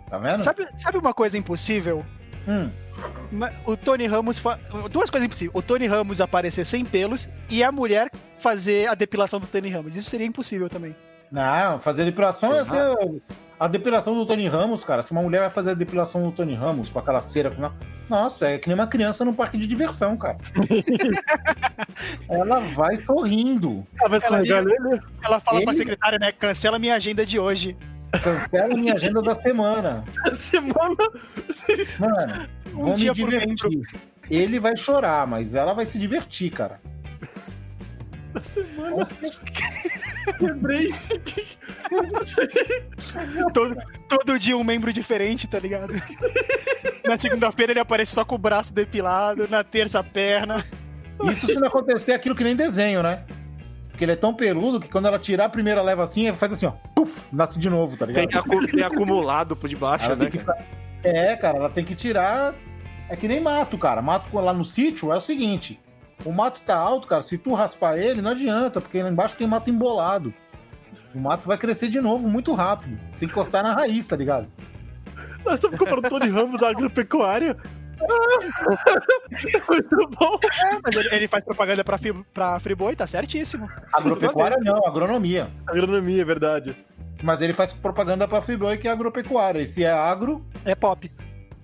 Tá 0.10 0.18
vendo? 0.18 0.40
Sabe, 0.40 0.66
sabe 0.76 0.98
uma 0.98 1.14
coisa 1.14 1.38
impossível? 1.38 2.06
Hum, 2.48 2.72
O 3.66 3.76
Tony 3.76 4.08
Ramos. 4.08 4.40
Fa... 4.40 4.58
Duas 4.90 5.10
coisas 5.10 5.26
impossíveis. 5.28 5.54
O 5.54 5.62
Tony 5.62 5.86
Ramos 5.86 6.22
aparecer 6.22 6.66
sem 6.66 6.86
pelos 6.86 7.30
e 7.50 7.62
a 7.64 7.72
mulher 7.72 8.10
fazer 8.40 8.88
a 8.88 8.96
depilação 8.96 9.40
do 9.40 9.48
Tony 9.48 9.70
Ramos. 9.70 9.96
Isso 9.96 10.10
seria 10.10 10.26
impossível 10.26 10.70
também. 10.70 10.96
não, 11.30 11.78
fazer 11.80 12.06
depilação 12.06 12.54
é 12.54 12.64
ser. 12.64 12.96
A 13.60 13.68
depilação 13.68 14.14
do 14.14 14.26
Tony 14.26 14.48
Ramos, 14.48 14.84
cara. 14.84 15.02
Se 15.02 15.12
uma 15.12 15.22
mulher 15.22 15.40
vai 15.40 15.50
fazer 15.50 15.72
a 15.72 15.74
depilação 15.74 16.22
do 16.22 16.32
Tony 16.32 16.54
Ramos 16.54 16.90
com 16.92 17.00
aquela 17.00 17.20
cera. 17.22 17.50
Com... 17.50 17.72
Nossa, 18.08 18.50
é 18.50 18.58
que 18.60 18.68
nem 18.68 18.76
uma 18.76 18.86
criança 18.86 19.26
num 19.26 19.34
parque 19.34 19.58
de 19.58 19.66
diversão, 19.66 20.16
cara. 20.16 20.38
Ela 22.30 22.60
vai 22.60 22.98
sorrindo. 22.98 23.86
Ah, 24.04 24.08
vai 24.08 24.20
Ela 24.24 24.42
nele? 24.62 25.02
Ela 25.24 25.40
fala 25.40 25.62
pra 25.62 25.72
Ele- 25.72 25.76
secretária, 25.76 26.20
né? 26.20 26.32
Cancela 26.32 26.78
minha 26.78 26.94
agenda 26.96 27.26
de 27.26 27.40
hoje. 27.40 27.76
Cancela 28.24 28.76
minha 28.76 28.94
agenda 28.94 29.22
da 29.22 29.34
semana. 29.36 30.04
Semana. 30.36 30.96
Mano, 32.00 32.48
Um 32.74 32.80
vou 32.80 32.90
me 32.92 32.96
dia 32.98 33.14
por 33.16 33.30
divertir. 33.30 33.82
Ele 34.30 34.60
vai 34.60 34.78
chorar, 34.78 35.26
mas 35.26 35.56
ela 35.56 35.74
vai 35.74 35.86
se 35.86 35.98
divertir, 35.98 36.52
cara. 36.52 36.80
Semana. 38.44 39.06
Lembrei. 40.40 40.94
Todo, 43.54 43.76
todo 44.10 44.40
dia 44.40 44.58
um 44.58 44.64
membro 44.64 44.92
diferente, 44.92 45.48
tá 45.48 45.60
ligado? 45.60 45.94
Na 47.06 47.18
segunda-feira 47.18 47.72
ele 47.72 47.80
aparece 47.80 48.14
só 48.14 48.26
com 48.26 48.36
o 48.36 48.38
braço 48.38 48.74
depilado, 48.74 49.48
na 49.50 49.64
terça 49.64 50.00
a 50.00 50.04
perna. 50.04 50.66
Isso 51.32 51.48
se 51.48 51.56
não 51.56 51.68
acontecer 51.68 52.14
aquilo 52.14 52.36
que 52.36 52.44
nem 52.44 52.56
desenho, 52.56 53.02
né? 53.02 53.24
Porque 53.90 54.04
ele 54.06 54.12
é 54.12 54.16
tão 54.16 54.34
peludo 54.34 54.80
que 54.80 54.90
quando 54.90 55.08
ela 55.08 55.18
tirar 55.18 55.46
a 55.46 55.50
primeira 55.50 55.82
leva 55.82 56.04
assim, 56.04 56.32
faz 56.34 56.54
assim, 56.54 56.68
ó. 56.68 56.72
Puf, 56.94 57.28
nasce 57.34 57.58
de 57.60 57.70
novo, 57.70 57.98
tá 57.98 58.06
ligado? 58.06 58.28
Tem, 58.28 58.38
acu- 58.38 58.68
tem 58.68 58.84
acumulado 58.84 59.56
por 59.56 59.68
debaixo, 59.70 60.06
Ela 60.06 60.16
né? 60.16 60.30
que 60.30 60.38
cara? 60.38 60.66
É, 61.04 61.36
cara, 61.36 61.58
ela 61.58 61.70
tem 61.70 61.84
que 61.84 61.96
tirar. 61.96 62.54
É 63.10 63.16
que 63.16 63.28
nem 63.28 63.40
mato, 63.40 63.78
cara. 63.78 64.02
Mato 64.02 64.38
lá 64.38 64.54
no 64.54 64.64
sítio 64.64 65.12
é 65.12 65.16
o 65.16 65.20
seguinte: 65.22 65.80
o 66.26 66.32
mato 66.32 66.62
tá 66.62 66.76
alto, 66.76 67.08
cara. 67.08 67.22
Se 67.22 67.38
tu 67.38 67.54
raspar 67.54 67.98
ele, 67.98 68.22
não 68.22 68.32
adianta, 68.32 68.82
porque 68.82 69.02
lá 69.02 69.10
embaixo 69.10 69.36
tem 69.36 69.48
mato 69.48 69.70
embolado. 69.70 70.34
O 71.14 71.20
mato 71.20 71.48
vai 71.48 71.58
crescer 71.58 71.88
de 71.90 72.02
novo 72.02 72.28
muito 72.28 72.54
rápido. 72.54 72.98
Tem 73.18 73.28
que 73.28 73.34
cortar 73.34 73.64
na 73.64 73.74
raiz, 73.74 74.06
tá 74.06 74.16
ligado? 74.16 74.48
Nós 75.44 75.56
estamos 75.56 75.78
comprando 75.80 76.10
Tony 76.10 76.30
Ramos 76.30 76.62
agropecuária. 76.62 77.58
Muito 79.70 80.10
bom. 80.10 80.38
Mas 80.84 80.96
ele, 80.96 81.16
ele 81.16 81.28
faz 81.28 81.44
propaganda 81.44 81.84
pra, 81.84 81.98
fi, 81.98 82.14
pra 82.34 82.60
Friboi, 82.60 82.96
tá 82.96 83.08
certíssimo. 83.08 83.70
Agropecuária 83.94 84.58
não, 84.60 84.86
agronomia. 84.86 85.50
Agronomia, 85.66 86.22
é 86.22 86.26
verdade. 86.26 86.76
Mas 87.24 87.42
ele 87.42 87.54
faz 87.54 87.74
propaganda 87.74 88.28
pra 88.28 88.42
Fibroi, 88.42 88.78
que 88.78 88.88
é 88.88 88.92
agropecuária. 88.92 89.60
E 89.60 89.66
se 89.66 89.84
é 89.84 89.92
agro, 89.92 90.46
É 90.66 90.76
pop. 90.76 91.12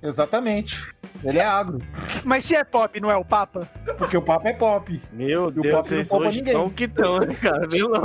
Exatamente. 0.04 0.84
Ele 1.24 1.40
é 1.40 1.46
agro. 1.46 1.80
Mas 2.26 2.44
se 2.44 2.54
é 2.54 2.64
pop, 2.66 3.00
não 3.00 3.10
é 3.10 3.16
o 3.16 3.24
Papa? 3.24 3.68
Porque 3.98 4.18
o 4.18 4.22
papo 4.22 4.46
é 4.48 4.54
pop. 4.54 5.02
Meu 5.14 5.46
o 5.46 5.52
Deus, 5.52 5.66
Pop 5.68 5.76
não 5.76 5.84
vocês 5.84 6.10
poupa 6.10 6.28
hoje 6.28 6.38
ninguém. 6.40 6.54
estão 6.54 6.70
que 6.70 6.84
estão, 6.84 7.20
né, 7.20 7.34
cara? 7.36 7.68
De 7.68 7.78
Deus. 7.78 7.98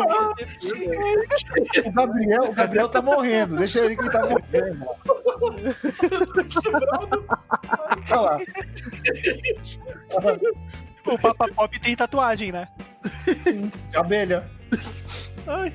O 1.84 1.92
Gabriel, 1.92 2.44
o 2.44 2.52
Gabriel 2.52 2.88
tá 2.88 3.02
morrendo. 3.02 3.56
Deixa 3.56 3.80
ele 3.80 3.96
que 3.96 4.02
ele 4.02 4.10
tá 4.10 4.20
morrendo. 4.24 4.86
Olha 8.10 8.20
lá. 8.20 8.38
O 11.06 11.18
Papa 11.18 11.48
Pop 11.48 11.80
tem 11.80 11.96
tatuagem, 11.96 12.52
né? 12.52 12.68
Abelha. 13.94 14.48
Ai. 15.46 15.72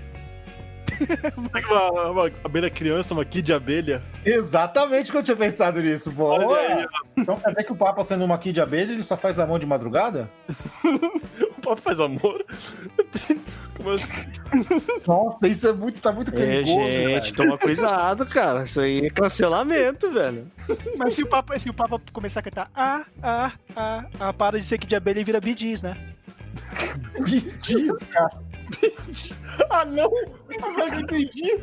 Uma, 1.70 2.10
uma 2.12 2.32
abelha 2.44 2.70
criança, 2.70 3.14
uma 3.14 3.26
kid 3.26 3.52
abelha. 3.54 4.04
Exatamente 4.26 5.12
que 5.12 5.18
eu 5.18 5.24
tinha 5.24 5.36
pensado 5.38 5.82
nisso. 5.82 6.12
Boa. 6.12 6.46
Olha 6.46 6.78
aí, 6.78 6.86
Então 7.18 7.36
quer 7.38 7.50
dizer 7.50 7.64
que 7.64 7.72
o 7.72 7.76
Papa 7.76 8.04
sendo 8.04 8.24
uma 8.26 8.38
kid 8.38 8.60
abelha, 8.62 8.92
ele 8.92 9.04
só 9.04 9.16
faz 9.18 9.40
amor 9.40 9.60
de 9.60 9.66
madrugada? 9.66 10.30
O 11.58 11.62
papo 11.64 11.82
faz 11.82 11.98
amor. 11.98 12.44
Como 13.78 13.92
assim? 13.92 14.22
Nossa, 15.08 15.48
isso 15.48 15.68
é 15.70 15.72
muito, 15.72 16.02
tá 16.02 16.12
muito 16.12 16.30
É, 16.32 16.36
perigoso. 16.36 16.76
gente, 16.76 17.08
velho. 17.08 17.36
toma 17.36 17.58
cuidado, 17.58 18.26
cara. 18.26 18.64
Isso 18.64 18.82
aí 18.82 19.06
é 19.06 19.10
cancelamento, 19.10 20.12
velho. 20.12 20.46
Mas 20.98 21.14
se 21.14 21.24
o 21.24 21.28
Papa, 21.28 21.58
se 21.58 21.70
o 21.70 21.74
Papa 21.74 22.02
começar 22.12 22.42
a 22.42 22.44
cantar 22.44 22.70
ah, 22.76 23.06
ah, 23.22 23.52
ah, 23.78 24.06
ah, 24.20 24.34
para 24.34 24.60
de 24.60 24.66
ser 24.66 24.78
que 24.78 24.86
de 24.86 24.96
abelha 24.96 25.22
e 25.22 25.24
vira 25.24 25.40
bidiz, 25.40 25.82
né? 25.82 25.98
Me 27.18 27.40
diz, 27.40 28.06
Ah, 29.70 29.86
não! 29.86 30.12
Agora 30.62 30.90
que 30.92 31.14
eu 31.14 31.20
entendi. 31.20 31.60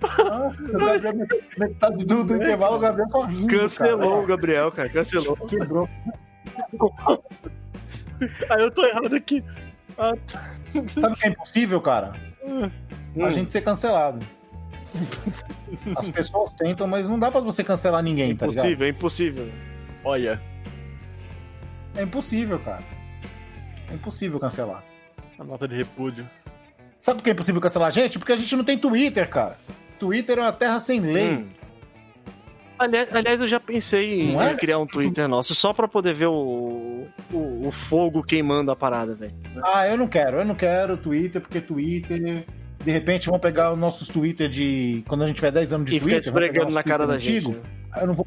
Nossa, 0.00 0.62
o 0.62 1.00
Gabriel, 1.00 1.28
metade 1.58 2.04
do, 2.04 2.24
do 2.24 2.36
intervalo, 2.36 2.76
o 2.76 2.78
Gabriel 2.78 3.08
só 3.10 3.20
rindo. 3.22 3.46
Cancelou 3.46 4.10
o 4.10 4.14
cara. 4.14 4.26
Gabriel, 4.26 4.72
cara. 4.72 4.88
Cancelou. 4.88 5.36
Quebrou. 5.36 5.88
Ah, 8.48 8.58
eu 8.58 8.70
tô 8.70 8.84
errado 8.84 9.14
aqui. 9.14 9.44
Ah, 9.96 10.12
tá. 10.26 10.54
Sabe 10.98 11.14
o 11.14 11.16
que 11.16 11.26
é 11.26 11.30
impossível, 11.30 11.80
cara? 11.80 12.12
Hum. 12.44 12.70
A 13.24 13.30
gente 13.30 13.50
ser 13.52 13.60
cancelado. 13.62 14.24
As 15.96 16.08
pessoas 16.08 16.52
tentam, 16.54 16.86
mas 16.86 17.08
não 17.08 17.18
dá 17.18 17.30
pra 17.30 17.40
você 17.40 17.62
cancelar 17.62 18.02
ninguém, 18.02 18.34
tá 18.34 18.46
ligado? 18.46 18.64
Impossível, 18.64 18.86
é 18.86 18.90
impossível. 18.90 19.52
Olha, 20.04 20.40
É 21.96 22.02
impossível, 22.02 22.58
cara. 22.58 22.82
É 23.90 23.94
impossível 23.94 24.38
cancelar. 24.38 24.82
a 25.38 25.44
nota 25.44 25.66
de 25.66 25.76
repúdio. 25.76 26.28
Sabe 26.98 27.18
por 27.18 27.24
que 27.24 27.30
é 27.30 27.32
impossível 27.32 27.60
cancelar 27.60 27.88
a 27.88 27.90
gente? 27.90 28.18
Porque 28.18 28.32
a 28.32 28.36
gente 28.36 28.54
não 28.54 28.64
tem 28.64 28.78
Twitter, 28.78 29.28
cara. 29.28 29.58
Twitter 29.98 30.38
é 30.38 30.42
uma 30.42 30.52
terra 30.52 30.78
sem 30.78 31.00
lei. 31.00 31.30
Hum. 31.30 31.48
Aliás, 32.78 33.14
aliás, 33.14 33.40
eu 33.42 33.46
já 33.46 33.60
pensei 33.60 34.22
em, 34.22 34.40
é? 34.40 34.52
em 34.52 34.56
criar 34.56 34.78
um 34.78 34.86
Twitter 34.86 35.28
nosso 35.28 35.54
só 35.54 35.70
pra 35.74 35.86
poder 35.86 36.14
ver 36.14 36.28
o, 36.28 37.06
o, 37.30 37.68
o 37.68 37.70
fogo 37.70 38.22
queimando 38.22 38.70
a 38.70 38.76
parada, 38.76 39.14
velho. 39.14 39.34
Ah, 39.62 39.86
eu 39.86 39.98
não 39.98 40.08
quero, 40.08 40.38
eu 40.38 40.44
não 40.46 40.54
quero 40.54 40.96
Twitter, 40.96 41.42
porque 41.42 41.60
Twitter. 41.60 42.46
De 42.82 42.90
repente 42.90 43.28
vão 43.28 43.38
pegar 43.38 43.70
os 43.72 43.78
nossos 43.78 44.08
Twitter 44.08 44.48
de. 44.48 45.04
Quando 45.06 45.24
a 45.24 45.26
gente 45.26 45.36
tiver 45.36 45.50
10 45.52 45.72
anos 45.74 45.90
de 45.90 45.96
E 45.96 46.00
fica 46.00 46.12
Twitter. 46.12 46.32
vão 46.32 46.40
pegar 46.40 46.52
esfregando 46.52 46.74
na 46.74 46.82
cara 46.82 47.06
da 47.06 47.18
gente. 47.18 47.54
Aí 47.92 48.02
eu 48.02 48.06
não 48.06 48.14
vou. 48.14 48.26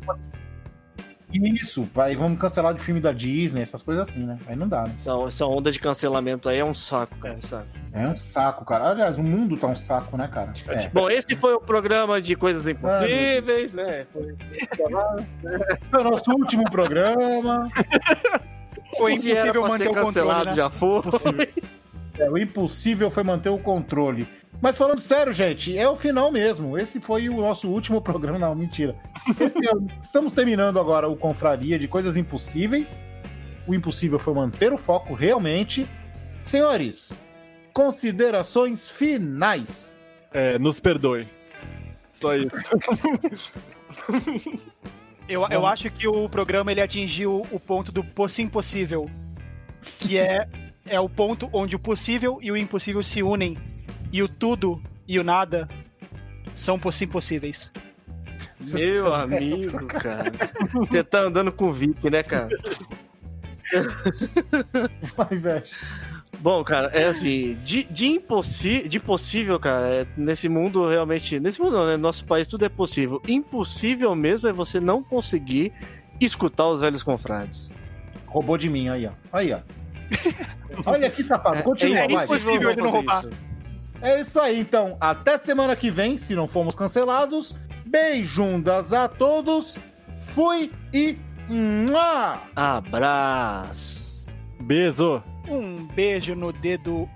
Isso, 1.33 1.87
aí 1.95 2.15
vamos 2.15 2.39
cancelar 2.39 2.73
de 2.73 2.81
filme 2.81 2.99
da 3.01 3.11
Disney, 3.11 3.61
essas 3.61 3.81
coisas 3.81 4.07
assim, 4.09 4.25
né? 4.25 4.37
Aí 4.47 4.55
não 4.55 4.67
dá, 4.67 4.83
né? 4.83 4.93
Essa, 4.97 5.11
essa 5.27 5.45
onda 5.45 5.71
de 5.71 5.79
cancelamento 5.79 6.47
aí 6.49 6.59
é 6.59 6.65
um 6.65 6.73
saco, 6.73 7.17
cara. 7.17 7.35
um 7.35 7.41
saco. 7.41 7.67
É 7.91 8.07
um 8.07 8.17
saco, 8.17 8.65
cara. 8.65 8.89
Aliás, 8.89 9.17
o 9.17 9.23
mundo 9.23 9.55
tá 9.57 9.67
um 9.67 9.75
saco, 9.75 10.15
né, 10.17 10.27
cara? 10.27 10.53
É. 10.67 10.89
Bom, 10.89 11.09
esse 11.09 11.35
foi 11.35 11.53
o 11.53 11.61
programa 11.61 12.21
de 12.21 12.35
coisas 12.35 12.67
impossíveis, 12.67 13.73
né? 13.73 14.05
Foi- 14.13 14.35
Foi 15.89 16.01
o 16.01 16.03
nosso 16.03 16.31
último 16.31 16.63
programa. 16.69 17.67
Foi 18.97 19.13
impossível 19.13 19.61
manter 19.63 19.87
o 19.87 19.93
controle, 19.93 20.05
cancelado, 20.05 20.49
né? 20.51 20.55
já 20.55 20.69
foi. 20.69 21.01
É, 22.19 22.29
o 22.29 22.37
impossível 22.37 23.09
foi 23.09 23.23
manter 23.23 23.49
o 23.49 23.57
controle. 23.57 24.27
Mas 24.63 24.77
falando 24.77 25.01
sério, 25.01 25.33
gente, 25.33 25.77
é 25.77 25.89
o 25.89 25.93
final 25.93 26.31
mesmo. 26.31 26.77
Esse 26.77 27.01
foi 27.01 27.27
o 27.27 27.35
nosso 27.35 27.67
último 27.67 28.01
programa. 28.01 28.39
Não, 28.39 28.55
mentira. 28.55 28.95
Esse 29.37 29.57
é 29.57 29.71
Estamos 30.01 30.31
terminando 30.31 30.79
agora 30.79 31.05
o 31.09 31.17
Confraria 31.17 31.77
de 31.77 31.85
Coisas 31.85 32.15
Impossíveis. 32.15 33.03
O 33.67 33.75
impossível 33.75 34.17
foi 34.17 34.33
manter 34.33 34.71
o 34.71 34.77
foco 34.77 35.13
realmente. 35.13 35.85
Senhores, 36.45 37.19
considerações 37.73 38.87
finais. 38.87 39.97
É, 40.31 40.57
nos 40.57 40.79
perdoe. 40.79 41.27
Só 42.13 42.33
isso. 42.33 42.55
Eu, 45.27 45.45
eu 45.49 45.67
acho 45.67 45.91
que 45.91 46.07
o 46.07 46.29
programa 46.29 46.71
ele 46.71 46.79
atingiu 46.79 47.45
o 47.51 47.59
ponto 47.59 47.91
do 47.91 48.01
poss 48.01 48.39
impossível, 48.39 49.09
que 49.99 50.17
é, 50.17 50.47
é 50.85 50.99
o 51.01 51.09
ponto 51.09 51.49
onde 51.51 51.75
o 51.75 51.79
possível 51.79 52.39
e 52.41 52.49
o 52.49 52.55
impossível 52.55 53.03
se 53.03 53.21
unem, 53.21 53.57
e 54.13 54.21
o 54.21 54.27
tudo 54.29 54.79
e 55.07 55.19
o 55.19 55.23
nada 55.23 55.67
são 56.53 56.77
poss 56.77 57.01
impossíveis. 57.01 57.71
Meu 58.71 59.13
amigo, 59.13 59.85
cara. 59.89 60.31
Você 60.71 61.03
tá 61.03 61.21
andando 61.21 61.51
com 61.51 61.65
o 61.65 61.73
VIP, 61.73 62.09
né, 62.11 62.21
cara? 62.21 62.47
Vai, 65.17 65.37
velho. 65.37 65.63
Bom, 66.39 66.63
cara, 66.63 66.87
é 66.93 67.05
assim, 67.05 67.55
de, 67.63 67.83
de, 67.85 68.05
impossi 68.05 68.87
de 68.87 68.99
possível, 68.99 69.59
cara, 69.59 69.87
é, 69.87 70.07
nesse 70.15 70.47
mundo 70.47 70.87
realmente. 70.87 71.39
Nesse 71.39 71.59
mundo 71.59 71.77
não, 71.77 71.87
né? 71.87 71.97
Nosso 71.97 72.25
país 72.25 72.47
tudo 72.47 72.65
é 72.65 72.69
possível. 72.69 73.21
Impossível 73.27 74.13
mesmo 74.13 74.47
é 74.47 74.53
você 74.53 74.79
não 74.79 75.01
conseguir 75.01 75.73
escutar 76.19 76.67
os 76.67 76.81
velhos 76.81 77.01
confrades. 77.01 77.71
Roubou 78.27 78.57
de 78.57 78.69
mim, 78.69 78.89
aí, 78.89 79.07
ó. 79.07 79.11
Aí, 79.31 79.53
ó. 79.53 79.59
Olha 80.85 81.09
que 81.09 81.23
safado. 81.23 81.63
Continua, 81.63 81.99
é 81.99 82.07
vai. 82.07 82.25
impossível 82.25 82.69
ele 82.69 82.81
não 82.81 82.91
roubar. 82.91 83.25
isso. 83.25 83.52
É 84.03 84.19
isso 84.19 84.37
aí, 84.37 84.59
então. 84.59 84.97
Até 84.99 85.37
semana 85.37 85.77
que 85.77 85.89
vem, 85.89 86.17
se 86.17 86.35
não 86.35 86.45
formos 86.45 86.75
cancelados. 86.75 87.55
Beijundas 87.85 88.91
a 88.91 89.07
todos. 89.07 89.77
Fui 90.19 90.71
e. 90.93 91.17
Mua! 91.47 92.41
Abraço. 92.53 94.25
Beijo. 94.61 95.23
Um 95.47 95.87
beijo 95.87 96.35
no 96.35 96.51
dedo 96.51 97.09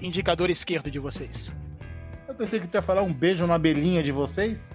indicador 0.00 0.48
esquerdo 0.48 0.90
de 0.90 0.98
vocês. 0.98 1.54
Eu 2.26 2.34
pensei 2.34 2.58
que 2.58 2.66
tu 2.66 2.74
ia 2.74 2.82
falar 2.82 3.02
um 3.02 3.12
beijo 3.12 3.46
na 3.46 3.56
abelhinha 3.56 4.02
de 4.02 4.12
vocês. 4.12 4.74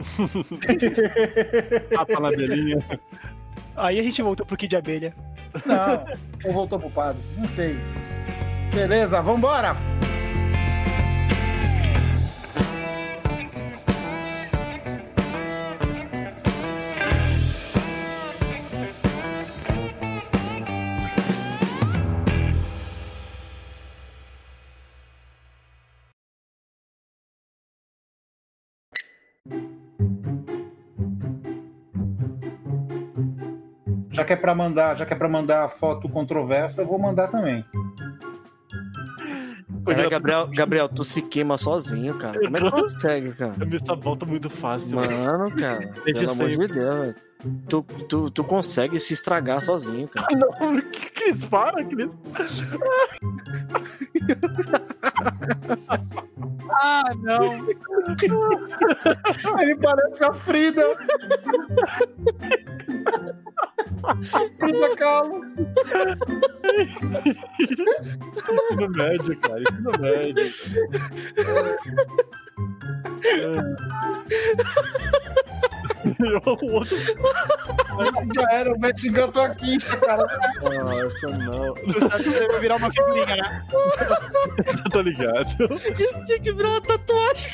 Tapa 1.94 2.20
na 2.20 2.30
belinha. 2.30 2.84
Aí 3.76 4.00
a 4.00 4.02
gente 4.02 4.22
voltou 4.22 4.44
pro 4.44 4.56
Kid 4.56 4.70
de 4.70 4.76
Abelha. 4.76 5.14
Não, 5.64 6.04
ou 6.44 6.52
voltou 6.52 6.80
pro 6.80 6.90
padre. 6.90 7.22
Não 7.36 7.48
sei. 7.48 7.76
Beleza, 8.74 9.22
vambora! 9.22 9.76
Já 34.16 34.24
que 34.24 34.32
é 34.32 34.36
para 34.36 34.54
mandar, 34.54 34.96
já 34.96 35.04
que 35.04 35.12
é 35.12 35.16
para 35.16 35.28
mandar 35.28 35.68
foto 35.68 36.08
controversa, 36.08 36.80
eu 36.80 36.86
vou 36.86 36.98
mandar 36.98 37.28
também. 37.28 37.62
Cara, 39.84 40.08
Gabriel, 40.08 40.48
Gabriel, 40.48 40.88
tu 40.88 41.04
se 41.04 41.20
queima 41.20 41.58
sozinho, 41.58 42.16
cara. 42.16 42.40
Como 42.40 42.56
é 42.56 42.60
que 42.60 42.70
consegue, 42.70 43.32
cara? 43.32 43.52
Eu 43.60 43.66
me 43.66 43.76
volta 44.00 44.24
muito 44.24 44.48
fácil. 44.48 44.96
Mano, 44.96 45.54
cara, 45.54 45.80
Deixa 46.06 46.20
pelo 46.20 46.32
amor 46.32 46.48
de 46.48 46.66
Deus, 46.66 47.14
tu, 47.68 47.82
tu, 48.08 48.30
tu 48.30 48.42
consegue 48.42 48.98
se 48.98 49.12
estragar 49.12 49.60
sozinho, 49.60 50.08
cara. 50.08 50.28
Não, 50.34 50.80
que 50.80 51.10
Cris, 51.10 51.44
para, 51.44 51.84
Cris. 51.84 52.10
Ah, 56.70 57.04
não. 57.16 57.66
Ele 59.60 59.76
parece 59.76 60.24
a 60.24 60.32
Frida. 60.32 60.96
Frida 64.58 64.96
Kahlo. 64.96 65.40
Ensino 68.48 68.88
médio, 68.90 69.40
cara. 69.40 69.60
Ensino 69.60 69.92
médio. 69.98 70.52
o 76.62 76.72
outro. 76.72 76.96
Já 78.34 78.48
era, 78.52 78.72
o 78.72 78.78
Beto 78.78 79.06
engatou 79.06 79.42
aqui, 79.42 79.78
cara. 79.78 80.24
Nossa, 80.62 81.28
não. 81.38 81.74
Tu 81.74 82.08
sabe 82.08 82.24
que 82.24 82.28
isso 82.28 82.46
vai 82.48 82.60
virar 82.60 82.76
uma 82.76 82.90
figurinha, 82.90 83.36
né? 83.36 83.66
Eu 84.84 84.90
tô 84.90 85.00
ligado. 85.00 85.56
Isso 85.98 86.22
tinha 86.24 86.40
que 86.40 86.52
virar 86.52 86.68
uma 86.70 86.80
tatuagem, 86.80 87.52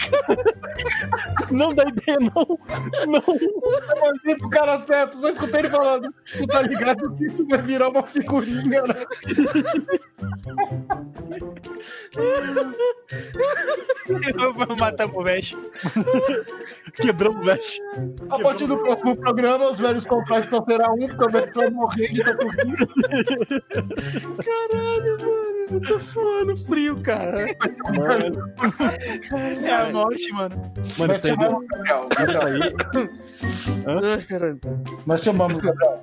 Não 1.51 1.74
dá 1.74 1.85
ideia, 1.85 2.19
não. 2.19 2.59
Não. 3.07 3.23
Eu 3.27 4.01
mandei 4.01 4.37
pro 4.37 4.51
cara 4.51 4.81
certo, 4.83 5.16
só 5.16 5.29
escutei 5.29 5.61
ele 5.61 5.70
falando. 5.70 6.12
Tu 6.37 6.47
tá 6.47 6.62
ligado 6.62 7.15
que 7.16 7.27
isso 7.27 7.47
vai 7.47 7.61
virar 7.62 7.89
uma 7.89 8.03
figurinha, 8.03 8.83
né? 8.83 8.95
Vamos 14.57 14.77
matar 14.77 15.07
o 15.07 15.23
Mesh. 15.23 15.57
Quebrou 16.95 17.35
o 17.35 17.41
veste. 17.41 17.81
A 18.31 18.39
partir 18.43 18.66
do 18.66 18.77
próximo 18.78 19.16
programa, 19.16 19.70
os 19.70 19.78
velhos 19.78 20.06
contratos 20.06 20.51
só 20.51 20.62
será 20.64 20.90
um, 20.93 21.06
porque 21.09 21.24
o 21.24 21.31
Beto 21.31 21.60
vai 21.60 21.70
morrer 21.70 22.09
de 22.12 22.23
tatuagem. 22.23 22.74
Caralho, 24.44 25.19
mano. 25.20 25.52
Eu 25.73 25.81
tô 25.82 25.98
suando 25.98 26.56
frio, 26.56 27.01
cara. 27.02 27.47
Mano, 27.97 28.52
É 29.66 29.73
a 29.74 29.90
morte, 29.93 30.31
mano. 30.32 30.56
mano 30.56 30.73
Nós 30.77 30.93
isso 30.93 31.09
aí. 31.09 31.19
chamamos 31.28 31.64
o 31.64 31.66
Gabriel. 31.69 32.09
Gabriel, 32.16 32.73
Isso 33.43 33.90
aí. 33.90 34.12
Ai, 34.16 34.23
caralho. 34.24 34.60
Nós 35.06 35.20
chamamos 35.23 35.56
o 35.56 35.60
Gabriel. 35.60 36.02